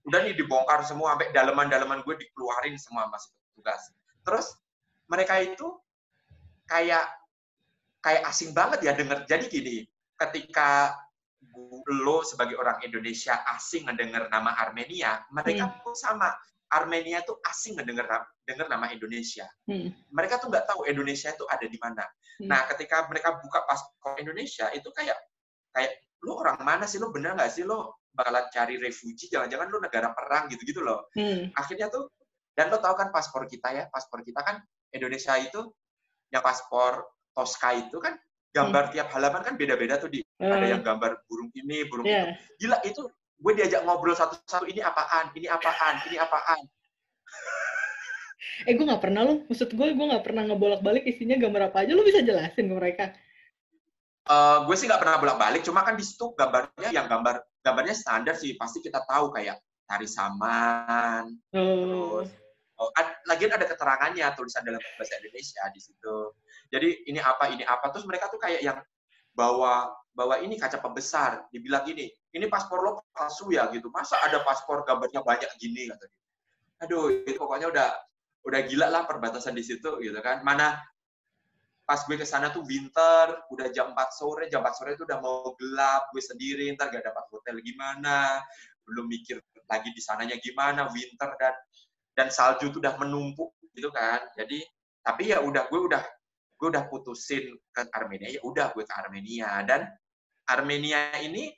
udah 0.08 0.20
nih 0.24 0.32
dibongkar 0.32 0.80
semua 0.88 1.12
sampai 1.12 1.28
daleman-daleman 1.36 2.00
gue 2.00 2.14
dikeluarin 2.16 2.76
semua 2.80 3.12
masih 3.12 3.28
petugas. 3.52 3.92
Terus 4.24 4.46
mereka 5.10 5.36
itu 5.44 5.76
kayak 6.64 7.04
kayak 8.00 8.22
asing 8.30 8.56
banget 8.56 8.80
ya 8.80 8.92
denger. 8.96 9.28
Jadi 9.28 9.44
gini, 9.52 9.76
ketika 10.16 10.96
lo 12.04 12.22
sebagai 12.22 12.56
orang 12.56 12.80
Indonesia 12.86 13.42
asing 13.56 13.86
mendengar 13.88 14.28
nama 14.30 14.56
Armenia, 14.56 15.24
mereka 15.34 15.66
hmm. 15.68 15.76
pun 15.82 15.94
sama. 15.96 16.32
Armenia 16.70 17.18
itu 17.18 17.34
asing 17.50 17.74
mendengar 17.74 18.06
dengar 18.46 18.70
nama 18.70 18.86
Indonesia. 18.94 19.42
Hmm. 19.66 19.90
Mereka 20.14 20.38
tuh 20.38 20.54
nggak 20.54 20.70
tahu 20.70 20.86
Indonesia 20.86 21.34
itu 21.34 21.42
ada 21.50 21.66
di 21.66 21.78
mana. 21.82 22.06
Hmm. 22.38 22.46
Nah, 22.46 22.62
ketika 22.70 23.10
mereka 23.10 23.42
buka 23.42 23.66
paspor 23.66 24.14
Indonesia 24.22 24.70
itu 24.70 24.86
kayak 24.94 25.18
kayak 25.74 25.98
lo 26.22 26.38
orang 26.38 26.62
mana 26.62 26.86
sih 26.86 27.02
lo 27.02 27.10
bener 27.10 27.34
nggak 27.34 27.50
sih 27.50 27.66
lo 27.66 28.06
bakalan 28.14 28.46
cari 28.54 28.78
refugi, 28.78 29.30
jangan-jangan 29.30 29.66
lu 29.70 29.78
negara 29.82 30.14
perang 30.14 30.50
gitu-gitu 30.50 30.82
loh. 30.82 31.10
Hmm. 31.14 31.50
Akhirnya 31.54 31.90
tuh, 31.90 32.10
dan 32.54 32.70
lo 32.70 32.78
tau 32.82 32.94
kan 32.98 33.14
paspor 33.14 33.46
kita 33.46 33.70
ya, 33.70 33.84
paspor 33.90 34.22
kita 34.26 34.42
kan 34.42 34.62
Indonesia 34.94 35.34
itu, 35.38 35.70
yang 36.30 36.42
paspor 36.42 37.06
Tosca 37.30 37.70
itu 37.74 37.98
kan 38.02 38.18
gambar 38.50 38.90
hmm. 38.90 38.92
tiap 38.94 39.08
halaman 39.14 39.42
kan 39.46 39.54
beda-beda 39.54 39.98
tuh 40.02 40.10
di 40.10 40.20
hmm. 40.40 40.50
ada 40.56 40.66
yang 40.66 40.82
gambar 40.82 41.22
burung 41.28 41.52
ini, 41.52 41.84
burung 41.86 42.08
yeah. 42.08 42.32
itu. 42.56 42.66
Gila 42.66 42.78
itu 42.88 43.02
gue 43.40 43.52
diajak 43.56 43.80
ngobrol 43.84 44.16
satu-satu 44.16 44.68
ini 44.68 44.80
apaan, 44.80 45.32
ini 45.36 45.46
apaan, 45.48 45.94
ini 46.08 46.16
apaan. 46.16 46.60
eh 48.68 48.72
gue 48.76 48.84
nggak 48.84 49.00
pernah 49.00 49.24
loh, 49.24 49.44
maksud 49.48 49.72
gue 49.72 49.86
gue 49.96 50.06
nggak 50.12 50.24
pernah 50.24 50.42
ngebolak-balik 50.48 51.04
isinya 51.08 51.36
gambar 51.40 51.72
apa 51.72 51.84
aja, 51.84 51.92
lo 51.96 52.04
bisa 52.04 52.20
jelasin 52.20 52.68
ke 52.68 52.74
mereka? 52.76 53.04
Uh, 54.28 54.68
gue 54.68 54.76
sih 54.76 54.84
nggak 54.84 55.00
pernah 55.00 55.16
bolak-balik, 55.16 55.64
cuma 55.64 55.80
kan 55.80 55.96
di 55.96 56.04
situ 56.04 56.36
gambarnya 56.36 56.92
yang 56.92 57.08
gambar 57.08 57.40
gambarnya 57.64 57.96
standar 57.96 58.36
sih, 58.36 58.56
pasti 58.60 58.84
kita 58.84 59.00
tahu 59.08 59.32
kayak 59.32 59.60
tari 59.88 60.04
saman, 60.04 61.40
hmm. 61.56 61.64
terus 61.88 62.28
oh, 62.80 62.88
ad, 62.96 63.08
lagian 63.28 63.52
ada 63.52 63.64
keterangannya 63.68 64.24
tulisan 64.36 64.64
dalam 64.64 64.80
bahasa 64.96 65.16
Indonesia 65.20 65.62
di 65.72 65.80
situ. 65.80 66.16
Jadi 66.72 66.88
ini 67.08 67.20
apa 67.20 67.48
ini 67.52 67.64
apa, 67.64 67.92
terus 67.92 68.04
mereka 68.08 68.28
tuh 68.28 68.40
kayak 68.40 68.60
yang 68.64 68.78
bawa 69.34 69.90
bawa 70.10 70.42
ini 70.42 70.58
kaca 70.58 70.82
pembesar, 70.82 71.46
dibilang 71.54 71.86
gini, 71.86 72.10
ini 72.34 72.46
paspor 72.50 72.82
lo 72.82 72.90
palsu 73.14 73.54
ya 73.54 73.70
gitu, 73.70 73.88
masa 73.94 74.18
ada 74.20 74.42
paspor 74.42 74.82
gambarnya 74.82 75.22
banyak 75.22 75.50
gini 75.56 75.86
kata 75.88 76.04
dia. 76.10 76.20
Aduh, 76.84 77.12
itu 77.24 77.38
pokoknya 77.38 77.70
udah 77.70 77.88
udah 78.44 78.60
gila 78.66 78.88
lah 78.88 79.02
perbatasan 79.04 79.52
di 79.52 79.64
situ 79.64 80.00
gitu 80.00 80.16
kan. 80.24 80.40
Mana 80.42 80.80
pas 81.84 82.00
gue 82.06 82.14
ke 82.14 82.26
sana 82.26 82.54
tuh 82.54 82.62
winter, 82.66 83.50
udah 83.50 83.66
jam 83.74 83.90
4 83.92 84.10
sore, 84.14 84.46
jam 84.46 84.62
4 84.62 84.78
sore 84.78 84.90
itu 84.94 85.02
udah 85.02 85.18
mau 85.18 85.54
gelap, 85.58 86.06
gue 86.14 86.22
sendiri, 86.22 86.70
ntar 86.78 86.86
gak 86.94 87.02
dapat 87.02 87.24
hotel 87.34 87.58
gimana, 87.66 88.38
belum 88.86 89.10
mikir 89.10 89.42
lagi 89.66 89.90
di 89.90 90.02
sananya 90.02 90.38
gimana, 90.38 90.86
winter 90.90 91.30
dan 91.38 91.54
dan 92.14 92.28
salju 92.30 92.70
tuh 92.70 92.78
udah 92.82 92.94
menumpuk 92.98 93.54
gitu 93.74 93.90
kan. 93.90 94.22
Jadi 94.38 94.62
tapi 95.02 95.34
ya 95.34 95.42
udah 95.42 95.66
gue 95.66 95.80
udah 95.80 96.02
gue 96.60 96.68
udah 96.68 96.84
putusin 96.92 97.56
ke 97.72 97.88
Armenia, 97.96 98.28
ya 98.28 98.44
udah 98.44 98.76
gue 98.76 98.84
ke 98.84 98.92
Armenia 98.92 99.64
dan 99.64 99.88
Armenia 100.44 101.16
ini 101.24 101.48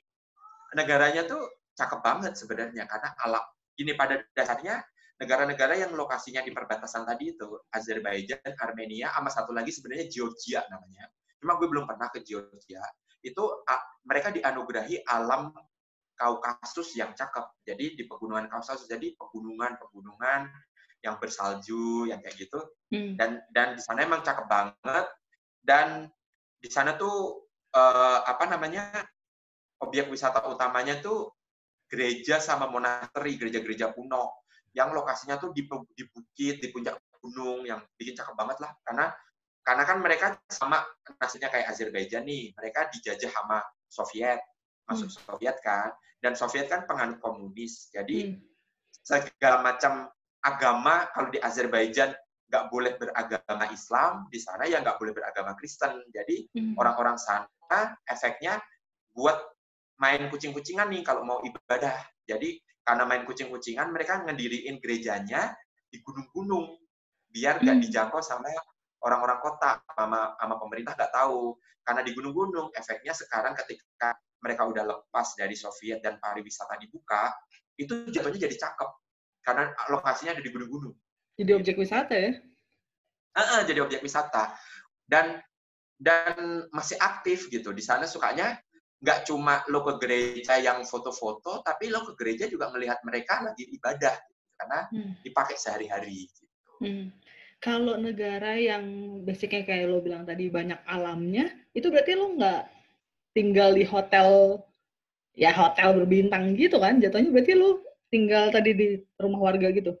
negaranya 0.71 1.27
tuh 1.27 1.43
cakep 1.75 1.99
banget 1.99 2.33
sebenarnya 2.39 2.87
karena 2.87 3.11
alam 3.19 3.43
ini 3.75 3.91
pada 3.99 4.23
dasarnya 4.31 4.79
negara-negara 5.19 5.75
yang 5.77 5.91
lokasinya 5.93 6.41
di 6.41 6.51
perbatasan 6.55 7.05
tadi 7.05 7.35
itu, 7.37 7.47
Azerbaijan, 7.69 8.57
Armenia, 8.59 9.13
sama 9.13 9.29
satu 9.29 9.51
lagi 9.53 9.69
sebenarnya 9.69 10.09
Georgia 10.09 10.65
namanya. 10.67 11.05
Cuma 11.37 11.55
gue 11.59 11.67
belum 11.69 11.85
pernah 11.85 12.09
ke 12.09 12.23
Georgia. 12.25 12.81
Itu 13.23 13.63
mereka 14.03 14.31
dianugerahi 14.33 15.05
alam 15.07 15.53
Kaukasus 16.13 16.93
yang 16.93 17.17
cakep. 17.17 17.65
Jadi 17.65 17.97
di 17.97 18.03
pegunungan 18.05 18.45
Kaukasus, 18.51 18.85
jadi 18.85 19.17
pegunungan-pegunungan 19.17 20.41
yang 21.03 21.19
bersalju, 21.19 22.07
yang 22.07 22.23
kayak 22.23 22.39
gitu. 22.39 22.59
Hmm. 22.89 23.19
Dan 23.19 23.43
dan 23.51 23.75
di 23.75 23.81
sana 23.83 24.07
emang 24.07 24.23
cakep 24.23 24.47
banget. 24.47 25.05
Dan 25.59 26.07
di 26.57 26.69
sana 26.71 26.95
tuh 26.95 27.43
uh, 27.75 28.19
apa 28.23 28.47
namanya 28.47 29.03
objek 29.83 30.07
wisata 30.07 30.47
utamanya 30.47 31.03
tuh 31.03 31.35
gereja 31.91 32.39
sama 32.39 32.71
monasteri, 32.71 33.35
gereja-gereja 33.35 33.91
kuno 33.91 34.47
yang 34.73 34.89
lokasinya 34.89 35.37
tuh 35.37 35.53
di, 35.53 35.67
di 35.93 36.03
bukit, 36.09 36.57
di 36.57 36.67
puncak 36.73 36.97
gunung 37.21 37.61
yang 37.67 37.83
bikin 37.99 38.17
cakep 38.17 38.33
banget 38.33 38.57
lah. 38.63 38.71
Karena 38.81 39.05
karena 39.63 39.83
kan 39.87 39.97
mereka 40.03 40.27
sama 40.51 40.83
nasibnya 41.19 41.47
kayak 41.47 41.71
Azerbaijan 41.71 42.27
nih, 42.27 42.51
mereka 42.57 42.91
dijajah 42.91 43.31
sama 43.31 43.63
Soviet, 43.87 44.43
masuk 44.83 45.07
hmm. 45.07 45.15
Soviet 45.23 45.57
kan, 45.63 45.95
dan 46.19 46.35
Soviet 46.35 46.67
kan 46.67 46.83
penganut 46.83 47.23
komunis, 47.23 47.87
jadi 47.87 48.35
hmm. 48.35 48.43
segala 49.07 49.63
macam 49.63 50.11
agama 50.43 51.07
kalau 51.15 51.31
di 51.31 51.39
Azerbaijan 51.39 52.11
nggak 52.51 52.69
boleh 52.69 52.93
beragama 53.01 53.65
Islam, 53.73 54.29
di 54.29 54.37
sana 54.37 54.69
ya 54.69 54.83
nggak 54.83 55.01
boleh 55.01 55.15
beragama 55.15 55.57
Kristen. 55.57 56.03
Jadi 56.13 56.51
hmm. 56.53 56.77
orang-orang 56.77 57.17
sana 57.17 57.97
efeknya 58.05 58.61
buat 59.15 59.39
main 59.97 60.29
kucing-kucingan 60.29 60.91
nih 60.93 61.01
kalau 61.01 61.25
mau 61.25 61.39
ibadah. 61.41 61.97
Jadi 62.29 62.61
karena 62.83 63.07
main 63.07 63.23
kucing-kucingan 63.25 63.89
mereka 63.89 64.21
ngediriin 64.21 64.77
gerejanya 64.83 65.55
di 65.89 66.03
gunung-gunung 66.03 66.77
biar 67.33 67.63
nggak 67.63 67.77
hmm. 67.79 67.83
dijangkau 67.89 68.21
sama 68.21 68.51
orang-orang 69.01 69.39
kota 69.41 69.81
sama 69.97 70.37
sama 70.37 70.55
pemerintah 70.61 70.93
nggak 70.93 71.13
tahu 71.15 71.57
karena 71.83 72.01
di 72.05 72.11
gunung-gunung 72.13 72.69
efeknya 72.77 73.11
sekarang 73.11 73.57
ketika 73.57 74.15
mereka 74.43 74.67
udah 74.67 74.83
lepas 74.85 75.33
dari 75.35 75.55
Soviet 75.57 76.03
dan 76.03 76.19
pariwisata 76.19 76.77
dibuka 76.77 77.31
itu 77.79 78.07
jatuhnya 78.13 78.45
jadi 78.47 78.55
cakep 78.55 78.89
karena 79.43 79.69
lokasinya 79.91 80.33
ada 80.33 80.43
di 80.43 80.49
gunung-gunung 80.49 80.95
jadi 81.37 81.51
objek 81.59 81.75
wisata 81.77 82.15
ya 82.15 82.31
uh 83.35 83.39
-uh, 83.39 83.61
jadi 83.67 83.79
objek 83.83 84.01
wisata 84.01 84.55
dan 85.05 85.43
dan 85.99 86.67
masih 86.73 86.97
aktif 86.99 87.47
gitu 87.51 87.71
di 87.71 87.83
sana 87.83 88.09
sukanya 88.09 88.59
nggak 89.03 89.27
cuma 89.27 89.59
lo 89.67 89.83
ke 89.83 89.93
gereja 89.99 90.55
yang 90.63 90.87
foto-foto, 90.87 91.59
tapi 91.59 91.91
lo 91.91 92.07
ke 92.07 92.15
gereja 92.15 92.47
juga 92.47 92.71
melihat 92.71 93.03
mereka 93.03 93.43
lagi 93.43 93.67
ibadah, 93.75 94.15
gitu, 94.15 94.43
karena 94.55 94.79
hmm. 94.95 95.13
dipakai 95.27 95.59
sehari-hari. 95.59 96.31
Gitu. 96.31 96.43
Hmm. 96.79 97.05
Kalau 97.59 97.99
negara 97.99 98.55
yang 98.55 98.83
basicnya 99.27 99.67
kayak 99.67 99.91
lo 99.91 99.99
bilang 99.99 100.23
tadi 100.23 100.47
banyak 100.47 100.79
alamnya, 100.87 101.51
itu 101.75 101.91
berarti 101.91 102.15
lo 102.15 102.31
nggak 102.39 102.63
tinggal 103.35 103.75
di 103.75 103.83
hotel, 103.83 104.59
ya 105.35 105.51
hotel 105.51 105.99
berbintang 105.99 106.55
gitu 106.55 106.79
kan? 106.79 107.03
Jatuhnya 107.03 107.27
berarti 107.35 107.59
lo 107.59 107.83
tinggal 108.13 108.53
tadi 108.53 108.77
di 108.77 108.87
rumah 109.17 109.49
warga 109.49 109.73
gitu? 109.73 109.97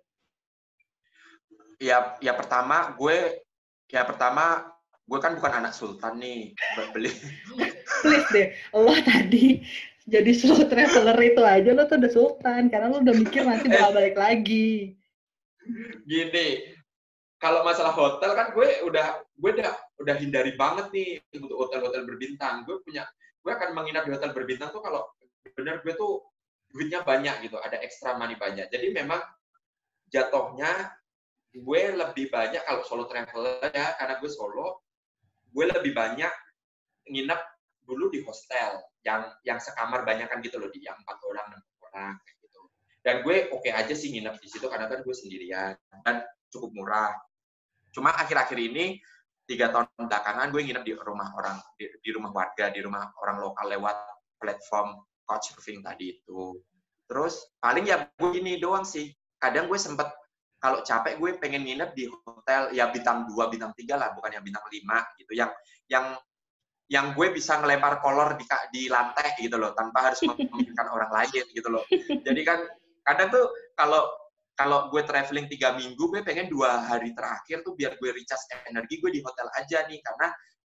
Ya, 1.81 2.15
ya 2.21 2.37
pertama 2.37 2.93
gue, 2.93 3.41
ya 3.89 4.05
pertama 4.05 4.73
gue 5.03 5.19
kan 5.19 5.35
bukan 5.35 5.53
anak 5.63 5.75
sultan 5.75 6.15
nih 6.15 6.55
beli 6.95 7.11
please 8.01 8.27
deh 8.31 8.47
lo 8.71 8.95
tadi 9.03 9.59
jadi 10.07 10.31
slow 10.31 10.63
traveler 10.67 11.15
itu 11.19 11.43
aja 11.43 11.69
lo 11.75 11.83
tuh 11.87 11.99
udah 11.99 12.11
sultan 12.11 12.71
karena 12.71 12.87
lo 12.87 13.03
udah 13.03 13.15
mikir 13.15 13.43
nanti 13.43 13.67
bakal 13.67 13.91
eh. 13.91 13.95
balik 13.99 14.15
lagi 14.15 14.95
gini 16.07 16.71
kalau 17.39 17.67
masalah 17.67 17.91
hotel 17.91 18.31
kan 18.31 18.55
gue 18.55 18.87
udah 18.87 19.19
gue 19.35 19.51
udah 19.59 19.75
udah 19.99 20.15
hindari 20.15 20.55
banget 20.55 20.87
nih 20.95 21.19
untuk 21.35 21.67
hotel-hotel 21.67 22.07
berbintang 22.07 22.63
gue 22.63 22.79
punya 22.87 23.03
gue 23.43 23.51
akan 23.51 23.75
menginap 23.75 24.07
di 24.07 24.15
hotel 24.15 24.31
berbintang 24.31 24.71
tuh 24.71 24.79
kalau 24.79 25.03
benar 25.59 25.83
gue 25.83 25.93
tuh 25.99 26.23
duitnya 26.73 27.05
banyak 27.05 27.45
gitu 27.45 27.61
ada 27.61 27.77
ekstra 27.79 28.17
money 28.17 28.33
banyak. 28.33 28.65
Jadi 28.73 28.89
memang 28.89 29.21
jatuhnya 30.09 30.97
gue 31.53 31.81
lebih 31.93 32.33
banyak 32.33 32.65
kalau 32.65 32.81
solo 32.81 33.05
traveler 33.05 33.61
ya, 33.69 33.93
karena 34.01 34.17
gue 34.17 34.29
solo, 34.33 34.81
gue 35.53 35.65
lebih 35.69 35.93
banyak 35.93 36.33
nginep 37.13 37.41
dulu 37.85 38.09
di 38.09 38.25
hostel 38.25 38.81
yang 39.05 39.29
yang 39.45 39.61
sekamar 39.61 40.01
banyak 40.01 40.25
kan 40.25 40.41
gitu 40.41 40.57
loh 40.57 40.71
di 40.73 40.81
yang 40.81 40.97
empat 40.97 41.17
orang 41.29 41.45
enam 41.53 41.61
orang 41.91 42.13
kayak 42.25 42.37
gitu. 42.41 42.61
Dan 43.05 43.15
gue 43.21 43.35
oke 43.53 43.61
okay 43.61 43.71
aja 43.75 43.93
sih 43.93 44.09
nginep 44.09 44.41
di 44.41 44.47
situ 44.49 44.65
karena 44.65 44.89
kan 44.89 45.05
gue 45.05 45.13
sendirian 45.13 45.77
dan 46.01 46.25
cukup 46.49 46.73
murah. 46.73 47.13
Cuma 47.93 48.09
akhir-akhir 48.17 48.57
ini 48.57 48.97
tiga 49.45 49.69
tahun 49.69 50.09
belakangan 50.09 50.49
gue 50.49 50.61
nginep 50.63 50.83
di 50.87 50.93
rumah 50.97 51.29
orang 51.37 51.59
di, 51.75 51.85
di 51.99 52.09
rumah 52.15 52.31
warga 52.31 52.71
di 52.71 52.79
rumah 52.79 53.11
orang 53.19 53.37
lokal 53.43 53.67
lewat 53.67 53.97
platform 54.39 55.03
couchsurfing 55.27 55.83
tadi 55.83 56.19
itu. 56.19 56.59
Terus 57.07 57.47
paling 57.59 57.85
ya 57.87 58.07
gue 58.07 58.31
ini 58.39 58.59
doang 58.59 58.87
sih. 58.87 59.11
Kadang 59.39 59.67
gue 59.67 59.79
sempet 59.79 60.07
kalau 60.63 60.79
capek 60.79 61.19
gue 61.19 61.29
pengen 61.39 61.67
nginep 61.67 61.91
di 61.91 62.07
hotel 62.07 62.71
ya 62.71 62.87
bintang 62.87 63.27
dua 63.27 63.51
bintang 63.51 63.75
tiga 63.75 63.99
lah 63.99 64.15
bukan 64.15 64.39
yang 64.39 64.43
bintang 64.45 64.63
lima 64.71 65.03
gitu. 65.19 65.31
Yang 65.35 65.51
yang 65.91 66.05
yang 66.91 67.15
gue 67.15 67.27
bisa 67.31 67.57
ngelempar 67.57 68.03
kolor 68.03 68.35
di, 68.35 68.45
di 68.71 68.81
lantai 68.91 69.39
gitu 69.39 69.55
loh 69.55 69.71
tanpa 69.73 70.11
harus 70.11 70.19
memikirkan 70.23 70.87
orang 70.91 71.11
lain 71.11 71.43
gitu 71.51 71.67
loh. 71.71 71.83
Jadi 72.27 72.41
kan 72.43 72.59
kadang 73.03 73.27
tuh 73.31 73.45
kalau 73.75 74.07
kalau 74.53 74.87
gue 74.93 75.01
traveling 75.01 75.49
tiga 75.49 75.73
minggu 75.73 75.97
gue 75.97 76.21
pengen 76.21 76.45
dua 76.51 76.85
hari 76.85 77.11
terakhir 77.17 77.65
tuh 77.65 77.73
biar 77.73 77.97
gue 77.97 78.09
recharge 78.13 78.45
energi 78.69 79.01
gue 79.01 79.09
di 79.09 79.21
hotel 79.25 79.47
aja 79.57 79.83
nih. 79.89 79.99
Karena 79.99 80.27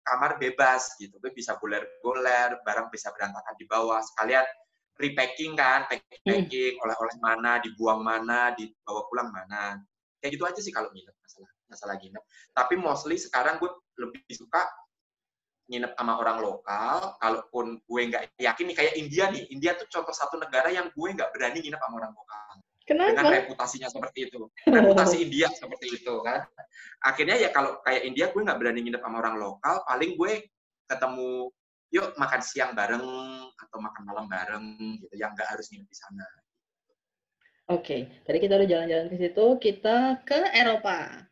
kamar 0.10 0.42
bebas 0.42 0.98
gitu. 0.98 1.22
Gue 1.22 1.30
bisa 1.30 1.54
goler-goler 1.62 2.58
barang 2.66 2.90
bisa 2.90 3.14
berantakan 3.14 3.54
di 3.62 3.70
bawah. 3.70 4.02
Sekalian 4.02 4.46
repacking 5.00 5.56
kan 5.56 5.88
packing, 5.88 6.22
packing 6.26 6.74
hmm. 6.76 6.84
oleh-oleh 6.84 7.18
mana 7.22 7.52
dibuang 7.62 8.02
mana 8.02 8.52
dibawa 8.58 9.06
pulang 9.08 9.30
mana. 9.30 9.78
Kayak 10.20 10.32
gitu 10.36 10.44
aja 10.50 10.60
sih 10.60 10.74
kalau 10.76 10.92
nginep 10.92 11.16
masalah 11.16 11.50
masalah 11.70 11.96
nginep. 12.02 12.24
Tapi 12.52 12.74
mostly 12.76 13.16
sekarang 13.16 13.62
gue 13.62 13.72
lebih 14.02 14.20
suka 14.34 14.66
nginep 15.70 15.94
sama 15.94 16.18
orang 16.18 16.42
lokal, 16.42 17.14
kalaupun 17.22 17.78
gue 17.86 18.02
nggak 18.10 18.42
yakin 18.42 18.66
nih 18.74 18.76
kayak 18.76 18.94
India 18.98 19.30
nih, 19.30 19.44
India 19.54 19.78
tuh 19.78 19.86
contoh 19.86 20.12
satu 20.12 20.42
negara 20.42 20.74
yang 20.74 20.90
gue 20.90 21.10
nggak 21.14 21.30
berani 21.30 21.62
nginep 21.62 21.78
sama 21.78 21.96
orang 22.02 22.14
lokal. 22.18 22.56
Kenapa? 22.90 23.22
Dengan 23.22 23.46
reputasinya 23.46 23.86
seperti 23.86 24.34
itu, 24.34 24.50
reputasi 24.66 25.22
India 25.22 25.46
seperti 25.54 26.02
itu 26.02 26.14
kan. 26.26 26.42
Akhirnya 27.06 27.38
ya 27.38 27.54
kalau 27.54 27.78
kayak 27.86 28.02
India 28.02 28.34
gue 28.34 28.42
nggak 28.42 28.58
berani 28.58 28.82
nginep 28.82 28.98
sama 29.06 29.22
orang 29.22 29.38
lokal, 29.38 29.86
paling 29.86 30.18
gue 30.18 30.50
ketemu 30.90 31.54
yuk 31.94 32.18
makan 32.18 32.42
siang 32.42 32.74
bareng 32.74 33.06
atau 33.54 33.78
makan 33.78 34.04
malam 34.10 34.26
bareng 34.26 34.66
gitu, 35.06 35.14
yang 35.22 35.38
nggak 35.38 35.54
harus 35.54 35.70
nginep 35.70 35.86
di 35.86 35.98
sana. 36.02 36.26
Oke, 37.70 37.86
okay. 37.86 38.02
tadi 38.26 38.38
kita 38.42 38.58
udah 38.58 38.66
jalan-jalan 38.66 39.08
ke 39.14 39.18
situ, 39.22 39.46
kita 39.62 39.98
ke 40.26 40.40
Eropa. 40.58 41.30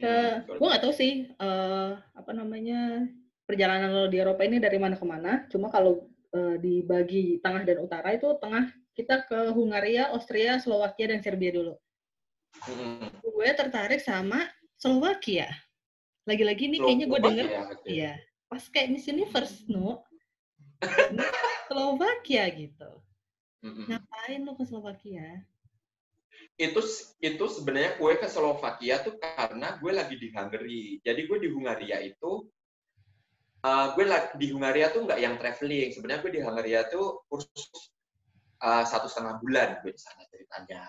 Ke, 0.00 0.12
hmm, 0.48 0.56
gue 0.56 0.68
nggak 0.72 0.80
tahu 0.80 0.94
sih 0.96 1.28
uh, 1.44 1.92
apa 2.16 2.32
namanya 2.32 3.04
perjalanan 3.44 3.92
lo 3.92 4.08
di 4.08 4.16
Eropa 4.16 4.48
ini 4.48 4.64
dari 4.64 4.80
mana 4.80 4.96
ke 4.96 5.04
mana. 5.04 5.44
Cuma 5.52 5.68
kalau 5.68 6.08
uh, 6.32 6.56
dibagi 6.56 7.36
tengah 7.44 7.68
dan 7.68 7.84
utara 7.84 8.16
itu 8.16 8.32
tengah 8.40 8.72
kita 8.94 9.26
ke 9.26 9.50
Hungaria, 9.50 10.14
Austria, 10.14 10.62
Slovakia 10.62 11.10
dan 11.10 11.20
Serbia 11.20 11.50
dulu. 11.50 11.74
Hmm. 12.64 13.10
Gue 13.20 13.50
tertarik 13.52 13.98
sama 13.98 14.46
Slovakia. 14.78 15.50
Lagi-lagi 16.24 16.72
nih 16.72 16.80
kayaknya 16.80 17.06
gue 17.10 17.20
denger, 17.20 17.46
ya, 17.50 17.62
iya, 17.84 18.12
pas 18.48 18.64
kayak 18.70 18.96
Miss 18.96 19.10
Universe, 19.10 19.68
no. 19.68 20.00
Slovakia 21.68 22.48
gitu. 22.54 22.90
hmm 23.60 23.92
Ngapain 23.92 24.40
lo 24.46 24.56
ke 24.56 24.64
Slovakia? 24.64 25.44
itu 26.54 26.80
itu 27.18 27.44
sebenarnya 27.50 27.98
gue 27.98 28.12
ke 28.14 28.30
Slovakia 28.30 29.02
tuh 29.02 29.18
karena 29.18 29.74
gue 29.82 29.90
lagi 29.90 30.14
di 30.14 30.30
Hungary. 30.30 31.02
Jadi 31.02 31.20
gue 31.26 31.38
di 31.42 31.48
Hungaria 31.50 31.98
itu 31.98 32.46
uh, 33.66 33.86
gue 33.98 34.04
di 34.38 34.46
Hungaria 34.54 34.94
tuh 34.94 35.02
nggak 35.02 35.18
yang 35.18 35.34
traveling. 35.34 35.90
Sebenarnya 35.90 36.20
gue 36.22 36.32
di 36.38 36.42
Hungaria 36.46 36.86
tuh 36.86 37.26
kursus 37.26 37.93
uh, 38.64 38.84
satu 38.88 39.06
setengah 39.06 39.36
bulan 39.44 39.68
gue 39.84 39.92
di 39.92 40.00
sana 40.00 40.24
ceritanya. 40.32 40.82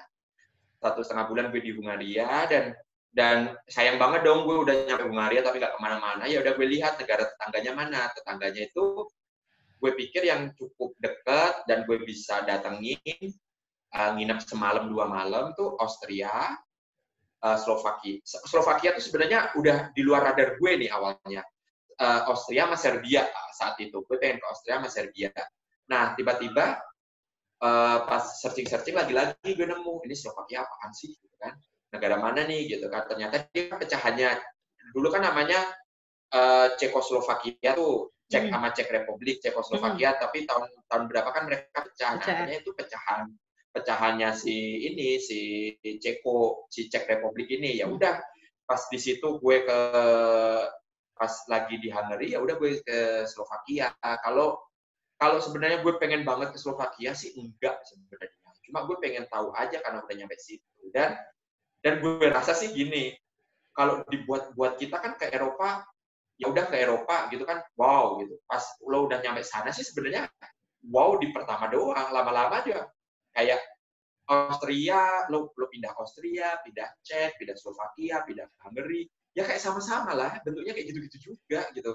Satu 0.80 1.04
setengah 1.04 1.28
bulan 1.28 1.46
gue 1.52 1.62
di 1.62 1.72
Hungaria 1.76 2.48
dan 2.48 2.72
dan 3.16 3.56
sayang 3.72 3.96
banget 3.96 4.28
dong 4.28 4.44
gue 4.44 4.56
udah 4.60 4.76
nyampe 4.88 5.08
Hungaria 5.08 5.44
tapi 5.44 5.60
nggak 5.60 5.76
ke 5.76 5.80
mana-mana. 5.84 6.24
Ya 6.28 6.40
udah 6.40 6.56
gue 6.56 6.68
lihat 6.68 6.96
negara 7.00 7.28
tetangganya 7.28 7.72
mana. 7.76 8.02
Tetangganya 8.16 8.72
itu 8.72 9.08
gue 9.80 9.92
pikir 9.96 10.24
yang 10.24 10.56
cukup 10.56 10.96
dekat 11.04 11.68
dan 11.68 11.84
gue 11.84 12.00
bisa 12.08 12.44
datengin 12.48 13.36
uh, 13.92 14.12
nginep 14.16 14.40
semalam 14.44 14.88
dua 14.88 15.06
malam 15.12 15.52
tuh 15.56 15.76
Austria, 15.80 16.56
uh, 17.44 17.58
Slovakia. 17.60 18.20
Slovakia 18.24 18.96
tuh 18.96 19.04
sebenarnya 19.04 19.56
udah 19.60 19.92
di 19.92 20.02
luar 20.04 20.32
radar 20.32 20.56
gue 20.60 20.72
nih 20.80 20.90
awalnya 20.92 21.44
uh, 22.00 22.28
Austria 22.32 22.68
sama 22.68 22.78
Serbia 22.80 23.28
saat 23.56 23.80
itu. 23.80 24.04
Gue 24.04 24.20
pengen 24.20 24.44
ke 24.44 24.46
Austria 24.48 24.80
sama 24.80 24.90
Serbia. 24.92 25.32
Nah, 25.86 26.18
tiba-tiba 26.18 26.82
uh, 27.62 27.98
pas 28.08 28.24
searching-searching 28.42 28.96
lagi-lagi 28.98 29.52
gue 29.56 29.68
nemu 29.68 30.04
ini 30.08 30.16
Slovakia 30.18 30.66
apaan 30.66 30.92
sih 30.92 31.16
gitu 31.16 31.36
kan. 31.40 31.56
Negara 31.94 32.20
mana 32.20 32.44
nih 32.44 32.76
gitu 32.76 32.90
kan. 32.92 33.08
Ternyata 33.08 33.48
dia 33.54 33.72
pecahannya 33.72 34.30
dulu 34.92 35.08
kan 35.12 35.24
namanya 35.24 35.64
uh, 36.36 36.74
Cekoslovakia 36.76 37.76
tuh 37.76 38.12
Cek 38.26 38.50
hmm. 38.50 38.54
sama 38.58 38.68
Cek 38.74 38.90
Republik, 38.90 39.38
Cekoslovakia, 39.38 40.18
hmm. 40.18 40.20
tapi 40.22 40.50
tahun 40.50 40.66
tahun 40.90 41.04
berapa 41.14 41.30
kan 41.30 41.44
mereka 41.46 41.86
pecah. 41.86 42.18
Nah, 42.18 42.50
itu 42.50 42.74
pecahan 42.74 43.30
pecahannya 43.76 44.32
si 44.32 44.88
ini 44.88 45.20
si 45.20 45.70
Ceko 45.84 46.66
si 46.72 46.88
Cek 46.88 47.12
Republik 47.12 47.52
ini 47.52 47.84
ya 47.84 47.92
udah 47.92 48.24
pas 48.64 48.82
di 48.88 48.96
situ 48.96 49.38
gue 49.38 49.68
ke 49.68 49.80
pas 51.16 51.34
lagi 51.52 51.76
di 51.84 51.92
Hungary 51.92 52.34
ya 52.34 52.40
udah 52.40 52.56
gue 52.56 52.80
ke 52.82 53.28
Slovakia. 53.28 53.92
Kalau 54.00 54.58
kalau 55.16 55.40
sebenarnya 55.40 55.80
gue 55.80 55.94
pengen 55.96 56.28
banget 56.28 56.52
ke 56.52 56.60
Slovakia 56.60 57.16
sih 57.16 57.32
enggak 57.40 57.80
sebenarnya. 57.88 58.36
Cuma 58.66 58.84
gue 58.90 58.98
pengen 59.00 59.30
tahu 59.30 59.54
aja 59.54 59.78
karena 59.80 60.02
udah 60.02 60.16
nyampe 60.18 60.36
situ 60.42 60.90
dan 60.92 61.16
dan 61.86 62.02
gue 62.02 62.28
rasa 62.28 62.52
sih 62.58 62.74
gini. 62.74 63.14
Kalau 63.76 64.04
dibuat 64.08 64.56
buat 64.56 64.80
kita 64.80 65.00
kan 65.04 65.20
ke 65.20 65.32
Eropa 65.32 65.84
ya 66.36 66.52
udah 66.52 66.68
ke 66.68 66.76
Eropa 66.80 67.32
gitu 67.32 67.48
kan 67.48 67.64
wow 67.80 68.20
gitu. 68.20 68.36
Pas 68.48 68.64
lo 68.84 69.08
udah 69.08 69.20
nyampe 69.24 69.44
sana 69.46 69.72
sih 69.72 69.86
sebenarnya 69.88 70.28
wow 70.92 71.16
di 71.20 71.32
pertama 71.32 71.72
doang. 71.72 72.12
Lama-lama 72.12 72.64
aja 72.64 72.88
kayak 73.36 73.60
Austria, 74.26 75.30
lo, 75.30 75.54
lo 75.54 75.70
pindah 75.70 75.94
Austria, 76.02 76.58
pindah 76.66 76.90
Czech, 77.06 77.38
pindah 77.38 77.54
Slovakia, 77.54 78.26
pindah 78.26 78.50
Hungary, 78.66 79.06
ya 79.36 79.44
kayak 79.44 79.62
sama-sama 79.62 80.16
lah 80.16 80.40
bentuknya 80.42 80.72
kayak 80.72 80.88
gitu-gitu 80.90 81.18
juga 81.36 81.68
gitu 81.76 81.92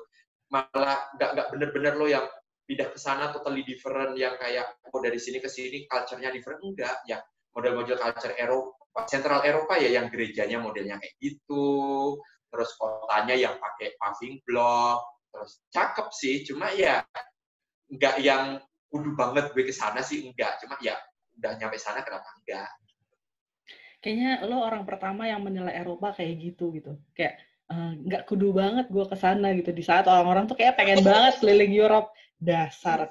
malah 0.52 1.08
nggak 1.16 1.30
nggak 1.34 1.46
bener-bener 1.56 1.94
lo 1.96 2.06
yang 2.06 2.26
pindah 2.70 2.94
ke 2.94 2.98
sana 3.02 3.34
totally 3.34 3.66
different 3.66 4.14
yang 4.14 4.38
kayak 4.38 4.78
oh 4.94 5.02
dari 5.02 5.18
sini 5.18 5.42
ke 5.42 5.50
sini 5.50 5.90
culture-nya 5.90 6.30
different. 6.30 6.62
Enggak 6.62 7.02
ya. 7.02 7.18
Model-model 7.50 7.98
culture 7.98 8.30
Eropa 8.38 8.78
Central 9.10 9.42
Eropa 9.42 9.74
ya 9.74 9.90
yang 9.98 10.06
gerejanya 10.06 10.62
modelnya 10.62 11.02
kayak 11.02 11.18
gitu. 11.18 12.14
Terus 12.46 12.70
kotanya 12.78 13.34
yang 13.34 13.58
pakai 13.58 13.98
paving 13.98 14.38
block. 14.46 15.02
Terus 15.34 15.58
cakep 15.74 16.08
sih 16.14 16.46
cuma 16.46 16.70
ya 16.70 17.02
nggak 17.90 18.22
yang 18.22 18.62
kudu 18.86 19.18
banget 19.18 19.50
gue 19.50 19.66
ke 19.66 19.74
sana 19.74 19.98
sih 19.98 20.30
enggak. 20.30 20.62
Cuma 20.62 20.78
ya 20.78 20.94
udah 21.42 21.58
nyampe 21.58 21.74
sana 21.74 22.06
kenapa 22.06 22.30
enggak? 22.38 22.70
Kayaknya 23.98 24.46
lo 24.46 24.62
orang 24.62 24.86
pertama 24.86 25.26
yang 25.26 25.42
menilai 25.42 25.74
Eropa 25.74 26.14
kayak 26.14 26.38
gitu 26.38 26.70
gitu. 26.70 26.94
Kayak 27.18 27.42
eh, 27.66 27.92
nggak 27.98 28.22
uh, 28.22 28.26
kudu 28.30 28.54
banget 28.54 28.86
gue 28.94 29.04
ke 29.10 29.16
sana 29.18 29.50
gitu. 29.58 29.74
Di 29.74 29.82
saat 29.82 30.06
orang-orang 30.06 30.46
tuh 30.46 30.54
kayak 30.54 30.78
pengen 30.78 31.02
banget 31.02 31.42
keliling 31.42 31.74
Europe 31.74 32.14
dasar 32.40 33.06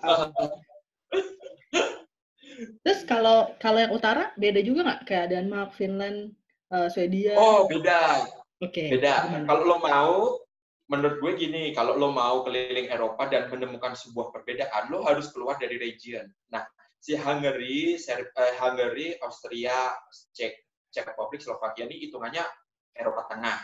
terus 2.84 3.07
kalau 3.07 3.55
kalau 3.61 3.80
yang 3.80 3.93
utara 3.95 4.36
beda 4.36 4.59
juga 4.59 4.84
nggak 4.84 5.01
kayak 5.07 5.27
Denmark 5.32 5.71
Finland 5.77 6.36
uh, 6.73 6.91
Swedia 6.91 7.38
oh 7.39 7.69
beda 7.69 8.27
oke 8.59 8.73
okay. 8.73 8.89
beda 8.91 9.45
kalau 9.47 9.63
lo 9.63 9.77
mau 9.80 10.41
menurut 10.89 11.21
gue 11.21 11.32
gini, 11.38 11.71
kalau 11.71 11.95
lo 11.95 12.09
mau 12.09 12.41
keliling 12.41 12.89
Eropa 12.89 13.30
dan 13.30 13.45
menemukan 13.47 13.93
sebuah 13.93 14.34
perbedaan, 14.34 14.89
lo 14.89 15.05
harus 15.05 15.30
keluar 15.30 15.61
dari 15.61 15.77
region. 15.77 16.25
Nah, 16.49 16.65
si 16.97 17.13
Hungary, 17.13 17.95
Ser 18.01 18.34
uh, 18.34 18.53
Hungary, 18.57 19.15
Austria, 19.21 19.93
Czech, 20.34 20.57
Czech 20.89 21.05
Republic, 21.05 21.45
Slovakia 21.45 21.86
ini 21.86 22.09
hitungannya 22.09 22.41
Eropa 22.97 23.30
Tengah. 23.30 23.57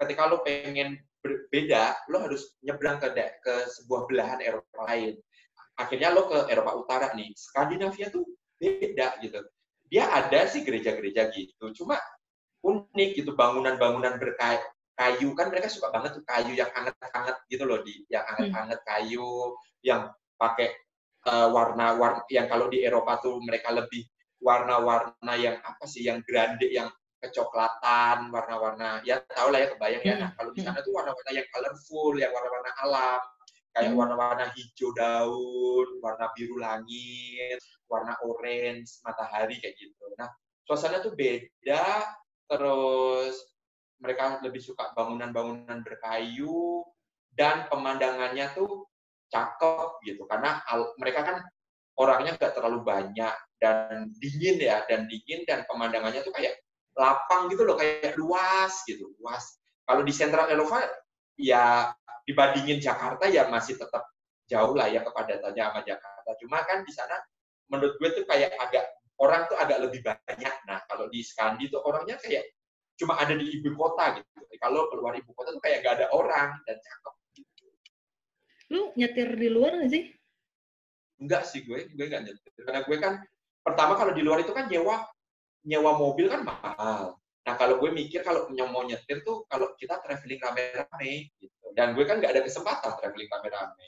Ketika 0.00 0.32
lo 0.32 0.40
pengen 0.40 0.96
berbeda, 1.26 2.06
lo 2.14 2.22
harus 2.22 2.54
nyebrang 2.62 3.02
ke 3.02 3.10
ke 3.42 3.54
sebuah 3.74 4.06
belahan 4.06 4.38
Eropa 4.38 4.86
lain. 4.86 5.18
Akhirnya 5.74 6.14
lo 6.14 6.30
ke 6.30 6.46
Eropa 6.46 6.78
Utara 6.78 7.10
nih. 7.18 7.34
Skandinavia 7.34 8.14
tuh 8.14 8.22
beda 8.62 9.18
gitu. 9.18 9.42
Dia 9.90 10.06
ada 10.14 10.46
sih 10.46 10.62
gereja-gereja 10.62 11.30
gitu, 11.34 11.74
cuma 11.82 11.98
unik 12.62 13.22
gitu 13.22 13.34
bangunan-bangunan 13.38 14.18
berkayu 14.18 14.62
kayu 14.96 15.36
kan 15.36 15.52
mereka 15.52 15.68
suka 15.68 15.92
banget 15.92 16.16
tuh 16.16 16.24
kayu 16.24 16.56
yang 16.56 16.72
hangat-hangat 16.72 17.36
gitu 17.52 17.68
loh 17.68 17.84
di 17.84 18.02
yang 18.08 18.24
hmm. 18.24 18.32
hangat-hangat 18.32 18.80
kayu 18.88 19.52
yang 19.84 20.08
pakai 20.40 20.72
uh, 21.28 21.52
warna 21.52 21.94
warna 22.00 22.24
yang 22.32 22.48
kalau 22.48 22.72
di 22.72 22.80
Eropa 22.80 23.20
tuh 23.20 23.36
mereka 23.44 23.76
lebih 23.76 24.08
warna-warna 24.40 25.34
yang 25.36 25.60
apa 25.60 25.84
sih 25.84 26.08
yang 26.08 26.24
grande 26.24 26.64
yang 26.72 26.88
kecoklatan, 27.22 28.28
warna-warna 28.30 29.00
ya 29.02 29.20
tau 29.32 29.48
lah 29.52 29.64
ya 29.64 29.68
kebayang 29.72 30.02
ya. 30.04 30.14
Hmm. 30.16 30.22
Nah 30.26 30.30
kalau 30.36 30.50
di 30.52 30.60
Hmm. 30.60 30.72
sana 30.72 30.78
tuh 30.84 30.92
warna-warna 30.92 31.30
yang 31.32 31.48
colorful, 31.52 32.14
yang 32.20 32.32
warna-warna 32.32 32.70
alam, 32.84 33.20
kayak 33.72 33.90
Hmm. 33.92 33.98
warna-warna 34.00 34.44
hijau 34.52 34.88
daun, 34.96 35.88
warna 36.04 36.26
biru 36.36 36.56
langit, 36.60 37.58
warna 37.88 38.14
orange 38.24 39.00
matahari 39.04 39.56
kayak 39.60 39.76
gitu. 39.80 40.04
Nah 40.20 40.28
suasana 40.66 41.00
tuh 41.00 41.14
beda, 41.16 41.84
terus 42.50 43.36
mereka 43.96 44.38
lebih 44.44 44.60
suka 44.60 44.92
bangunan-bangunan 44.92 45.80
berkayu 45.80 46.84
dan 47.32 47.64
pemandangannya 47.72 48.52
tuh 48.52 48.84
cakep 49.32 49.90
gitu 50.06 50.22
karena 50.28 50.62
al- 50.70 50.92
mereka 51.00 51.24
kan 51.26 51.36
orangnya 51.96 52.36
nggak 52.36 52.54
terlalu 52.54 52.84
banyak 52.84 53.34
dan 53.58 54.12
dingin 54.20 54.60
ya 54.60 54.84
dan 54.84 55.08
dingin 55.08 55.42
dan 55.48 55.64
pemandangannya 55.64 56.20
tuh 56.22 56.30
kayak 56.36 56.60
lapang 56.96 57.52
gitu 57.52 57.62
loh 57.62 57.76
kayak 57.76 58.16
luas 58.16 58.72
gitu 58.88 59.12
luas. 59.20 59.60
Kalau 59.84 60.02
di 60.02 60.10
Central 60.10 60.48
Eropa 60.48 60.82
ya 61.36 61.92
dibandingin 62.24 62.80
Jakarta 62.80 63.28
ya 63.28 63.46
masih 63.52 63.76
tetap 63.76 64.08
jauh 64.48 64.72
lah 64.74 64.88
ya 64.88 65.04
kepadatannya 65.04 65.62
sama 65.62 65.80
Jakarta. 65.84 66.30
Cuma 66.40 66.58
kan 66.64 66.82
di 66.82 66.92
sana 66.96 67.16
menurut 67.68 67.94
gue 68.00 68.10
tuh 68.16 68.24
kayak 68.24 68.56
agak 68.56 68.88
orang 69.20 69.44
tuh 69.46 69.56
agak 69.60 69.78
lebih 69.84 70.00
banyak. 70.02 70.54
Nah 70.66 70.82
kalau 70.88 71.06
di 71.12 71.20
Skandi 71.20 71.68
tuh 71.68 71.84
orangnya 71.84 72.16
kayak 72.18 72.48
cuma 72.96 73.20
ada 73.20 73.36
di 73.36 73.44
ibu 73.60 73.76
kota 73.76 74.16
gitu. 74.16 74.26
Kalau 74.56 74.88
keluar 74.88 75.12
ibu 75.12 75.30
kota 75.36 75.52
tuh 75.52 75.60
kayak 75.60 75.84
gak 75.84 76.00
ada 76.00 76.06
orang 76.16 76.56
dan 76.64 76.80
cakep. 76.80 77.14
Lu 78.72 78.90
nyetir 78.98 79.36
di 79.36 79.48
luar 79.52 79.78
nggak 79.78 79.92
sih? 79.92 80.04
Enggak 81.22 81.42
sih 81.46 81.62
gue, 81.62 81.92
gue 81.92 82.04
enggak 82.08 82.24
nyetir. 82.24 82.50
Karena 82.64 82.80
gue 82.82 82.96
kan, 82.98 83.14
pertama 83.62 83.94
kalau 83.94 84.10
di 84.16 84.26
luar 84.26 84.42
itu 84.42 84.50
kan 84.50 84.66
nyewa 84.66 85.06
nyewa 85.66 85.98
mobil 85.98 86.30
kan 86.30 86.46
mahal. 86.46 87.18
Nah 87.46 87.54
kalau 87.58 87.82
gue 87.82 87.90
mikir 87.90 88.22
kalau 88.22 88.46
mau 88.70 88.86
nyetir 88.86 89.26
tuh 89.26 89.42
kalau 89.50 89.74
kita 89.74 89.98
traveling 90.00 90.38
rame-rame 90.38 91.30
gitu. 91.42 91.66
Dan 91.74 91.92
gue 91.98 92.06
kan 92.06 92.22
nggak 92.22 92.32
ada 92.38 92.42
kesempatan 92.46 92.94
traveling 92.96 93.28
rame-rame 93.28 93.86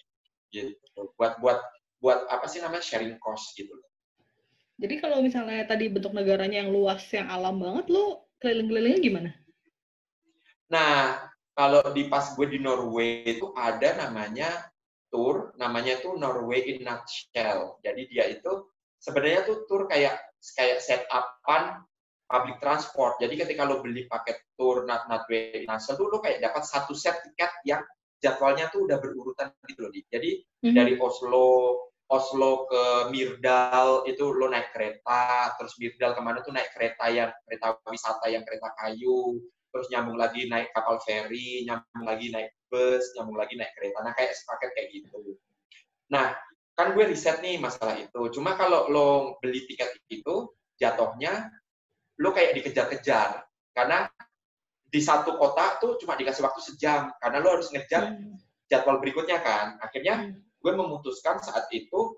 gitu. 0.51 1.15
Buat 1.15 1.39
buat 1.39 1.59
buat 2.03 2.27
apa 2.31 2.47
sih 2.51 2.63
namanya 2.63 2.83
sharing 2.83 3.19
cost 3.23 3.55
gitu. 3.59 3.75
Jadi 4.79 5.03
kalau 5.03 5.19
misalnya 5.19 5.67
tadi 5.67 5.91
bentuk 5.91 6.15
negaranya 6.15 6.63
yang 6.63 6.71
luas, 6.71 7.03
yang 7.11 7.27
alam 7.27 7.59
banget, 7.59 7.91
lu 7.91 8.23
keliling-kelilingnya 8.39 9.01
gimana? 9.03 9.31
Nah 10.71 11.27
kalau 11.59 11.83
di 11.91 12.07
pas 12.07 12.39
gue 12.39 12.47
di 12.47 12.63
Norway 12.63 13.27
itu 13.27 13.51
ada 13.59 13.99
namanya 13.99 14.71
tour, 15.11 15.51
namanya 15.59 15.99
tuh 15.99 16.15
Norway 16.15 16.63
in 16.71 16.87
Nutshell. 16.87 17.83
Jadi 17.83 18.07
dia 18.07 18.31
itu 18.31 18.71
sebenarnya 19.03 19.43
tuh 19.43 19.67
tour 19.67 19.91
kayak 19.91 20.28
kayak 20.57 20.79
setupan 20.83 21.83
public 22.29 22.61
transport. 22.61 23.17
Jadi 23.19 23.41
ketika 23.41 23.65
lo 23.65 23.81
beli 23.81 24.05
paket 24.05 24.45
tour 24.55 24.85
Nat 24.85 25.09
in 25.33 25.65
Nutshell 25.65 25.97
tuh 25.97 26.07
lo 26.13 26.21
kayak 26.21 26.45
dapat 26.45 26.63
satu 26.63 26.93
set 26.93 27.25
tiket 27.25 27.51
yang 27.65 27.81
jadwalnya 28.21 28.69
tuh 28.69 28.85
udah 28.85 29.01
berurutan 29.01 29.49
gitu 29.65 29.89
loh. 29.89 29.93
Di. 29.95 30.05
Jadi 30.13 30.31
Mhm. 30.69 30.75
dari 30.77 30.95
Oslo 31.01 31.47
Oslo 32.09 32.65
ke 32.73 33.13
Myrdal 33.13 34.09
itu 34.09 34.33
lo 34.33 34.49
naik 34.49 34.73
kereta, 34.73 35.53
terus 35.61 35.77
Myrdal 35.77 36.17
ke 36.17 36.21
mana 36.25 36.41
tuh 36.41 36.57
naik 36.57 36.73
kereta 36.73 37.05
yang 37.13 37.29
kereta 37.45 37.77
wisata 37.85 38.33
yang 38.33 38.49
kereta 38.49 38.73
kayu, 38.81 39.37
terus 39.69 39.87
nyambung 39.93 40.17
lagi 40.17 40.49
naik 40.49 40.73
kapal 40.73 40.97
feri, 41.05 41.69
nyambung 41.69 42.09
lagi 42.09 42.33
naik 42.33 42.49
bus, 42.73 43.05
nyambung 43.13 43.37
lagi 43.37 43.61
naik 43.61 43.77
kereta. 43.77 44.01
Nah 44.01 44.17
kayak 44.17 44.33
sepaket 44.33 44.71
kayak 44.73 44.89
gitu. 44.89 45.37
Nah 46.09 46.33
kan 46.79 46.95
gue 46.95 47.05
riset 47.11 47.43
nih 47.43 47.59
masalah 47.59 47.99
itu. 47.99 48.31
Cuma 48.31 48.55
kalau 48.55 48.87
lo 48.87 49.09
beli 49.43 49.67
tiket 49.67 49.99
itu 50.07 50.47
jatuhnya 50.79 51.51
lo 52.23 52.31
kayak 52.31 52.55
dikejar-kejar 52.63 53.43
karena 53.75 54.07
di 54.87 55.01
satu 55.03 55.35
kota 55.35 55.83
tuh 55.83 55.99
cuma 55.99 56.15
dikasih 56.15 56.47
waktu 56.47 56.63
sejam 56.63 57.11
karena 57.19 57.43
lo 57.43 57.59
harus 57.59 57.75
ngejar 57.75 58.15
Hmm. 58.15 58.39
jadwal 58.71 59.03
berikutnya 59.03 59.43
kan. 59.43 59.75
Akhirnya 59.83 60.31
Hmm. 60.31 60.39
gue 60.39 60.73
memutuskan 60.73 61.43
saat 61.43 61.67
itu 61.75 62.15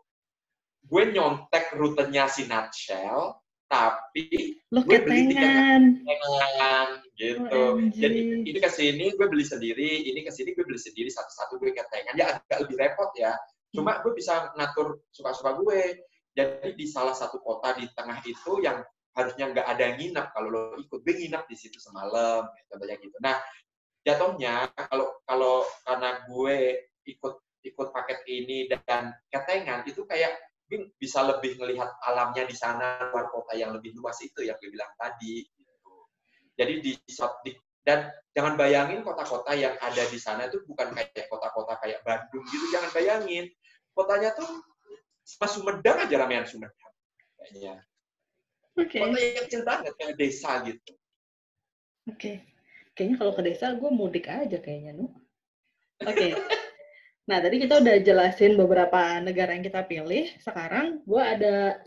gue 0.84 1.02
nyontek 1.08 1.72
rutenya 1.76 2.28
si 2.28 2.44
Nutshell, 2.44 3.40
tapi 3.64 4.58
Lo 4.72 4.84
gue 4.84 4.98
beli 5.00 5.32
ketengan 5.32 6.88
gitu. 7.16 7.46
OMG. 7.48 7.96
Jadi 7.96 8.20
ini 8.48 8.58
ke 8.58 8.70
sini 8.72 9.04
gue 9.14 9.26
beli 9.28 9.44
sendiri, 9.44 10.08
ini 10.08 10.20
ke 10.24 10.32
sini 10.32 10.52
gue 10.56 10.64
beli 10.64 10.80
sendiri 10.80 11.08
satu-satu 11.12 11.60
gue 11.60 11.72
ketengan. 11.72 12.12
Ya 12.16 12.40
agak 12.40 12.66
lebih 12.66 12.76
repot 12.80 13.12
ya. 13.16 13.36
Cuma 13.70 14.02
gue 14.02 14.12
bisa 14.14 14.50
ngatur 14.58 15.02
suka-suka 15.14 15.56
gue. 15.62 16.06
Jadi 16.30 16.78
di 16.78 16.86
salah 16.86 17.14
satu 17.14 17.42
kota 17.42 17.74
di 17.74 17.90
tengah 17.90 18.22
itu 18.22 18.62
yang 18.62 18.82
harusnya 19.10 19.50
nggak 19.50 19.66
ada 19.66 19.82
yang 19.90 19.96
nginep 19.98 20.26
kalau 20.30 20.48
lo 20.48 20.62
ikut, 20.78 21.02
gue 21.02 21.14
nginep 21.14 21.44
di 21.50 21.56
situ 21.58 21.82
semalam, 21.82 22.46
contohnya 22.70 22.94
gitu. 23.02 23.18
Nah, 23.18 23.42
jatuhnya 24.06 24.70
kalau 24.88 25.10
kalau 25.26 25.66
karena 25.82 26.22
gue 26.30 26.56
ikut 27.10 27.34
ikut 27.60 27.88
paket 27.92 28.24
ini 28.30 28.70
dan 28.70 29.12
ketengan 29.28 29.84
itu 29.84 30.06
kayak 30.08 30.38
gue 30.70 30.88
bisa 30.96 31.20
lebih 31.26 31.58
melihat 31.60 31.90
alamnya 32.06 32.46
di 32.46 32.56
sana 32.56 33.10
luar 33.10 33.28
kota 33.28 33.52
yang 33.58 33.74
lebih 33.74 33.92
luas 33.98 34.16
itu 34.22 34.46
yang 34.46 34.56
gue 34.62 34.70
bilang 34.70 34.88
tadi 34.96 35.44
gitu. 35.44 35.92
jadi 36.54 36.72
di, 36.78 36.92
di 36.94 37.52
dan 37.80 38.12
jangan 38.36 38.54
bayangin 38.54 39.00
kota-kota 39.02 39.56
yang 39.56 39.74
ada 39.80 40.04
di 40.06 40.20
sana 40.20 40.46
itu 40.46 40.62
bukan 40.68 40.94
kayak 40.94 41.26
kota-kota 41.26 41.80
kayak 41.80 42.04
Bandung 42.06 42.44
gitu 42.48 42.70
jangan 42.70 42.92
bayangin 42.92 43.50
kotanya 43.96 44.34
tuh 44.34 44.48
sama 45.24 45.46
Sumedang 45.50 46.06
aja 46.06 46.14
ramean 46.16 46.46
Sumedang 46.46 46.92
kayaknya 47.40 47.82
Oke. 48.78 48.98
kota 48.98 49.18
yang 49.18 49.44
kecil 49.46 49.62
banget 49.66 49.92
kayak 49.98 50.14
desa 50.16 50.62
gitu 50.64 50.92
Oke. 52.08 52.42
Kayaknya 52.96 53.16
kalau 53.20 53.32
ke 53.36 53.42
desa 53.44 53.66
gue 53.76 53.90
mudik 53.92 54.26
aja 54.26 54.58
kayaknya, 54.58 54.96
Nu. 54.96 55.06
Oke. 56.04 56.34
Nah, 57.28 57.38
tadi 57.38 57.62
kita 57.62 57.78
udah 57.78 57.96
jelasin 58.02 58.58
beberapa 58.58 59.22
negara 59.22 59.54
yang 59.54 59.62
kita 59.62 59.86
pilih. 59.86 60.26
Sekarang 60.42 60.98
gue 61.06 61.22
ada 61.22 61.78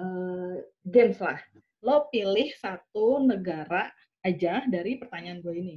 eh, 0.00 0.54
games 0.86 1.20
lah. 1.20 1.36
Lo 1.84 2.08
pilih 2.08 2.48
satu 2.56 3.20
negara 3.20 3.92
aja 4.24 4.64
dari 4.64 4.96
pertanyaan 4.96 5.44
gue 5.44 5.54
ini. 5.54 5.76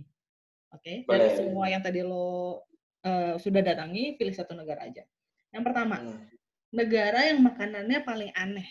Oke? 0.71 1.03
Dari 1.03 1.27
Boleh. 1.27 1.35
semua 1.35 1.65
yang 1.67 1.83
tadi 1.83 1.99
lo 2.05 2.63
eh, 3.03 3.35
sudah 3.41 3.59
datangi, 3.59 4.15
pilih 4.15 4.31
satu 4.31 4.55
negara 4.55 4.87
aja. 4.87 5.03
Yang 5.49 5.63
pertama, 5.65 5.95
Hmm. 5.97 6.21
negara 6.69 7.19
yang 7.25 7.41
makanannya 7.41 7.99
paling 8.05 8.31
aneh. 8.37 8.69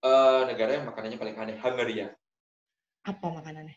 Eh, 0.00 0.40
negara 0.48 0.80
yang 0.80 0.88
makanannya 0.88 1.18
paling 1.20 1.36
aneh 1.36 1.56
Hungaria 1.60 2.08
Apa 3.04 3.26
makanannya? 3.28 3.76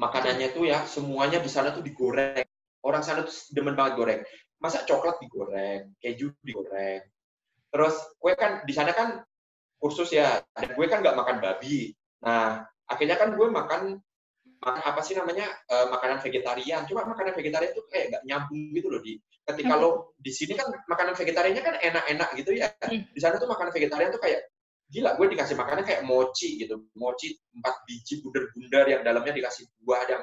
makanannya 0.00 0.48
tuh 0.56 0.64
ya 0.64 0.82
semuanya 0.88 1.38
di 1.38 1.46
sana 1.52 1.70
tuh 1.76 1.84
digoreng. 1.84 2.42
Orang 2.82 3.04
sana 3.06 3.22
tuh 3.22 3.30
demen 3.54 3.76
banget 3.78 3.94
goreng. 4.00 4.20
Masa 4.58 4.82
coklat 4.82 5.20
digoreng, 5.22 5.92
keju 6.02 6.32
digoreng. 6.42 7.04
Terus 7.70 7.94
gue 8.18 8.32
kan 8.34 8.64
di 8.66 8.72
sana 8.74 8.90
kan 8.96 9.22
kursus 9.78 10.10
ya, 10.10 10.40
dan 10.58 10.72
gue 10.74 10.86
kan 10.90 11.04
nggak 11.04 11.14
makan 11.14 11.36
babi. 11.38 11.92
Nah, 12.24 12.64
akhirnya 12.88 13.14
kan 13.20 13.36
gue 13.36 13.46
makan 13.46 13.82
makan 14.62 14.82
apa 14.86 15.00
sih 15.02 15.18
namanya 15.18 15.50
eh, 15.50 15.86
makanan 15.90 16.18
vegetarian. 16.22 16.86
Cuma 16.86 17.02
makanan 17.04 17.34
vegetarian 17.34 17.74
tuh 17.74 17.84
kayak 17.90 18.14
nggak 18.14 18.22
nyambung 18.26 18.62
gitu 18.72 18.88
loh 18.88 19.02
di. 19.02 19.18
Ketika 19.42 19.74
Apa? 19.74 19.82
lo 19.82 20.14
di 20.22 20.30
sini 20.30 20.54
kan 20.54 20.70
makanan 20.86 21.18
vegetariannya 21.18 21.62
kan 21.66 21.74
enak-enak 21.82 22.28
gitu 22.38 22.50
ya. 22.54 22.70
Hmm. 22.78 23.02
Di 23.10 23.18
sana 23.18 23.42
tuh 23.42 23.50
makanan 23.50 23.74
vegetarian 23.74 24.14
tuh 24.14 24.22
kayak 24.22 24.46
gila 24.92 25.16
gue 25.16 25.26
dikasih 25.32 25.56
makanan 25.56 25.88
kayak 25.88 26.04
mochi 26.04 26.60
gitu 26.60 26.84
mochi 27.00 27.32
empat 27.56 27.80
biji 27.88 28.20
bundar-bundar 28.20 28.84
yang 28.84 29.00
dalamnya 29.00 29.32
dikasih 29.32 29.64
buah 29.80 30.04
yang 30.04 30.22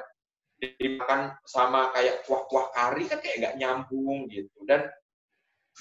dimakan 0.62 1.34
sama 1.42 1.90
kayak 1.90 2.22
kuah-kuah 2.22 2.70
kari 2.70 3.10
kan 3.10 3.18
kayak 3.18 3.36
nggak 3.42 3.56
nyambung 3.58 4.30
gitu 4.30 4.54
dan 4.70 4.86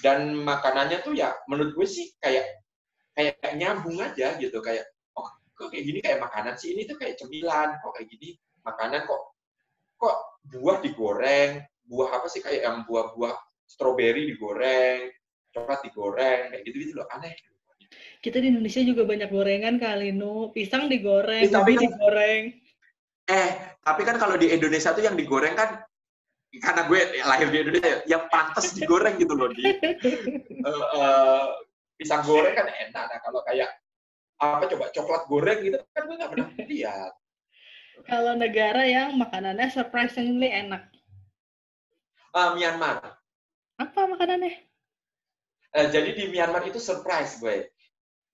dan 0.01 0.33
makanannya 0.33 1.05
tuh 1.05 1.13
ya 1.13 1.37
menurut 1.45 1.77
gue 1.77 1.85
sih 1.85 2.09
kayak 2.17 2.65
kayak 3.13 3.37
nyambung 3.61 4.01
aja 4.01 4.33
gitu 4.41 4.57
kayak 4.57 4.89
oh 5.13 5.29
kok 5.53 5.69
kayak 5.69 5.85
gini 5.85 5.99
kayak 6.01 6.23
makanan 6.25 6.57
sih 6.57 6.73
ini 6.73 6.89
tuh 6.89 6.97
kayak 6.97 7.19
cemilan 7.21 7.77
kok 7.83 7.93
kayak 7.93 8.09
gini 8.09 8.41
makanan 8.69 9.01
kok 9.05 9.21
kok 9.99 10.15
buah 10.53 10.77
digoreng 10.79 11.61
buah 11.89 12.09
apa 12.21 12.27
sih 12.29 12.39
kayak 12.39 12.61
yang 12.63 12.77
buah-buah 12.85 13.33
stroberi 13.65 14.29
digoreng 14.29 15.09
coklat 15.49 15.79
digoreng 15.81 16.41
kayak 16.53 16.63
gitu 16.65 16.75
gitu 16.85 16.93
loh 17.01 17.07
aneh 17.11 17.33
Kita 18.21 18.37
di 18.37 18.53
Indonesia 18.53 18.85
juga 18.85 19.01
banyak 19.01 19.33
gorengan 19.33 19.81
kali, 19.81 20.13
Nu. 20.13 20.53
Pisang 20.53 20.85
digoreng, 20.91 21.49
tapi 21.49 21.73
ubi 21.73 21.73
kan- 21.73 21.83
digoreng. 21.89 22.43
Eh, 23.25 23.49
tapi 23.81 24.01
kan 24.05 24.15
kalau 24.21 24.35
di 24.37 24.53
Indonesia 24.53 24.93
tuh 24.93 25.01
yang 25.01 25.17
digoreng 25.17 25.57
kan 25.57 25.81
karena 26.53 26.85
gue 26.85 26.99
lahir 27.25 27.47
di 27.49 27.57
Indonesia, 27.65 28.05
yang 28.05 28.29
pantas 28.29 28.77
digoreng 28.77 29.17
gitu 29.17 29.33
loh 29.33 29.49
di 29.49 29.65
eh, 30.69 31.45
pisang 31.97 32.21
goreng 32.27 32.53
kan 32.53 32.67
enak. 32.69 33.05
Nah 33.09 33.19
kalau 33.25 33.41
kayak 33.41 33.69
apa 34.37 34.63
coba 34.69 34.85
coklat 34.93 35.23
goreng 35.25 35.59
gitu 35.65 35.77
kan 35.89 36.01
gue 36.05 36.15
nggak 36.19 36.31
pernah 36.35 36.47
lihat. 36.69 37.11
Kalau 38.07 38.33
negara 38.37 38.85
yang 38.87 39.17
makanannya 39.19 39.67
surprisingly 39.73 40.47
enak. 40.47 40.87
Ah, 42.31 42.53
Myanmar. 42.53 43.19
Apa 43.79 44.05
makanannya? 44.05 44.69
Eh, 45.69 45.87
jadi 45.93 46.13
di 46.13 46.29
Myanmar 46.29 46.65
itu 46.65 46.77
surprise 46.81 47.41
gue. 47.41 47.69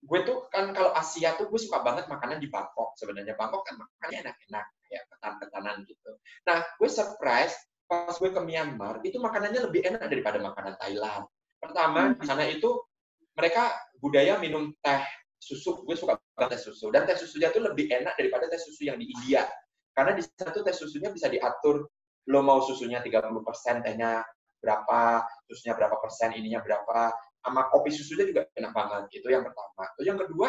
gue 0.06 0.20
tuh 0.22 0.46
kan 0.54 0.70
kalau 0.70 0.94
Asia 0.94 1.34
tuh 1.34 1.50
gue 1.50 1.58
suka 1.58 1.82
banget 1.82 2.06
makanan 2.06 2.38
di 2.38 2.46
Bangkok 2.46 2.94
sebenarnya 2.94 3.34
Bangkok 3.34 3.66
kan 3.66 3.74
makannya 3.74 4.28
enak-enak 4.28 4.66
kayak 4.86 5.04
ketan-ketanan 5.10 5.82
gitu 5.82 6.10
nah 6.46 6.62
gue 6.62 6.86
surprise 6.86 7.56
pas 7.90 8.14
gue 8.14 8.30
ke 8.30 8.38
Myanmar 8.38 9.02
itu 9.02 9.18
makanannya 9.18 9.66
lebih 9.66 9.82
enak 9.82 10.06
daripada 10.06 10.38
makanan 10.38 10.78
Thailand 10.78 11.26
pertama 11.58 12.00
hmm. 12.06 12.22
di 12.22 12.24
sana 12.28 12.44
itu 12.46 12.70
mereka 13.34 13.74
budaya 13.98 14.38
minum 14.38 14.70
teh 14.78 15.02
susu 15.36 15.84
gue 15.84 15.96
suka 15.96 16.18
banget 16.36 16.58
teh 16.58 16.60
susu. 16.70 16.88
Dan 16.90 17.04
teh 17.04 17.16
susunya 17.16 17.52
tuh 17.52 17.64
lebih 17.64 17.88
enak 17.88 18.16
daripada 18.16 18.48
teh 18.48 18.60
susu 18.60 18.88
yang 18.88 18.98
di 19.00 19.08
India. 19.08 19.46
Karena 19.92 20.12
di 20.12 20.22
sana 20.24 20.50
tuh 20.52 20.62
teh 20.64 20.76
susunya 20.76 21.08
bisa 21.12 21.30
diatur 21.30 21.86
lo 22.26 22.40
mau 22.42 22.58
susunya 22.58 22.98
30% 22.98 23.86
tehnya 23.86 24.20
berapa, 24.58 25.22
susunya 25.46 25.78
berapa 25.78 25.94
persen, 26.02 26.34
ininya 26.34 26.58
berapa, 26.58 27.14
sama 27.38 27.70
kopi 27.70 27.94
susunya 27.94 28.26
juga 28.26 28.42
enak 28.58 28.72
banget 28.74 29.02
gitu 29.14 29.30
yang 29.30 29.46
pertama. 29.46 29.86
Terus 29.94 30.06
yang 30.10 30.18
kedua 30.18 30.48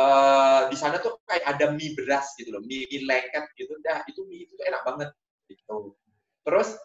uh, 0.00 0.62
di 0.72 0.76
sana 0.80 0.96
tuh 0.96 1.20
kayak 1.28 1.44
ada 1.44 1.76
mie 1.76 1.92
beras 1.92 2.32
gitu 2.40 2.56
loh 2.56 2.64
mie, 2.64 2.88
mie 2.88 3.04
lengket 3.04 3.44
gitu. 3.60 3.76
Dah 3.84 4.00
itu 4.08 4.24
mie 4.24 4.48
itu 4.48 4.56
tuh 4.56 4.64
enak 4.64 4.82
banget 4.88 5.10
gitu. 5.52 5.92
Terus 6.48 6.80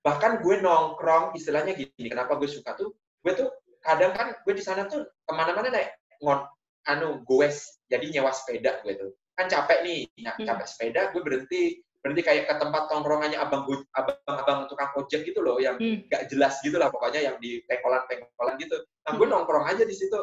bahkan 0.00 0.40
gue 0.40 0.56
nongkrong 0.60 1.36
istilahnya 1.36 1.76
gini 1.76 2.08
kenapa 2.08 2.36
gue 2.40 2.48
suka 2.48 2.72
tuh 2.72 2.96
gue 3.20 3.32
tuh 3.36 3.48
kadang 3.84 4.16
kan 4.16 4.32
gue 4.32 4.54
di 4.56 4.64
sana 4.64 4.88
tuh 4.88 5.04
ke 5.04 5.32
mana-mana 5.32 5.68
naik 5.68 5.92
ngon 6.20 6.40
anu 6.88 7.20
goes 7.24 7.80
jadi 7.90 8.06
nyewa 8.08 8.32
sepeda 8.32 8.80
gue 8.84 8.96
tuh 8.96 9.10
kan 9.36 9.48
capek 9.48 9.78
nih 9.84 10.00
nah, 10.24 10.36
hmm. 10.36 10.46
capek 10.46 10.66
sepeda 10.68 11.00
gue 11.12 11.22
berhenti 11.24 11.80
berarti 12.00 12.22
kayak 12.24 12.44
ke 12.48 12.54
tempat 12.56 12.88
tongkrongannya 12.88 13.36
abang 13.36 13.68
abang 13.92 14.16
abang 14.24 14.58
tukang 14.72 14.88
ojek 14.96 15.20
gitu 15.28 15.44
loh 15.44 15.60
yang 15.60 15.76
hmm. 15.76 16.08
gak 16.08 16.32
jelas 16.32 16.56
gitu 16.64 16.80
lah 16.80 16.88
pokoknya 16.88 17.20
yang 17.20 17.36
di 17.36 17.60
pengkolan 17.68 18.00
pengkolan 18.08 18.56
gitu 18.56 18.76
nah 19.04 19.12
gue 19.16 19.26
hmm. 19.28 19.34
nongkrong 19.36 19.66
aja 19.68 19.84
di 19.84 19.92
situ 19.92 20.20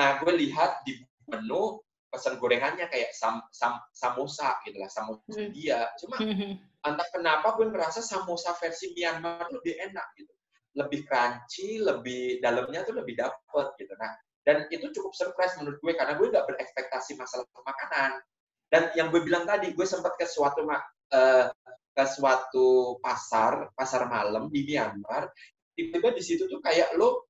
nah 0.00 0.16
gue 0.24 0.32
lihat 0.32 0.80
di 0.88 0.96
menu 1.28 1.76
pesan 2.12 2.36
gorengannya 2.36 2.92
kayak 2.92 3.12
sam, 3.16 3.40
sam, 3.52 3.80
samosa 3.92 4.60
gitu 4.64 4.80
lah 4.80 4.88
samosa 4.88 5.24
hmm. 5.28 5.52
dia 5.52 5.88
cuma 6.00 6.16
hmm. 6.20 6.56
entah 6.88 7.08
kenapa 7.12 7.56
gue 7.56 7.68
merasa 7.68 8.00
samosa 8.00 8.56
versi 8.56 8.96
Myanmar 8.96 9.48
lebih 9.52 9.76
enak 9.76 10.06
gitu 10.16 10.32
lebih 10.72 11.04
crunchy 11.04 11.84
lebih 11.84 12.40
dalamnya 12.40 12.80
tuh 12.84 12.96
lebih 12.96 13.16
dapet 13.16 13.66
gitu 13.76 13.92
nah 14.00 14.12
dan 14.42 14.66
itu 14.74 14.90
cukup 14.90 15.14
surprise 15.14 15.54
menurut 15.58 15.78
gue 15.78 15.92
karena 15.94 16.18
gue 16.18 16.26
nggak 16.28 16.46
berekspektasi 16.50 17.14
masalah 17.14 17.46
makanan 17.62 18.22
dan 18.72 18.88
yang 18.96 19.12
gue 19.12 19.20
bilang 19.20 19.44
tadi, 19.44 19.76
gue 19.76 19.84
sempat 19.84 20.16
ke 20.16 20.24
suatu 20.24 20.64
uh, 20.64 21.46
ke 21.92 22.04
suatu 22.08 22.96
pasar, 23.04 23.68
pasar 23.76 24.08
malam 24.08 24.48
di 24.48 24.64
Myanmar. 24.64 25.28
Tiba-tiba 25.76 26.16
di 26.16 26.22
situ 26.24 26.48
tuh 26.48 26.64
kayak 26.64 26.96
lo 26.96 27.28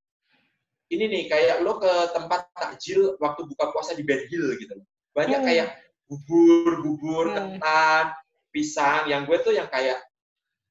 ini 0.94 1.10
nih 1.10 1.22
kayak 1.26 1.66
lo 1.66 1.82
ke 1.82 1.90
tempat 2.14 2.46
takjil 2.54 3.18
waktu 3.18 3.42
buka 3.50 3.74
puasa 3.74 3.98
di 3.98 4.06
Ben 4.06 4.22
Hill 4.30 4.54
gitu. 4.54 4.78
Banyak 5.18 5.42
hmm. 5.42 5.48
kayak 5.50 5.68
bubur, 6.06 6.78
bubur, 6.78 7.26
hmm. 7.34 7.58
ketan, 7.58 8.14
pisang. 8.54 9.10
Yang 9.10 9.22
gue 9.26 9.38
tuh 9.50 9.54
yang 9.58 9.66
kayak 9.66 9.98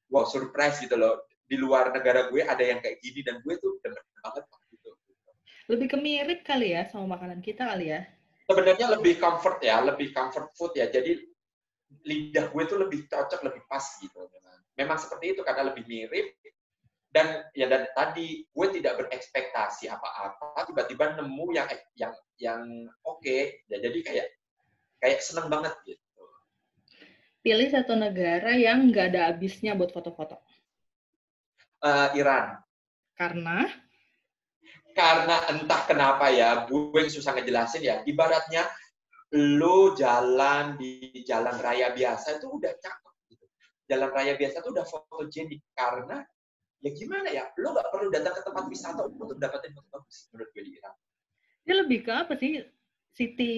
wow 0.08 0.24
surprise 0.24 0.80
gitu 0.80 0.96
loh. 0.96 1.28
Di 1.44 1.60
luar 1.60 1.92
negara 1.92 2.32
gue 2.32 2.40
ada 2.48 2.64
yang 2.64 2.80
kayak 2.80 2.96
gini 3.04 3.20
dan 3.20 3.44
gue 3.44 3.60
tuh 3.60 3.76
demen 3.84 4.00
banget 4.24 4.48
Lebih 5.70 5.98
kemirip 5.98 6.40
kali 6.42 6.74
ya 6.74 6.88
sama 6.90 7.18
makanan 7.18 7.38
kita 7.44 7.68
kali 7.68 7.94
ya 7.94 8.02
sebenarnya 8.52 8.86
lebih 8.98 9.14
comfort 9.16 9.58
ya, 9.64 9.80
lebih 9.80 10.08
comfort 10.12 10.52
food 10.54 10.72
ya. 10.76 10.86
Jadi 10.92 11.24
lidah 12.04 12.52
gue 12.52 12.62
tuh 12.68 12.78
lebih 12.80 13.08
cocok, 13.08 13.40
lebih 13.48 13.62
pas 13.68 13.84
gitu. 14.00 14.16
Memang, 14.16 14.56
memang 14.76 14.98
seperti 15.00 15.36
itu 15.36 15.40
karena 15.40 15.72
lebih 15.72 15.84
mirip. 15.88 16.36
Dan 17.12 17.44
ya 17.52 17.68
dan 17.68 17.84
tadi 17.92 18.48
gue 18.48 18.66
tidak 18.72 19.04
berekspektasi 19.04 19.84
apa-apa, 19.92 20.64
tiba-tiba 20.64 21.20
nemu 21.20 21.46
yang 21.52 21.68
yang 21.92 22.12
yang 22.40 22.62
oke. 23.04 23.20
Okay. 23.20 23.60
Ya, 23.68 23.84
jadi 23.84 23.98
kayak 24.00 24.26
kayak 24.96 25.20
seneng 25.20 25.52
banget 25.52 25.76
gitu. 25.84 26.00
Pilih 27.44 27.68
satu 27.68 27.98
negara 27.98 28.56
yang 28.56 28.88
nggak 28.88 29.12
ada 29.12 29.20
habisnya 29.28 29.76
buat 29.76 29.92
foto-foto. 29.92 30.40
Uh, 31.84 32.08
Iran. 32.16 32.62
Karena? 33.12 33.68
Karena 34.92 35.42
entah 35.48 35.82
kenapa 35.88 36.28
ya, 36.28 36.68
gue 36.68 36.94
yang 36.94 37.12
susah 37.12 37.36
ngejelasin 37.36 37.82
ya, 37.82 38.00
ibaratnya 38.04 38.68
lo 39.32 39.96
jalan 39.96 40.76
di 40.76 41.24
jalan 41.24 41.56
raya 41.60 41.96
biasa 41.96 42.36
itu 42.36 42.46
udah 42.52 42.72
cakep 42.76 43.14
gitu. 43.32 43.44
Jalan 43.88 44.12
raya 44.12 44.36
biasa 44.36 44.60
itu 44.60 44.68
udah 44.70 44.86
fotogenik 44.86 45.60
karena 45.72 46.20
ya 46.84 46.90
gimana 46.92 47.28
ya, 47.32 47.44
lo 47.56 47.72
nggak 47.72 47.88
perlu 47.88 48.08
datang 48.12 48.36
ke 48.36 48.42
tempat 48.44 48.64
wisata 48.68 49.00
untuk 49.08 49.38
dapetin 49.40 49.72
foto 49.72 49.88
bagus 49.88 50.28
menurut 50.32 50.48
gue 50.52 50.62
di 50.68 50.72
Iran. 50.76 50.94
Ini 51.62 51.72
lebih 51.86 51.98
ke 52.04 52.12
apa 52.12 52.34
sih? 52.36 52.60
City 53.12 53.56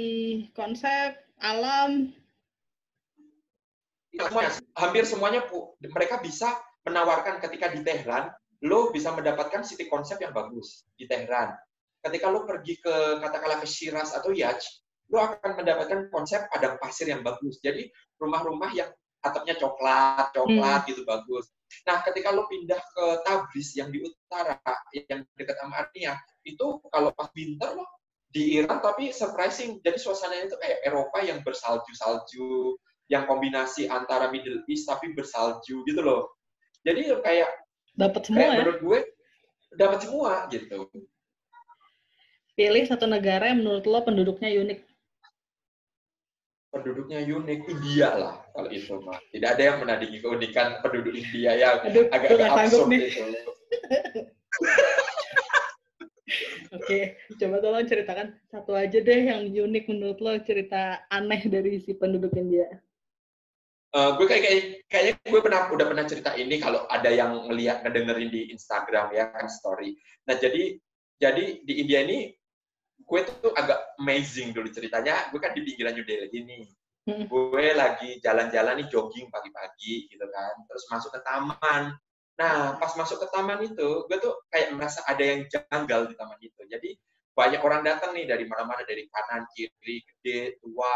konsep, 0.54 1.14
alam? 1.38 2.10
Ya, 4.14 4.30
semuanya, 4.30 4.52
hampir 4.78 5.02
semuanya 5.06 5.40
mereka 5.82 6.22
bisa 6.22 6.54
menawarkan 6.86 7.42
ketika 7.42 7.74
di 7.74 7.82
Tehran 7.82 8.30
lo 8.64 8.88
bisa 8.88 9.12
mendapatkan 9.12 9.60
city 9.60 9.86
konsep 9.92 10.16
yang 10.24 10.32
bagus 10.32 10.88
di 10.96 11.04
Tehran. 11.04 11.52
Ketika 12.00 12.32
lo 12.32 12.48
pergi 12.48 12.80
ke 12.80 13.20
katakanlah 13.20 13.60
ke 13.60 13.68
Shiraz 13.68 14.16
atau 14.16 14.32
Yaj, 14.32 14.60
lo 15.12 15.20
akan 15.20 15.60
mendapatkan 15.60 16.08
konsep 16.08 16.48
padang 16.48 16.80
pasir 16.80 17.12
yang 17.12 17.20
bagus. 17.20 17.60
Jadi 17.60 17.88
rumah-rumah 18.16 18.72
yang 18.72 18.88
atapnya 19.24 19.56
coklat, 19.56 20.32
coklat 20.32 20.84
hmm. 20.84 20.88
gitu 20.92 21.02
bagus. 21.04 21.48
Nah, 21.88 22.04
ketika 22.04 22.32
lo 22.32 22.44
pindah 22.48 22.80
ke 22.80 23.04
Tabriz 23.24 23.72
yang 23.76 23.88
di 23.88 24.04
utara, 24.04 24.60
yang 24.92 25.24
dekat 25.36 25.56
sama 25.60 25.84
Armenia, 25.84 26.16
itu 26.44 26.80
kalau 26.92 27.10
pas 27.16 27.28
winter 27.32 27.72
lo 27.72 27.84
di 28.28 28.60
Iran 28.60 28.80
tapi 28.80 29.12
surprising. 29.12 29.80
Jadi 29.80 29.96
suasananya 29.96 30.52
itu 30.52 30.56
kayak 30.60 30.78
Eropa 30.84 31.18
yang 31.24 31.40
bersalju-salju, 31.40 32.76
yang 33.08 33.24
kombinasi 33.28 33.88
antara 33.88 34.28
Middle 34.28 34.64
East 34.68 34.88
tapi 34.88 35.12
bersalju 35.12 35.84
gitu 35.84 36.00
loh. 36.00 36.36
Jadi 36.84 37.08
kayak 37.24 37.63
Dapat 37.94 38.20
semua 38.26 38.38
Kayak 38.42 38.50
ya? 38.50 38.58
Menurut 38.62 38.80
gue 38.82 38.98
dapat 39.74 39.98
semua 40.02 40.32
gitu. 40.50 40.78
Pilih 42.54 42.84
satu 42.86 43.06
negara 43.10 43.50
yang 43.50 43.62
menurut 43.62 43.84
lo 43.86 44.00
penduduknya 44.06 44.50
unik. 44.50 44.78
Penduduknya 46.74 47.22
unik 47.22 47.60
India 47.70 48.10
lah 48.18 48.34
kalau 48.50 48.70
itu 48.70 48.94
mah. 49.02 49.18
Tidak 49.30 49.48
ada 49.50 49.62
yang 49.62 49.78
menandingi 49.82 50.18
keunikan 50.22 50.82
penduduk 50.82 51.14
India 51.14 51.54
yang 51.54 51.82
agak-agak 51.86 52.50
absurd 52.50 52.90
nih. 52.90 53.10
itu. 53.10 53.22
Oke, 56.74 57.14
coba 57.38 57.62
tolong 57.62 57.86
ceritakan 57.86 58.34
satu 58.50 58.74
aja 58.74 58.98
deh 58.98 59.20
yang 59.30 59.46
unik 59.46 59.84
menurut 59.86 60.18
lo 60.18 60.34
cerita 60.42 61.06
aneh 61.06 61.46
dari 61.46 61.78
si 61.78 61.94
penduduk 61.94 62.34
India 62.34 62.66
uh, 63.94 64.10
gue 64.18 64.26
kayak 64.26 64.42
kayak 64.42 64.62
kayaknya 64.90 65.12
gue 65.22 65.40
pernah 65.40 65.60
udah 65.70 65.86
pernah 65.86 66.04
cerita 66.04 66.30
ini 66.34 66.58
kalau 66.58 66.84
ada 66.90 67.08
yang 67.08 67.46
ngelihat 67.48 67.86
ngedengerin 67.86 68.30
di 68.30 68.50
Instagram 68.50 69.14
ya 69.14 69.30
kan 69.30 69.46
story. 69.46 69.94
Nah 70.26 70.34
jadi 70.36 70.76
jadi 71.22 71.62
di 71.62 71.74
India 71.80 72.02
ini 72.02 72.34
gue 73.00 73.20
tuh 73.40 73.54
agak 73.54 73.96
amazing 74.02 74.50
dulu 74.50 74.68
ceritanya. 74.68 75.30
Gue 75.30 75.38
kan 75.38 75.54
di 75.54 75.62
pinggiran 75.62 75.94
New 75.94 76.04
Delhi 76.04 76.28
ini. 76.34 76.60
Hmm. 77.04 77.28
Gue 77.28 77.76
lagi 77.76 78.18
jalan-jalan 78.24 78.80
nih 78.80 78.88
jogging 78.88 79.28
pagi-pagi 79.30 80.08
gitu 80.10 80.26
kan. 80.28 80.54
Terus 80.66 80.84
masuk 80.90 81.10
ke 81.14 81.20
taman. 81.22 81.94
Nah 82.34 82.74
pas 82.82 82.92
masuk 82.98 83.22
ke 83.22 83.26
taman 83.30 83.62
itu, 83.62 84.10
gue 84.10 84.18
tuh 84.18 84.34
kayak 84.50 84.74
merasa 84.74 85.06
ada 85.06 85.22
yang 85.22 85.46
janggal 85.46 86.10
di 86.10 86.14
taman 86.18 86.38
itu. 86.42 86.60
Jadi 86.66 86.90
banyak 87.34 87.60
orang 87.66 87.82
datang 87.82 88.14
nih 88.14 88.30
dari 88.30 88.46
mana-mana 88.46 88.86
dari 88.86 89.10
kanan 89.10 89.42
kiri 89.54 90.06
gede 90.06 90.58
tua 90.62 90.94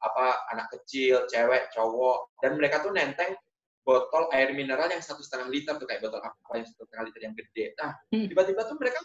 apa 0.00 0.48
anak 0.56 0.72
kecil, 0.72 1.28
cewek, 1.28 1.68
cowok, 1.76 2.32
dan 2.40 2.56
mereka 2.56 2.80
tuh 2.80 2.92
nenteng 2.92 3.36
botol 3.84 4.28
air 4.36 4.52
mineral 4.52 4.88
yang 4.88 5.00
satu 5.00 5.24
setengah 5.24 5.48
liter 5.48 5.74
tuh 5.76 5.88
kayak 5.88 6.04
botol 6.04 6.20
apa 6.20 6.52
yang 6.56 6.66
satu 6.68 6.84
setengah 6.84 7.04
liter 7.08 7.20
yang 7.24 7.34
gede. 7.36 7.64
Nah, 7.80 7.96
hmm. 8.12 8.26
tiba-tiba 8.28 8.62
tuh 8.68 8.76
mereka 8.76 9.00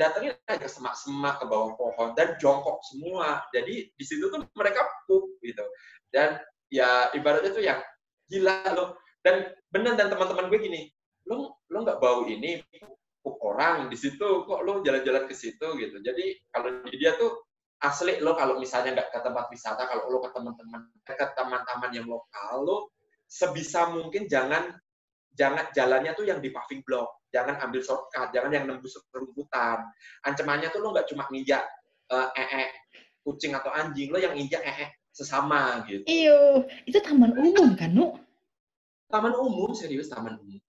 datangnya 0.00 0.32
ke 0.48 0.68
semak-semak 0.68 1.42
ke 1.42 1.44
bawah 1.44 1.76
pohon 1.76 2.16
dan 2.16 2.34
jongkok 2.40 2.80
semua. 2.88 3.44
Jadi 3.52 3.92
di 3.92 4.04
situ 4.04 4.32
tuh 4.32 4.42
mereka 4.56 4.86
pup 5.04 5.38
gitu. 5.44 5.64
Dan 6.08 6.40
ya 6.72 7.12
ibaratnya 7.12 7.50
tuh 7.52 7.64
yang 7.64 7.80
gila 8.32 8.72
loh. 8.72 8.96
Dan 9.20 9.52
bener 9.68 10.00
dan 10.00 10.08
teman-teman 10.08 10.48
gue 10.48 10.60
gini, 10.64 10.80
lo 11.28 11.60
lo 11.68 11.78
nggak 11.84 12.00
bau 12.00 12.24
ini 12.24 12.64
pup 13.20 13.36
orang 13.44 13.92
di 13.92 13.96
situ 14.00 14.48
kok 14.48 14.64
lo 14.64 14.80
jalan-jalan 14.80 15.28
ke 15.28 15.36
situ 15.36 15.66
gitu. 15.76 15.96
Jadi 16.00 16.40
kalau 16.48 16.80
di 16.88 16.96
dia 16.96 17.14
tuh 17.20 17.49
asli 17.80 18.20
lo 18.20 18.36
kalau 18.36 18.60
misalnya 18.60 19.00
nggak 19.00 19.08
ke 19.08 19.18
tempat 19.24 19.48
wisata, 19.48 19.88
kalau 19.88 20.12
lo 20.12 20.18
ke 20.20 20.30
teman-teman, 20.36 20.80
ke 21.04 21.26
teman-teman 21.32 21.90
yang 21.96 22.06
lokal, 22.06 22.54
lo 22.60 22.78
sebisa 23.24 23.88
mungkin 23.88 24.28
jangan 24.28 24.76
jangan 25.32 25.72
jalannya 25.72 26.12
tuh 26.12 26.28
yang 26.28 26.44
di 26.44 26.52
paving 26.52 26.84
block, 26.84 27.24
jangan 27.32 27.56
ambil 27.64 27.80
shortcut, 27.80 28.28
jangan 28.36 28.52
yang 28.52 28.64
nembus 28.68 29.00
rumputan. 29.14 29.86
Ancamannya 30.28 30.68
tuh 30.68 30.84
lo 30.84 30.92
nggak 30.92 31.08
cuma 31.08 31.24
nginjak 31.32 31.64
uh, 32.12 32.28
ee 32.36 32.68
kucing 33.24 33.56
atau 33.56 33.72
anjing, 33.72 34.12
lo 34.12 34.20
yang 34.20 34.36
nginjak 34.36 34.60
ee 34.60 34.92
sesama 35.10 35.80
gitu. 35.88 36.04
Iyo, 36.04 36.68
itu 36.84 36.98
taman 37.00 37.32
umum 37.34 37.74
kan, 37.74 37.90
Nu? 37.96 38.14
Taman 39.10 39.34
umum, 39.34 39.74
serius 39.74 40.06
taman 40.06 40.38
umum. 40.38 40.60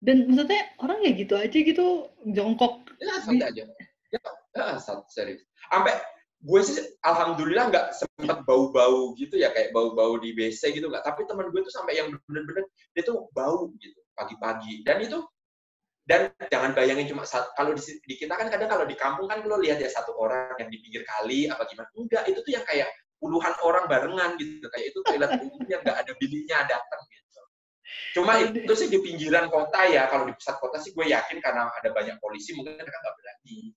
Dan 0.00 0.32
maksudnya 0.32 0.64
orang 0.80 1.04
ya 1.04 1.12
gitu 1.12 1.34
aja 1.36 1.58
gitu, 1.60 2.08
jongkok. 2.32 2.88
Ya, 2.98 3.20
santai 3.20 3.52
aja. 3.52 3.64
Ya, 4.10 4.64
satu 4.80 5.04
serius. 5.12 5.44
Sampai 5.68 5.94
gue 6.40 6.60
sih 6.64 6.80
alhamdulillah 7.04 7.68
nggak 7.68 7.86
sempat 7.92 8.48
bau-bau 8.48 9.12
gitu 9.20 9.36
ya 9.36 9.52
kayak 9.52 9.76
bau-bau 9.76 10.16
di 10.16 10.32
WC 10.32 10.72
gitu 10.72 10.88
nggak. 10.88 11.04
Tapi 11.04 11.28
teman 11.28 11.52
gue 11.52 11.60
tuh 11.60 11.72
sampai 11.72 12.00
yang 12.00 12.08
bener-bener 12.28 12.64
dia 12.96 13.02
tuh 13.04 13.28
bau 13.36 13.68
gitu 13.76 14.00
pagi-pagi. 14.16 14.80
Dan 14.80 15.04
itu 15.04 15.20
dan 16.08 16.32
jangan 16.50 16.74
bayangin 16.74 17.06
cuma 17.12 17.22
satu, 17.28 17.52
kalau 17.54 17.76
di, 17.76 17.82
di 18.02 18.14
kita 18.18 18.34
kan 18.34 18.48
kadang 18.48 18.66
kalau 18.72 18.88
di 18.88 18.96
kampung 18.96 19.28
kan 19.30 19.44
lo 19.44 19.60
lihat 19.60 19.78
ya 19.78 19.86
satu 19.86 20.16
orang 20.16 20.56
yang 20.58 20.72
di 20.72 20.80
pinggir 20.80 21.04
kali 21.04 21.46
apa 21.46 21.68
gimana. 21.68 21.92
Enggak 21.92 22.24
itu 22.24 22.40
tuh 22.40 22.52
yang 22.56 22.64
kayak 22.64 22.88
puluhan 23.20 23.52
orang 23.60 23.84
barengan 23.84 24.30
gitu. 24.40 24.64
Kayak 24.72 24.96
itu 24.96 24.98
toilet 25.04 25.30
umum 25.44 25.62
yang 25.68 25.84
nggak 25.84 25.98
ada 26.00 26.12
biliknya 26.16 26.64
datang 26.64 27.02
gitu. 27.12 27.40
Cuma 28.16 28.40
itu 28.40 28.72
sih 28.72 28.88
di 28.88 28.96
pinggiran 28.96 29.52
kota 29.52 29.84
ya. 29.84 30.08
Kalau 30.08 30.24
di 30.24 30.32
pusat 30.32 30.56
kota 30.56 30.80
sih 30.80 30.96
gue 30.96 31.04
yakin 31.04 31.36
karena 31.44 31.68
ada 31.68 31.92
banyak 31.92 32.16
polisi 32.16 32.56
mungkin 32.56 32.80
mereka 32.80 32.96
nggak 32.96 33.16
berani 33.20 33.76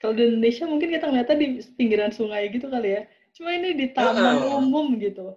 kalau 0.00 0.16
di 0.16 0.22
Indonesia 0.32 0.64
mungkin 0.64 0.88
kita 0.88 1.04
ngeliatnya 1.12 1.36
di 1.36 1.48
pinggiran 1.76 2.10
sungai 2.10 2.48
gitu 2.48 2.72
kali 2.72 2.88
ya. 2.96 3.02
Cuma 3.36 3.52
ini 3.52 3.76
di 3.76 3.86
taman 3.92 4.40
uh, 4.40 4.56
umum 4.56 4.96
gitu. 4.96 5.36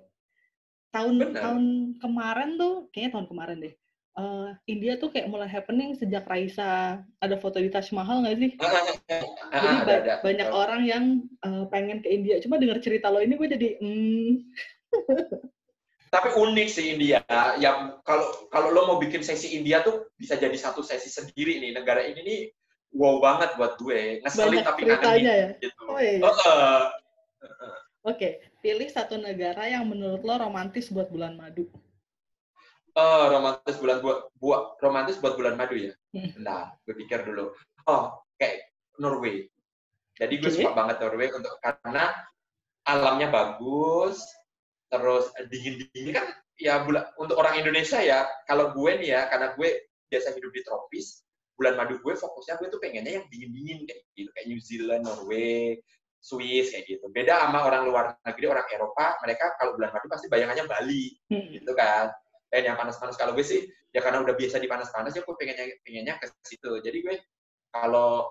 Tahun 0.96 1.14
bener. 1.20 1.36
tahun 1.36 1.64
kemarin 2.00 2.56
tuh, 2.56 2.88
kayaknya 2.96 3.12
tahun 3.20 3.28
kemarin 3.28 3.58
deh. 3.60 3.76
Uh, 4.14 4.54
India 4.70 4.94
tuh 5.02 5.10
kayak 5.10 5.26
mulai 5.26 5.50
happening 5.50 5.98
sejak 5.98 6.24
Raisa 6.30 7.02
ada 7.18 7.36
foto 7.42 7.58
di 7.58 7.68
Taj 7.74 7.90
Mahal 7.92 8.24
nggak 8.24 8.38
sih? 8.40 8.52
Uh, 8.56 8.64
uh, 8.64 8.84
jadi 9.52 9.78
ba 9.84 9.94
ada, 10.00 10.14
banyak 10.22 10.48
ada. 10.48 10.56
orang 10.56 10.82
yang 10.88 11.06
uh, 11.44 11.68
pengen 11.68 12.00
ke 12.00 12.08
India. 12.14 12.40
Cuma 12.40 12.56
dengar 12.56 12.80
cerita 12.80 13.12
lo 13.12 13.20
ini 13.20 13.36
gue 13.36 13.50
jadi 13.52 13.68
hmm. 13.84 14.32
Tapi 16.14 16.30
unik 16.30 16.68
sih 16.70 16.94
India. 16.94 17.26
Yang 17.58 18.00
kalau 18.06 18.48
kalau 18.54 18.70
lo 18.70 18.82
mau 18.86 18.98
bikin 19.02 19.26
sesi 19.26 19.58
India 19.58 19.82
tuh 19.82 20.14
bisa 20.14 20.38
jadi 20.38 20.54
satu 20.54 20.86
sesi 20.86 21.10
sendiri 21.10 21.58
nih. 21.58 21.74
Negara 21.74 22.06
ini 22.06 22.22
nih 22.22 22.42
wow 22.94 23.20
banget 23.20 23.50
buat 23.58 23.74
gue. 23.82 24.22
Ngeselin 24.22 24.62
Banyak 24.62 24.66
tapi 24.66 24.82
kangen 24.86 25.22
ya? 25.26 25.48
gitu. 25.60 25.82
Oh, 25.90 26.00
iya. 26.00 26.20
Uh, 26.22 26.30
uh. 26.30 26.82
Oke, 27.42 27.80
okay. 28.04 28.32
pilih 28.62 28.88
satu 28.88 29.18
negara 29.18 29.68
yang 29.68 29.90
menurut 29.90 30.22
lo 30.22 30.36
romantis 30.38 30.92
buat 30.94 31.10
bulan 31.10 31.36
madu. 31.36 31.68
Oh, 32.94 33.26
romantis 33.34 33.76
bulan 33.82 34.06
buat 34.06 34.30
buat 34.38 34.78
romantis 34.78 35.18
buat 35.18 35.34
bulan 35.34 35.58
madu 35.58 35.74
ya. 35.74 35.94
Hmm. 36.14 36.30
Nah, 36.38 36.70
gue 36.86 36.94
pikir 36.94 37.26
dulu. 37.26 37.50
Oh, 37.90 38.14
kayak 38.38 38.70
Norway. 39.02 39.50
Jadi 40.22 40.38
gue 40.38 40.52
okay. 40.54 40.62
suka 40.62 40.78
banget 40.78 41.02
Norway 41.02 41.34
untuk 41.34 41.58
karena 41.58 42.14
alamnya 42.86 43.34
bagus, 43.34 44.22
terus 44.94 45.34
dingin-dingin 45.50 46.14
kan 46.14 46.26
ya 46.62 46.86
bulan 46.86 47.10
untuk 47.18 47.42
orang 47.42 47.58
Indonesia 47.58 47.98
ya. 47.98 48.30
Kalau 48.46 48.78
gue 48.78 48.92
nih 49.02 49.10
ya, 49.18 49.22
karena 49.26 49.58
gue 49.58 49.90
biasa 50.14 50.38
hidup 50.38 50.52
di 50.54 50.62
tropis, 50.62 51.26
bulan 51.54 51.78
madu 51.78 52.02
gue 52.02 52.14
fokusnya 52.18 52.58
gue 52.60 52.68
tuh 52.74 52.82
pengennya 52.82 53.22
yang 53.22 53.26
dingin-dingin 53.30 53.86
kayak 53.86 54.02
gitu 54.18 54.30
kayak 54.34 54.48
New 54.50 54.62
Zealand, 54.62 55.04
Norway, 55.06 55.78
Swiss 56.24 56.72
kayak 56.72 56.86
gitu. 56.88 57.06
Beda 57.12 57.44
sama 57.44 57.68
orang 57.68 57.84
luar 57.86 58.16
negeri, 58.24 58.46
orang 58.48 58.68
Eropa, 58.72 59.20
mereka 59.22 59.54
kalau 59.60 59.76
bulan 59.76 59.92
madu 59.92 60.08
pasti 60.08 60.32
bayangannya 60.32 60.66
Bali 60.66 61.14
hmm. 61.30 61.48
gitu 61.62 61.72
kan. 61.76 62.10
Dan 62.48 62.70
yang 62.70 62.78
panas-panas 62.80 63.20
kalau 63.20 63.36
gue 63.36 63.46
sih 63.46 63.66
ya 63.94 64.02
karena 64.02 64.24
udah 64.24 64.34
biasa 64.34 64.58
di 64.58 64.66
panas-panas 64.66 65.14
ya 65.14 65.22
gue 65.22 65.36
pengennya 65.36 65.66
pengennya 65.84 66.14
ke 66.18 66.26
situ. 66.48 66.80
Jadi 66.80 66.98
gue 67.04 67.16
kalau 67.70 68.26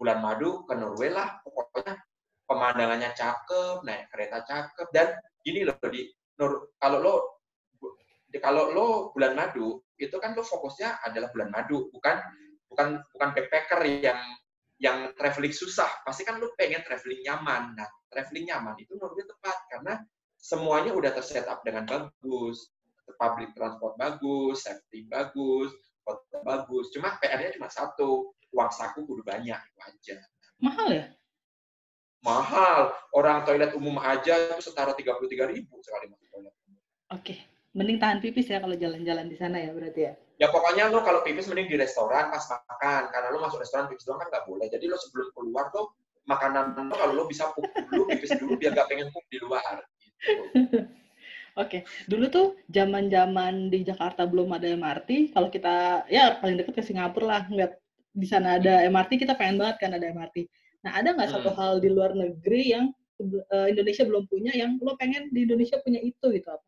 bulan 0.00 0.18
madu 0.24 0.64
ke 0.66 0.74
Norway 0.74 1.12
lah 1.12 1.38
pokoknya 1.46 1.94
pemandangannya 2.44 3.10
cakep, 3.14 3.84
naik 3.86 4.10
kereta 4.10 4.42
cakep 4.44 4.88
dan 4.90 5.06
gini 5.44 5.64
loh 5.64 5.78
di 5.88 6.10
Nur, 6.34 6.74
kalau 6.82 6.98
lo 6.98 7.14
kalau 8.42 8.74
lo 8.74 8.88
bulan 9.14 9.38
madu 9.38 9.78
itu 10.02 10.18
kan 10.18 10.34
lo 10.34 10.42
fokusnya 10.42 11.06
adalah 11.06 11.30
bulan 11.30 11.54
madu 11.54 11.86
bukan 11.94 12.18
bukan 12.74 12.98
bukan 13.14 13.28
backpacker 13.38 13.80
yang 14.02 14.18
yang 14.82 15.14
traveling 15.14 15.54
susah, 15.54 15.86
pasti 16.02 16.26
kan 16.26 16.42
lu 16.42 16.50
pengen 16.58 16.82
traveling 16.82 17.22
nyaman. 17.22 17.78
Nah, 17.78 17.86
traveling 18.10 18.50
nyaman 18.50 18.74
itu 18.82 18.98
menurut 18.98 19.14
gue 19.14 19.26
tepat 19.30 19.58
karena 19.70 20.02
semuanya 20.34 20.90
udah 20.90 21.14
terset 21.14 21.46
up 21.46 21.62
dengan 21.62 21.86
bagus, 21.86 22.74
public 23.16 23.54
transport 23.54 23.94
bagus, 23.94 24.66
safety 24.66 25.06
bagus, 25.06 25.70
hotel 26.02 26.42
bagus. 26.42 26.90
Cuma 26.90 27.14
PR-nya 27.22 27.54
cuma 27.54 27.70
satu, 27.70 28.34
uang 28.50 28.70
saku 28.74 29.06
kudu 29.06 29.22
banyak 29.22 29.56
itu 29.56 29.78
aja. 29.78 30.16
Mahal 30.58 30.88
ya? 30.90 31.06
Mahal. 32.26 32.92
Orang 33.14 33.46
toilet 33.46 33.72
umum 33.78 34.00
aja 34.02 34.34
itu 34.50 34.58
setara 34.58 34.92
tiga 34.98 35.14
puluh 35.14 35.30
tiga 35.30 35.46
ribu 35.46 35.78
sekali 35.86 36.10
masuk 36.10 36.28
toilet. 36.34 36.54
Oke, 37.14 37.34
mending 37.78 38.02
tahan 38.02 38.18
pipis 38.18 38.50
ya 38.50 38.58
kalau 38.58 38.74
jalan-jalan 38.74 39.30
di 39.30 39.36
sana 39.38 39.62
ya 39.62 39.70
berarti 39.70 40.02
ya? 40.02 40.14
Ya 40.38 40.50
pokoknya 40.50 40.90
lo 40.90 41.06
kalau 41.06 41.22
pipis 41.22 41.46
mending 41.46 41.70
di 41.70 41.76
restoran 41.78 42.30
pas 42.30 42.42
makan 42.42 43.02
karena 43.14 43.28
lo 43.30 43.38
masuk 43.42 43.62
restoran 43.62 43.86
pipis 43.86 44.06
doang 44.06 44.18
kan 44.18 44.28
nggak 44.30 44.44
boleh 44.50 44.66
jadi 44.66 44.84
lo 44.90 44.98
sebelum 44.98 45.30
keluar 45.34 45.70
tuh 45.70 45.94
makanan 46.26 46.74
lo 46.74 46.94
kalau 46.96 47.14
lo 47.14 47.24
bisa 47.30 47.54
pup 47.54 47.64
dulu 47.92 48.10
pipis 48.10 48.34
dulu 48.40 48.58
biar 48.58 48.74
gak 48.74 48.88
pengen 48.90 49.08
pup 49.14 49.24
di 49.30 49.38
luar 49.38 49.84
gitu. 50.24 50.78
Oke, 51.54 51.86
okay. 51.86 52.10
dulu 52.10 52.26
tuh 52.34 52.46
zaman-zaman 52.66 53.70
di 53.70 53.86
Jakarta 53.86 54.26
belum 54.26 54.50
ada 54.58 54.66
MRT. 54.74 55.30
Kalau 55.30 55.54
kita 55.54 56.02
ya 56.10 56.42
paling 56.42 56.58
deket 56.58 56.74
ke 56.74 56.82
Singapura 56.82 57.26
lah, 57.30 57.42
nggak 57.46 57.78
di 58.10 58.26
sana 58.26 58.58
ada 58.58 58.82
MRT, 58.90 59.22
kita 59.22 59.38
pengen 59.38 59.62
banget 59.62 59.86
kan 59.86 59.94
ada 59.94 60.02
MRT. 60.02 60.50
Nah, 60.82 60.98
ada 60.98 61.14
nggak 61.14 61.30
hmm. 61.30 61.36
satu 61.38 61.54
hal 61.54 61.78
di 61.78 61.94
luar 61.94 62.10
negeri 62.18 62.74
yang 62.74 62.90
uh, 63.54 63.70
Indonesia 63.70 64.02
belum 64.02 64.26
punya, 64.26 64.50
yang 64.50 64.82
lo 64.82 64.98
pengen 64.98 65.30
di 65.30 65.46
Indonesia 65.46 65.78
punya 65.78 66.02
itu 66.02 66.26
gitu 66.34 66.48
apa? 66.50 66.66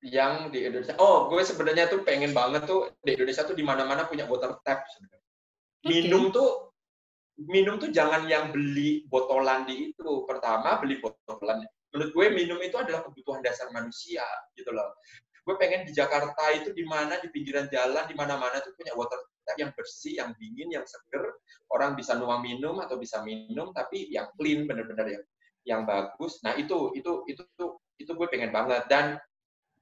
Yang 0.00 0.48
di 0.48 0.64
Indonesia. 0.64 0.96
Oh, 0.96 1.28
gue 1.28 1.44
sebenarnya 1.44 1.92
tuh 1.92 2.00
pengen 2.04 2.32
banget 2.32 2.64
tuh 2.64 2.88
di 3.04 3.16
Indonesia 3.16 3.44
tuh 3.44 3.56
di 3.56 3.64
mana-mana 3.64 4.08
punya 4.08 4.24
water 4.24 4.56
tap 4.64 4.88
sebenarnya. 4.88 5.28
Minum 5.84 6.28
okay. 6.28 6.36
tuh 6.36 6.50
minum 7.40 7.80
tuh 7.80 7.88
jangan 7.92 8.28
yang 8.28 8.52
beli 8.52 9.04
botolan 9.08 9.68
di 9.68 9.92
itu. 9.92 10.24
Pertama 10.24 10.80
beli 10.80 11.00
botolan. 11.00 11.64
Menurut 11.92 12.10
gue 12.16 12.26
minum 12.32 12.58
itu 12.64 12.76
adalah 12.80 13.04
kebutuhan 13.04 13.44
dasar 13.44 13.68
manusia 13.76 14.24
gitu 14.56 14.72
loh. 14.72 14.96
Gue 15.44 15.56
pengen 15.56 15.88
di 15.88 15.92
Jakarta 15.92 16.52
itu 16.52 16.72
di 16.72 16.84
mana 16.84 17.16
di 17.20 17.28
pinggiran 17.32 17.68
jalan 17.68 18.04
di 18.08 18.16
mana-mana 18.16 18.60
tuh 18.60 18.72
punya 18.76 18.92
water 18.96 19.20
tap 19.44 19.56
yang 19.56 19.72
bersih, 19.76 20.20
yang 20.20 20.32
dingin, 20.40 20.68
yang 20.72 20.84
seger. 20.88 21.36
Orang 21.72 21.96
bisa 21.96 22.16
nuang 22.16 22.40
minum 22.40 22.80
atau 22.80 22.96
bisa 22.96 23.20
minum 23.20 23.72
tapi 23.76 24.08
yang 24.08 24.32
clean 24.36 24.64
bener-bener 24.64 25.20
yang 25.20 25.24
yang 25.68 25.82
bagus. 25.84 26.40
Nah, 26.40 26.56
itu 26.56 26.96
itu 26.96 27.24
itu 27.28 27.42
tuh 27.56 27.80
itu 28.00 28.12
gue 28.16 28.28
pengen 28.32 28.48
banget 28.48 28.88
dan 28.88 29.20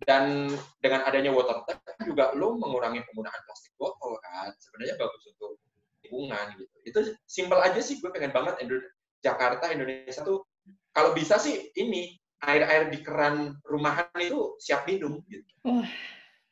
dan 0.07 0.55
dengan 0.79 1.03
adanya 1.03 1.35
water 1.35 1.67
tap 1.67 1.83
juga 2.07 2.31
lo 2.39 2.55
mengurangi 2.55 3.03
penggunaan 3.11 3.41
plastik 3.47 3.75
botol 3.75 4.15
kan. 4.23 4.55
Sebenarnya 4.63 4.95
bagus 4.95 5.23
untuk 5.35 5.59
lingkungan 6.07 6.47
gitu. 6.55 6.77
Itu 6.87 6.99
simpel 7.27 7.59
aja 7.59 7.81
sih 7.83 7.99
gue 7.99 8.11
pengen 8.15 8.31
banget 8.31 8.63
Indonesia, 8.63 8.93
Jakarta 9.19 9.75
Indonesia 9.75 10.23
tuh 10.23 10.47
kalau 10.95 11.15
bisa 11.15 11.39
sih 11.43 11.75
ini 11.75 12.15
air-air 12.47 12.87
di 12.95 13.03
keran 13.03 13.59
rumahan 13.67 14.07
itu 14.23 14.55
siap 14.63 14.87
minum 14.87 15.19
gitu. 15.27 15.51
Oh 15.67 15.87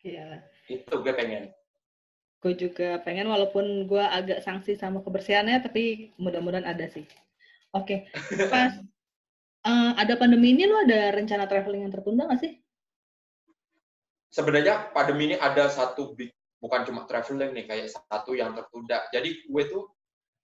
iya. 0.03 0.43
Itu 0.67 1.07
gue 1.07 1.15
pengen. 1.15 1.55
Gue 2.43 2.59
juga 2.59 2.99
pengen 3.07 3.31
walaupun 3.31 3.87
gue 3.87 4.03
agak 4.03 4.43
sanksi 4.43 4.75
sama 4.75 5.03
kebersihannya 5.07 5.63
tapi 5.63 6.11
mudah-mudahan 6.19 6.67
ada 6.67 6.91
sih. 6.91 7.07
Oke 7.71 8.11
okay. 8.11 8.45
pas 8.53 8.75
uh, 9.67 9.93
ada 9.99 10.15
pandemi 10.19 10.55
ini 10.55 10.65
lo 10.67 10.83
ada 10.87 11.15
rencana 11.15 11.47
traveling 11.51 11.87
yang 11.87 11.93
tertunda 11.95 12.31
nggak 12.31 12.41
sih 12.41 12.53
sebenarnya 14.37 14.93
pandemi 14.93 15.33
ini 15.33 15.37
ada 15.41 15.73
satu 15.73 16.13
big 16.13 16.29
bukan 16.61 16.85
cuma 16.85 17.09
traveling 17.09 17.57
nih 17.57 17.65
kayak 17.65 17.89
satu 17.89 18.37
yang 18.37 18.53
tertunda. 18.53 19.09
Jadi 19.09 19.49
gue 19.49 19.63
tuh 19.65 19.89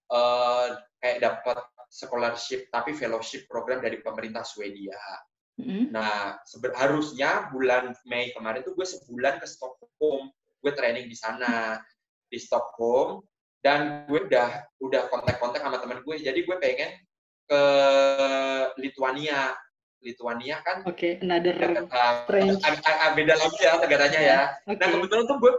uh, 0.09 0.73
kayak 0.97 1.21
dapat 1.21 1.61
scholarship 1.93 2.73
tapi 2.73 2.97
fellowship 2.97 3.45
program 3.45 3.85
dari 3.85 4.01
pemerintah 4.01 4.41
Swedia. 4.41 4.97
Mm-hmm. 5.61 5.93
Nah, 5.93 6.41
harusnya 6.81 7.53
bulan 7.53 7.93
Mei 8.09 8.33
kemarin 8.33 8.65
tuh 8.65 8.73
gue 8.73 8.87
sebulan 8.89 9.37
ke 9.37 9.45
Stockholm, 9.45 10.33
gue 10.33 10.71
training 10.73 11.05
di 11.05 11.13
sana 11.13 11.77
di 12.25 12.41
Stockholm 12.41 13.21
dan 13.61 14.09
gue 14.09 14.25
udah 14.25 14.49
udah 14.81 15.01
kontak-kontak 15.13 15.61
sama 15.61 15.77
teman 15.77 16.01
gue. 16.01 16.15
Jadi 16.17 16.41
gue 16.41 16.57
pengen 16.57 16.97
ke 17.45 17.63
Lithuania 18.81 19.53
Lithuania 20.03 20.59
kan 20.61 20.83
oke 20.83 20.99
okay, 20.99 21.11
another 21.23 21.55
uh, 21.55 23.11
beda 23.15 23.33
lagi 23.39 23.59
ya 23.63 23.71
negaranya 23.79 24.19
ya. 24.21 24.39
Okay. 24.67 24.77
nah 24.77 24.87
kebetulan 24.91 25.23
tuh 25.25 25.37
gue 25.39 25.53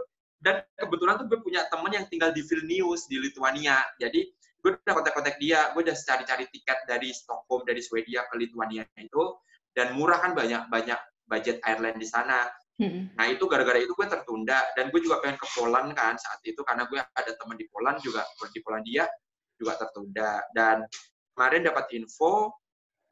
dan 0.45 0.55
kebetulan 0.77 1.15
tuh 1.17 1.25
gue 1.27 1.39
punya 1.41 1.61
temen 1.67 1.91
yang 1.91 2.05
tinggal 2.07 2.29
di 2.29 2.45
Vilnius 2.45 3.09
di 3.09 3.17
Lithuania 3.17 3.81
jadi 3.97 4.21
gue 4.61 4.71
udah 4.81 4.93
kontak-kontak 4.97 5.37
dia 5.41 5.73
gue 5.73 5.81
udah 5.81 5.97
cari-cari 5.97 6.45
tiket 6.49 6.79
dari 6.85 7.09
Stockholm 7.13 7.65
dari 7.65 7.81
Swedia 7.81 8.25
ke 8.29 8.37
Lithuania 8.37 8.85
itu 8.97 9.37
dan 9.73 9.97
murah 9.97 10.21
kan 10.21 10.37
banyak 10.37 10.69
banyak 10.71 10.97
budget 11.25 11.57
airline 11.65 11.97
di 11.97 12.07
sana. 12.07 12.45
Hmm. 12.75 13.07
nah 13.15 13.23
itu 13.31 13.47
gara-gara 13.47 13.79
itu 13.79 13.95
gue 13.95 14.03
tertunda 14.03 14.59
dan 14.75 14.91
gue 14.91 14.99
juga 14.99 15.23
pengen 15.23 15.39
ke 15.39 15.47
Poland 15.55 15.95
kan 15.95 16.19
saat 16.19 16.43
itu 16.43 16.59
karena 16.59 16.83
gue 16.91 16.99
ada 16.99 17.31
teman 17.39 17.55
di 17.55 17.71
Poland 17.71 18.03
juga 18.03 18.27
di 18.51 18.59
Polandia 18.59 19.07
juga 19.55 19.79
tertunda. 19.79 20.43
Dan 20.51 20.83
kemarin 21.31 21.63
dapat 21.63 21.85
info 21.95 22.51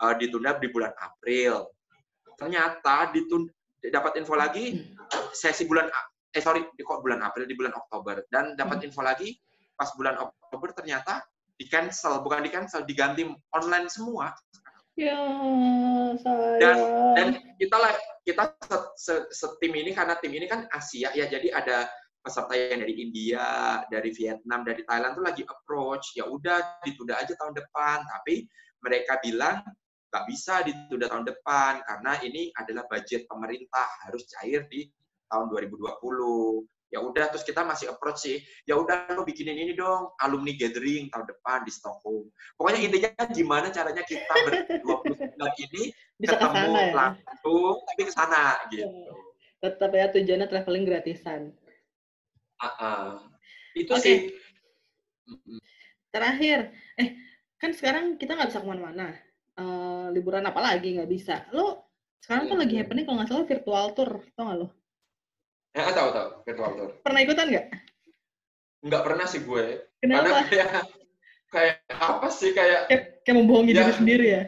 uh, 0.03 0.13
ditunda 0.19 0.59
di 0.59 0.67
bulan 0.67 0.91
April. 0.99 1.71
Ternyata 2.35 3.15
ditunda, 3.15 3.51
dapat 3.87 4.19
info 4.19 4.35
lagi 4.35 4.83
sesi 5.31 5.63
bulan 5.63 5.87
eh 6.33 6.41
sorry 6.41 6.65
di 6.73 6.81
kok 6.81 6.99
bulan 7.05 7.21
April 7.21 7.45
di 7.45 7.53
bulan 7.53 7.77
Oktober 7.77 8.25
dan 8.33 8.57
dapat 8.57 8.83
hmm. 8.83 8.87
info 8.89 9.01
lagi 9.05 9.37
pas 9.77 9.89
bulan 9.95 10.17
Oktober 10.17 10.73
ternyata 10.73 11.21
di 11.53 11.69
cancel, 11.69 12.21
bukan 12.25 12.41
di 12.41 12.49
cancel, 12.49 12.81
diganti 12.83 13.23
online 13.53 13.87
semua. 13.87 14.33
Ya, 14.93 15.17
saya. 16.21 16.57
Dan 16.61 16.77
dan 17.17 17.27
kita 17.57 17.77
lah 17.77 17.93
kita 18.25 18.43
setim 19.33 19.73
ini 19.73 19.93
karena 19.93 20.17
tim 20.21 20.33
ini 20.33 20.45
kan 20.45 20.69
Asia 20.69 21.09
ya, 21.13 21.25
jadi 21.29 21.49
ada 21.53 21.89
peserta 22.23 22.53
yang 22.55 22.81
dari 22.81 22.95
India, 23.03 23.81
dari 23.89 24.13
Vietnam, 24.15 24.63
dari 24.63 24.81
Thailand 24.85 25.17
tuh 25.17 25.25
lagi 25.25 25.43
approach, 25.43 26.13
ya 26.15 26.29
udah 26.29 26.81
ditunda 26.85 27.19
aja 27.19 27.33
tahun 27.35 27.57
depan. 27.57 28.05
Tapi 28.05 28.45
mereka 28.85 29.17
bilang 29.21 29.65
nggak 30.13 30.29
bisa 30.29 30.61
ditunda 30.61 31.09
tahun 31.09 31.25
depan 31.25 31.81
karena 31.89 32.21
ini 32.21 32.53
adalah 32.53 32.85
budget 32.85 33.25
pemerintah 33.25 33.89
harus 34.05 34.29
cair 34.29 34.61
di 34.69 34.85
tahun 35.25 35.49
2020 35.49 35.89
ya 36.93 37.01
udah 37.01 37.33
terus 37.33 37.41
kita 37.41 37.65
masih 37.65 37.89
approach 37.89 38.29
sih 38.29 38.37
ya 38.69 38.77
udah 38.77 39.09
lo 39.17 39.25
bikinin 39.25 39.57
ini 39.57 39.73
dong 39.73 40.13
alumni 40.21 40.53
gathering 40.53 41.09
tahun 41.09 41.25
depan 41.25 41.65
di 41.65 41.73
Stockholm 41.73 42.29
pokoknya 42.53 42.85
intinya 42.85 43.09
gimana 43.33 43.73
caranya 43.73 44.05
kita 44.05 44.29
berdua 44.45 45.01
ini 45.57 45.89
Bisa 46.21 46.37
ketemu 46.37 46.53
ke 46.53 46.61
sana, 46.61 46.77
ya? 46.77 46.93
langsung 46.93 47.75
tapi 47.89 48.01
ke 48.05 48.13
sana 48.13 48.43
gitu 48.69 48.85
tetap 49.65 49.89
ya 49.89 50.05
tujuannya 50.13 50.45
traveling 50.45 50.85
gratisan 50.85 51.41
uh 52.61 52.67
-uh. 52.69 53.09
itu 53.73 53.89
okay. 53.89 54.05
sih 54.05 54.17
terakhir 56.13 56.69
eh 57.01 57.17
kan 57.57 57.73
sekarang 57.73 58.21
kita 58.21 58.37
nggak 58.37 58.53
bisa 58.53 58.61
ke 58.61 58.69
mana-mana 58.69 59.17
uh, 59.59 60.07
liburan 60.13 60.45
apa 60.45 60.59
lagi 60.61 60.95
nggak 60.97 61.11
bisa 61.11 61.45
lo 61.53 61.91
sekarang 62.23 62.47
tuh 62.49 62.57
lagi 62.57 62.75
happening 62.79 63.03
kalau 63.03 63.17
nggak 63.19 63.29
salah 63.29 63.45
virtual 63.45 63.85
tour 63.91 64.11
tau 64.33 64.43
nggak 64.47 64.59
lo 64.63 64.67
Ya, 65.73 65.89
tahu 65.89 66.09
tahu 66.13 66.29
virtual 66.45 66.71
tour. 66.77 66.89
Pernah 67.01 67.19
ikutan 67.25 67.47
nggak? 67.49 67.67
Nggak 68.85 69.03
pernah 69.09 69.25
sih 69.25 69.41
gue. 69.41 69.65
Kenapa? 70.05 70.21
Karena 70.21 70.41
kayak 70.45 70.69
kayak 71.49 71.77
apa 71.97 72.27
sih 72.29 72.53
kayak 72.53 72.93
kayak, 72.93 73.03
kayak 73.25 73.35
membohongi 73.41 73.73
ya, 73.73 73.81
diri 73.81 73.93
sendiri 73.97 74.25
ya. 74.37 74.43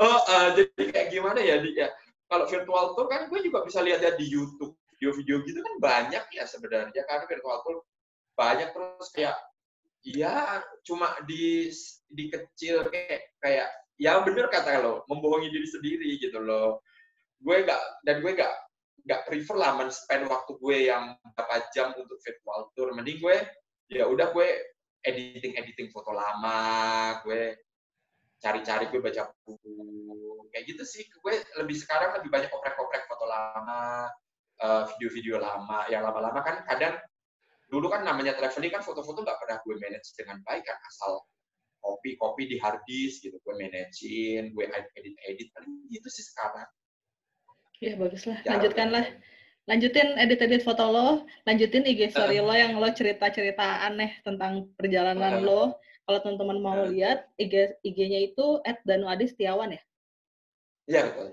Oh, 0.00 0.16
uh, 0.16 0.48
jadi 0.56 0.82
kayak 0.92 1.08
gimana 1.12 1.40
ya? 1.44 1.60
Di, 1.60 1.76
ya 1.76 1.92
kalau 2.32 2.48
virtual 2.48 2.96
tour 2.96 3.06
kan 3.12 3.28
gue 3.28 3.40
juga 3.44 3.68
bisa 3.68 3.84
lihat 3.84 4.00
ya 4.00 4.16
di 4.16 4.26
YouTube 4.32 4.72
video-video 4.96 5.44
gitu 5.44 5.60
kan 5.60 5.74
banyak 5.76 6.24
ya 6.32 6.44
sebenarnya 6.48 7.04
karena 7.04 7.24
virtual 7.28 7.60
tour 7.60 7.84
banyak 8.32 8.72
terus 8.72 9.08
kayak 9.12 9.36
ya 10.08 10.64
cuma 10.88 11.12
di 11.28 11.68
di 12.08 12.32
kecil 12.32 12.88
kayak 12.88 13.28
kayak 13.44 13.68
ya 13.96 14.20
bener 14.20 14.52
kata 14.52 14.84
lo 14.84 15.04
membohongi 15.08 15.48
diri 15.48 15.68
sendiri 15.68 16.08
gitu 16.20 16.40
loh 16.40 16.84
gue 17.40 17.56
nggak 17.64 17.82
dan 18.04 18.20
gue 18.24 18.32
nggak 18.32 18.54
nggak 19.06 19.22
prefer 19.22 19.56
lah 19.56 19.78
men-spend 19.78 20.26
waktu 20.26 20.52
gue 20.58 20.90
yang 20.90 21.14
berapa 21.38 21.62
jam 21.70 21.94
untuk 21.94 22.18
virtual 22.18 22.74
tour. 22.74 22.90
Mending 22.90 23.22
gue 23.22 23.36
ya 23.86 24.10
udah 24.10 24.34
gue 24.34 24.48
editing 25.06 25.54
editing 25.54 25.94
foto 25.94 26.10
lama, 26.10 27.14
gue 27.22 27.54
cari-cari 28.42 28.90
gue 28.90 28.98
baca 28.98 29.30
buku 29.46 29.78
kayak 30.50 30.64
gitu 30.66 30.82
sih. 30.82 31.06
Gue 31.22 31.38
lebih 31.62 31.78
sekarang 31.78 32.18
lebih 32.18 32.34
banyak 32.34 32.50
oprek-oprek 32.50 33.06
foto 33.06 33.24
lama, 33.30 34.10
eh, 34.58 34.82
video-video 34.90 35.38
lama. 35.38 35.86
Yang 35.86 36.02
lama-lama 36.10 36.40
kan 36.42 36.56
kadang 36.66 36.98
dulu 37.70 37.86
kan 37.86 38.02
namanya 38.02 38.34
traveling 38.34 38.74
kan 38.74 38.82
foto-foto 38.82 39.22
nggak 39.22 39.38
pernah 39.38 39.58
gue 39.62 39.74
manage 39.78 40.18
dengan 40.18 40.42
baik 40.42 40.66
kan 40.66 40.78
asal 40.90 41.22
copy-copy 41.86 42.50
di 42.50 42.56
hard 42.58 42.82
disk 42.90 43.22
gitu 43.22 43.38
gue 43.38 43.54
manajein, 43.54 44.50
gue 44.50 44.64
edit-edit 44.98 45.48
gitu 45.86 46.08
sih 46.10 46.26
sekarang. 46.26 46.66
Iya 47.78 47.94
bagus 48.00 48.26
lah. 48.26 48.42
Lanjutkanlah. 48.42 49.06
Lanjutin 49.66 50.14
edit-edit 50.14 50.62
foto 50.62 50.86
lo, 50.86 51.08
lanjutin 51.42 51.82
IG 51.82 52.14
story 52.14 52.38
uh. 52.38 52.46
lo 52.46 52.54
yang 52.54 52.78
lo 52.78 52.86
cerita-cerita 52.94 53.82
aneh 53.82 54.14
tentang 54.22 54.70
perjalanan 54.78 55.42
uh. 55.42 55.44
lo. 55.44 55.62
Kalau 56.06 56.22
teman-teman 56.22 56.58
mau 56.62 56.78
uh. 56.82 56.86
lihat 56.86 57.26
IG 57.34 57.82
IG-nya 57.82 58.30
itu 58.30 58.62
@danuade 58.86 59.26
Setiawan 59.26 59.74
ya? 59.74 59.82
Iya 60.86 61.02
betul. 61.10 61.28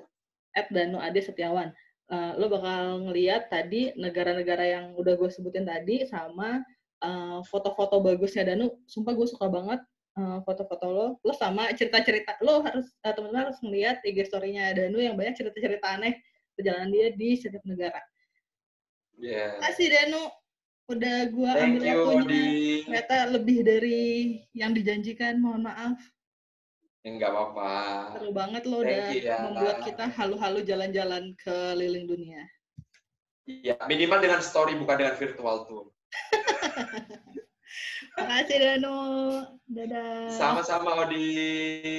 @danuade 0.73 1.19
Setiawan. 1.21 1.69
Uh, 2.09 2.33
lo 2.41 2.49
bakal 2.49 3.05
ngeliat 3.05 3.53
tadi 3.53 3.93
negara-negara 3.95 4.65
yang 4.65 4.85
udah 4.97 5.13
gue 5.13 5.29
sebutin 5.29 5.65
tadi 5.65 6.03
sama 6.09 6.61
foto-foto 7.47 7.99
uh, 7.99 8.03
bagusnya 8.03 8.49
Danu. 8.49 8.73
Sumpah 8.89 9.13
gue 9.13 9.27
suka 9.29 9.45
banget 9.45 9.77
foto-foto 10.15 10.85
uh, 10.87 10.93
lo. 10.93 11.07
Lo 11.25 11.33
sama 11.33 11.73
cerita-cerita. 11.73 12.37
Lo 12.45 12.61
harus 12.61 12.89
uh, 13.01 13.13
teman-teman 13.13 13.49
harus 13.49 13.57
ngeliat 13.65 14.01
IG 14.05 14.29
story-nya 14.29 14.73
Danu 14.77 15.01
yang 15.01 15.17
banyak 15.17 15.33
cerita-cerita 15.37 15.97
aneh 15.97 16.21
perjalanan 16.53 16.89
dia 16.93 17.07
di 17.13 17.29
setiap 17.37 17.65
negara. 17.65 17.97
Yeah. 19.17 19.57
Kasih 19.61 19.89
Danu, 19.89 20.29
udah 20.89 21.17
gua 21.33 21.51
Thank 21.57 21.81
ambil 21.81 21.81
waktunya. 21.85 22.45
Ternyata 22.85 23.17
lebih 23.33 23.57
dari 23.65 24.01
yang 24.53 24.71
dijanjikan, 24.77 25.41
mohon 25.41 25.65
maaf. 25.65 25.97
Enggak 27.03 27.35
apa-apa. 27.35 27.71
Seru 28.15 28.31
banget 28.31 28.63
lo 28.63 28.79
udah 28.79 29.11
ya. 29.11 29.37
membuat 29.43 29.83
kita 29.83 30.07
halu-halu 30.15 30.63
jalan-jalan 30.63 31.35
ke 31.35 31.55
liling 31.75 32.07
dunia. 32.07 32.47
Iya, 33.43 33.75
minimal 33.91 34.23
dengan 34.23 34.39
story 34.39 34.79
bukan 34.79 34.95
dengan 35.03 35.15
virtual 35.19 35.67
tour. 35.67 35.91
Makasih 38.17 38.57
Danu. 38.61 38.99
Dadah. 39.73 40.29
Sama-sama 40.29 41.07
Odi. 41.07 41.81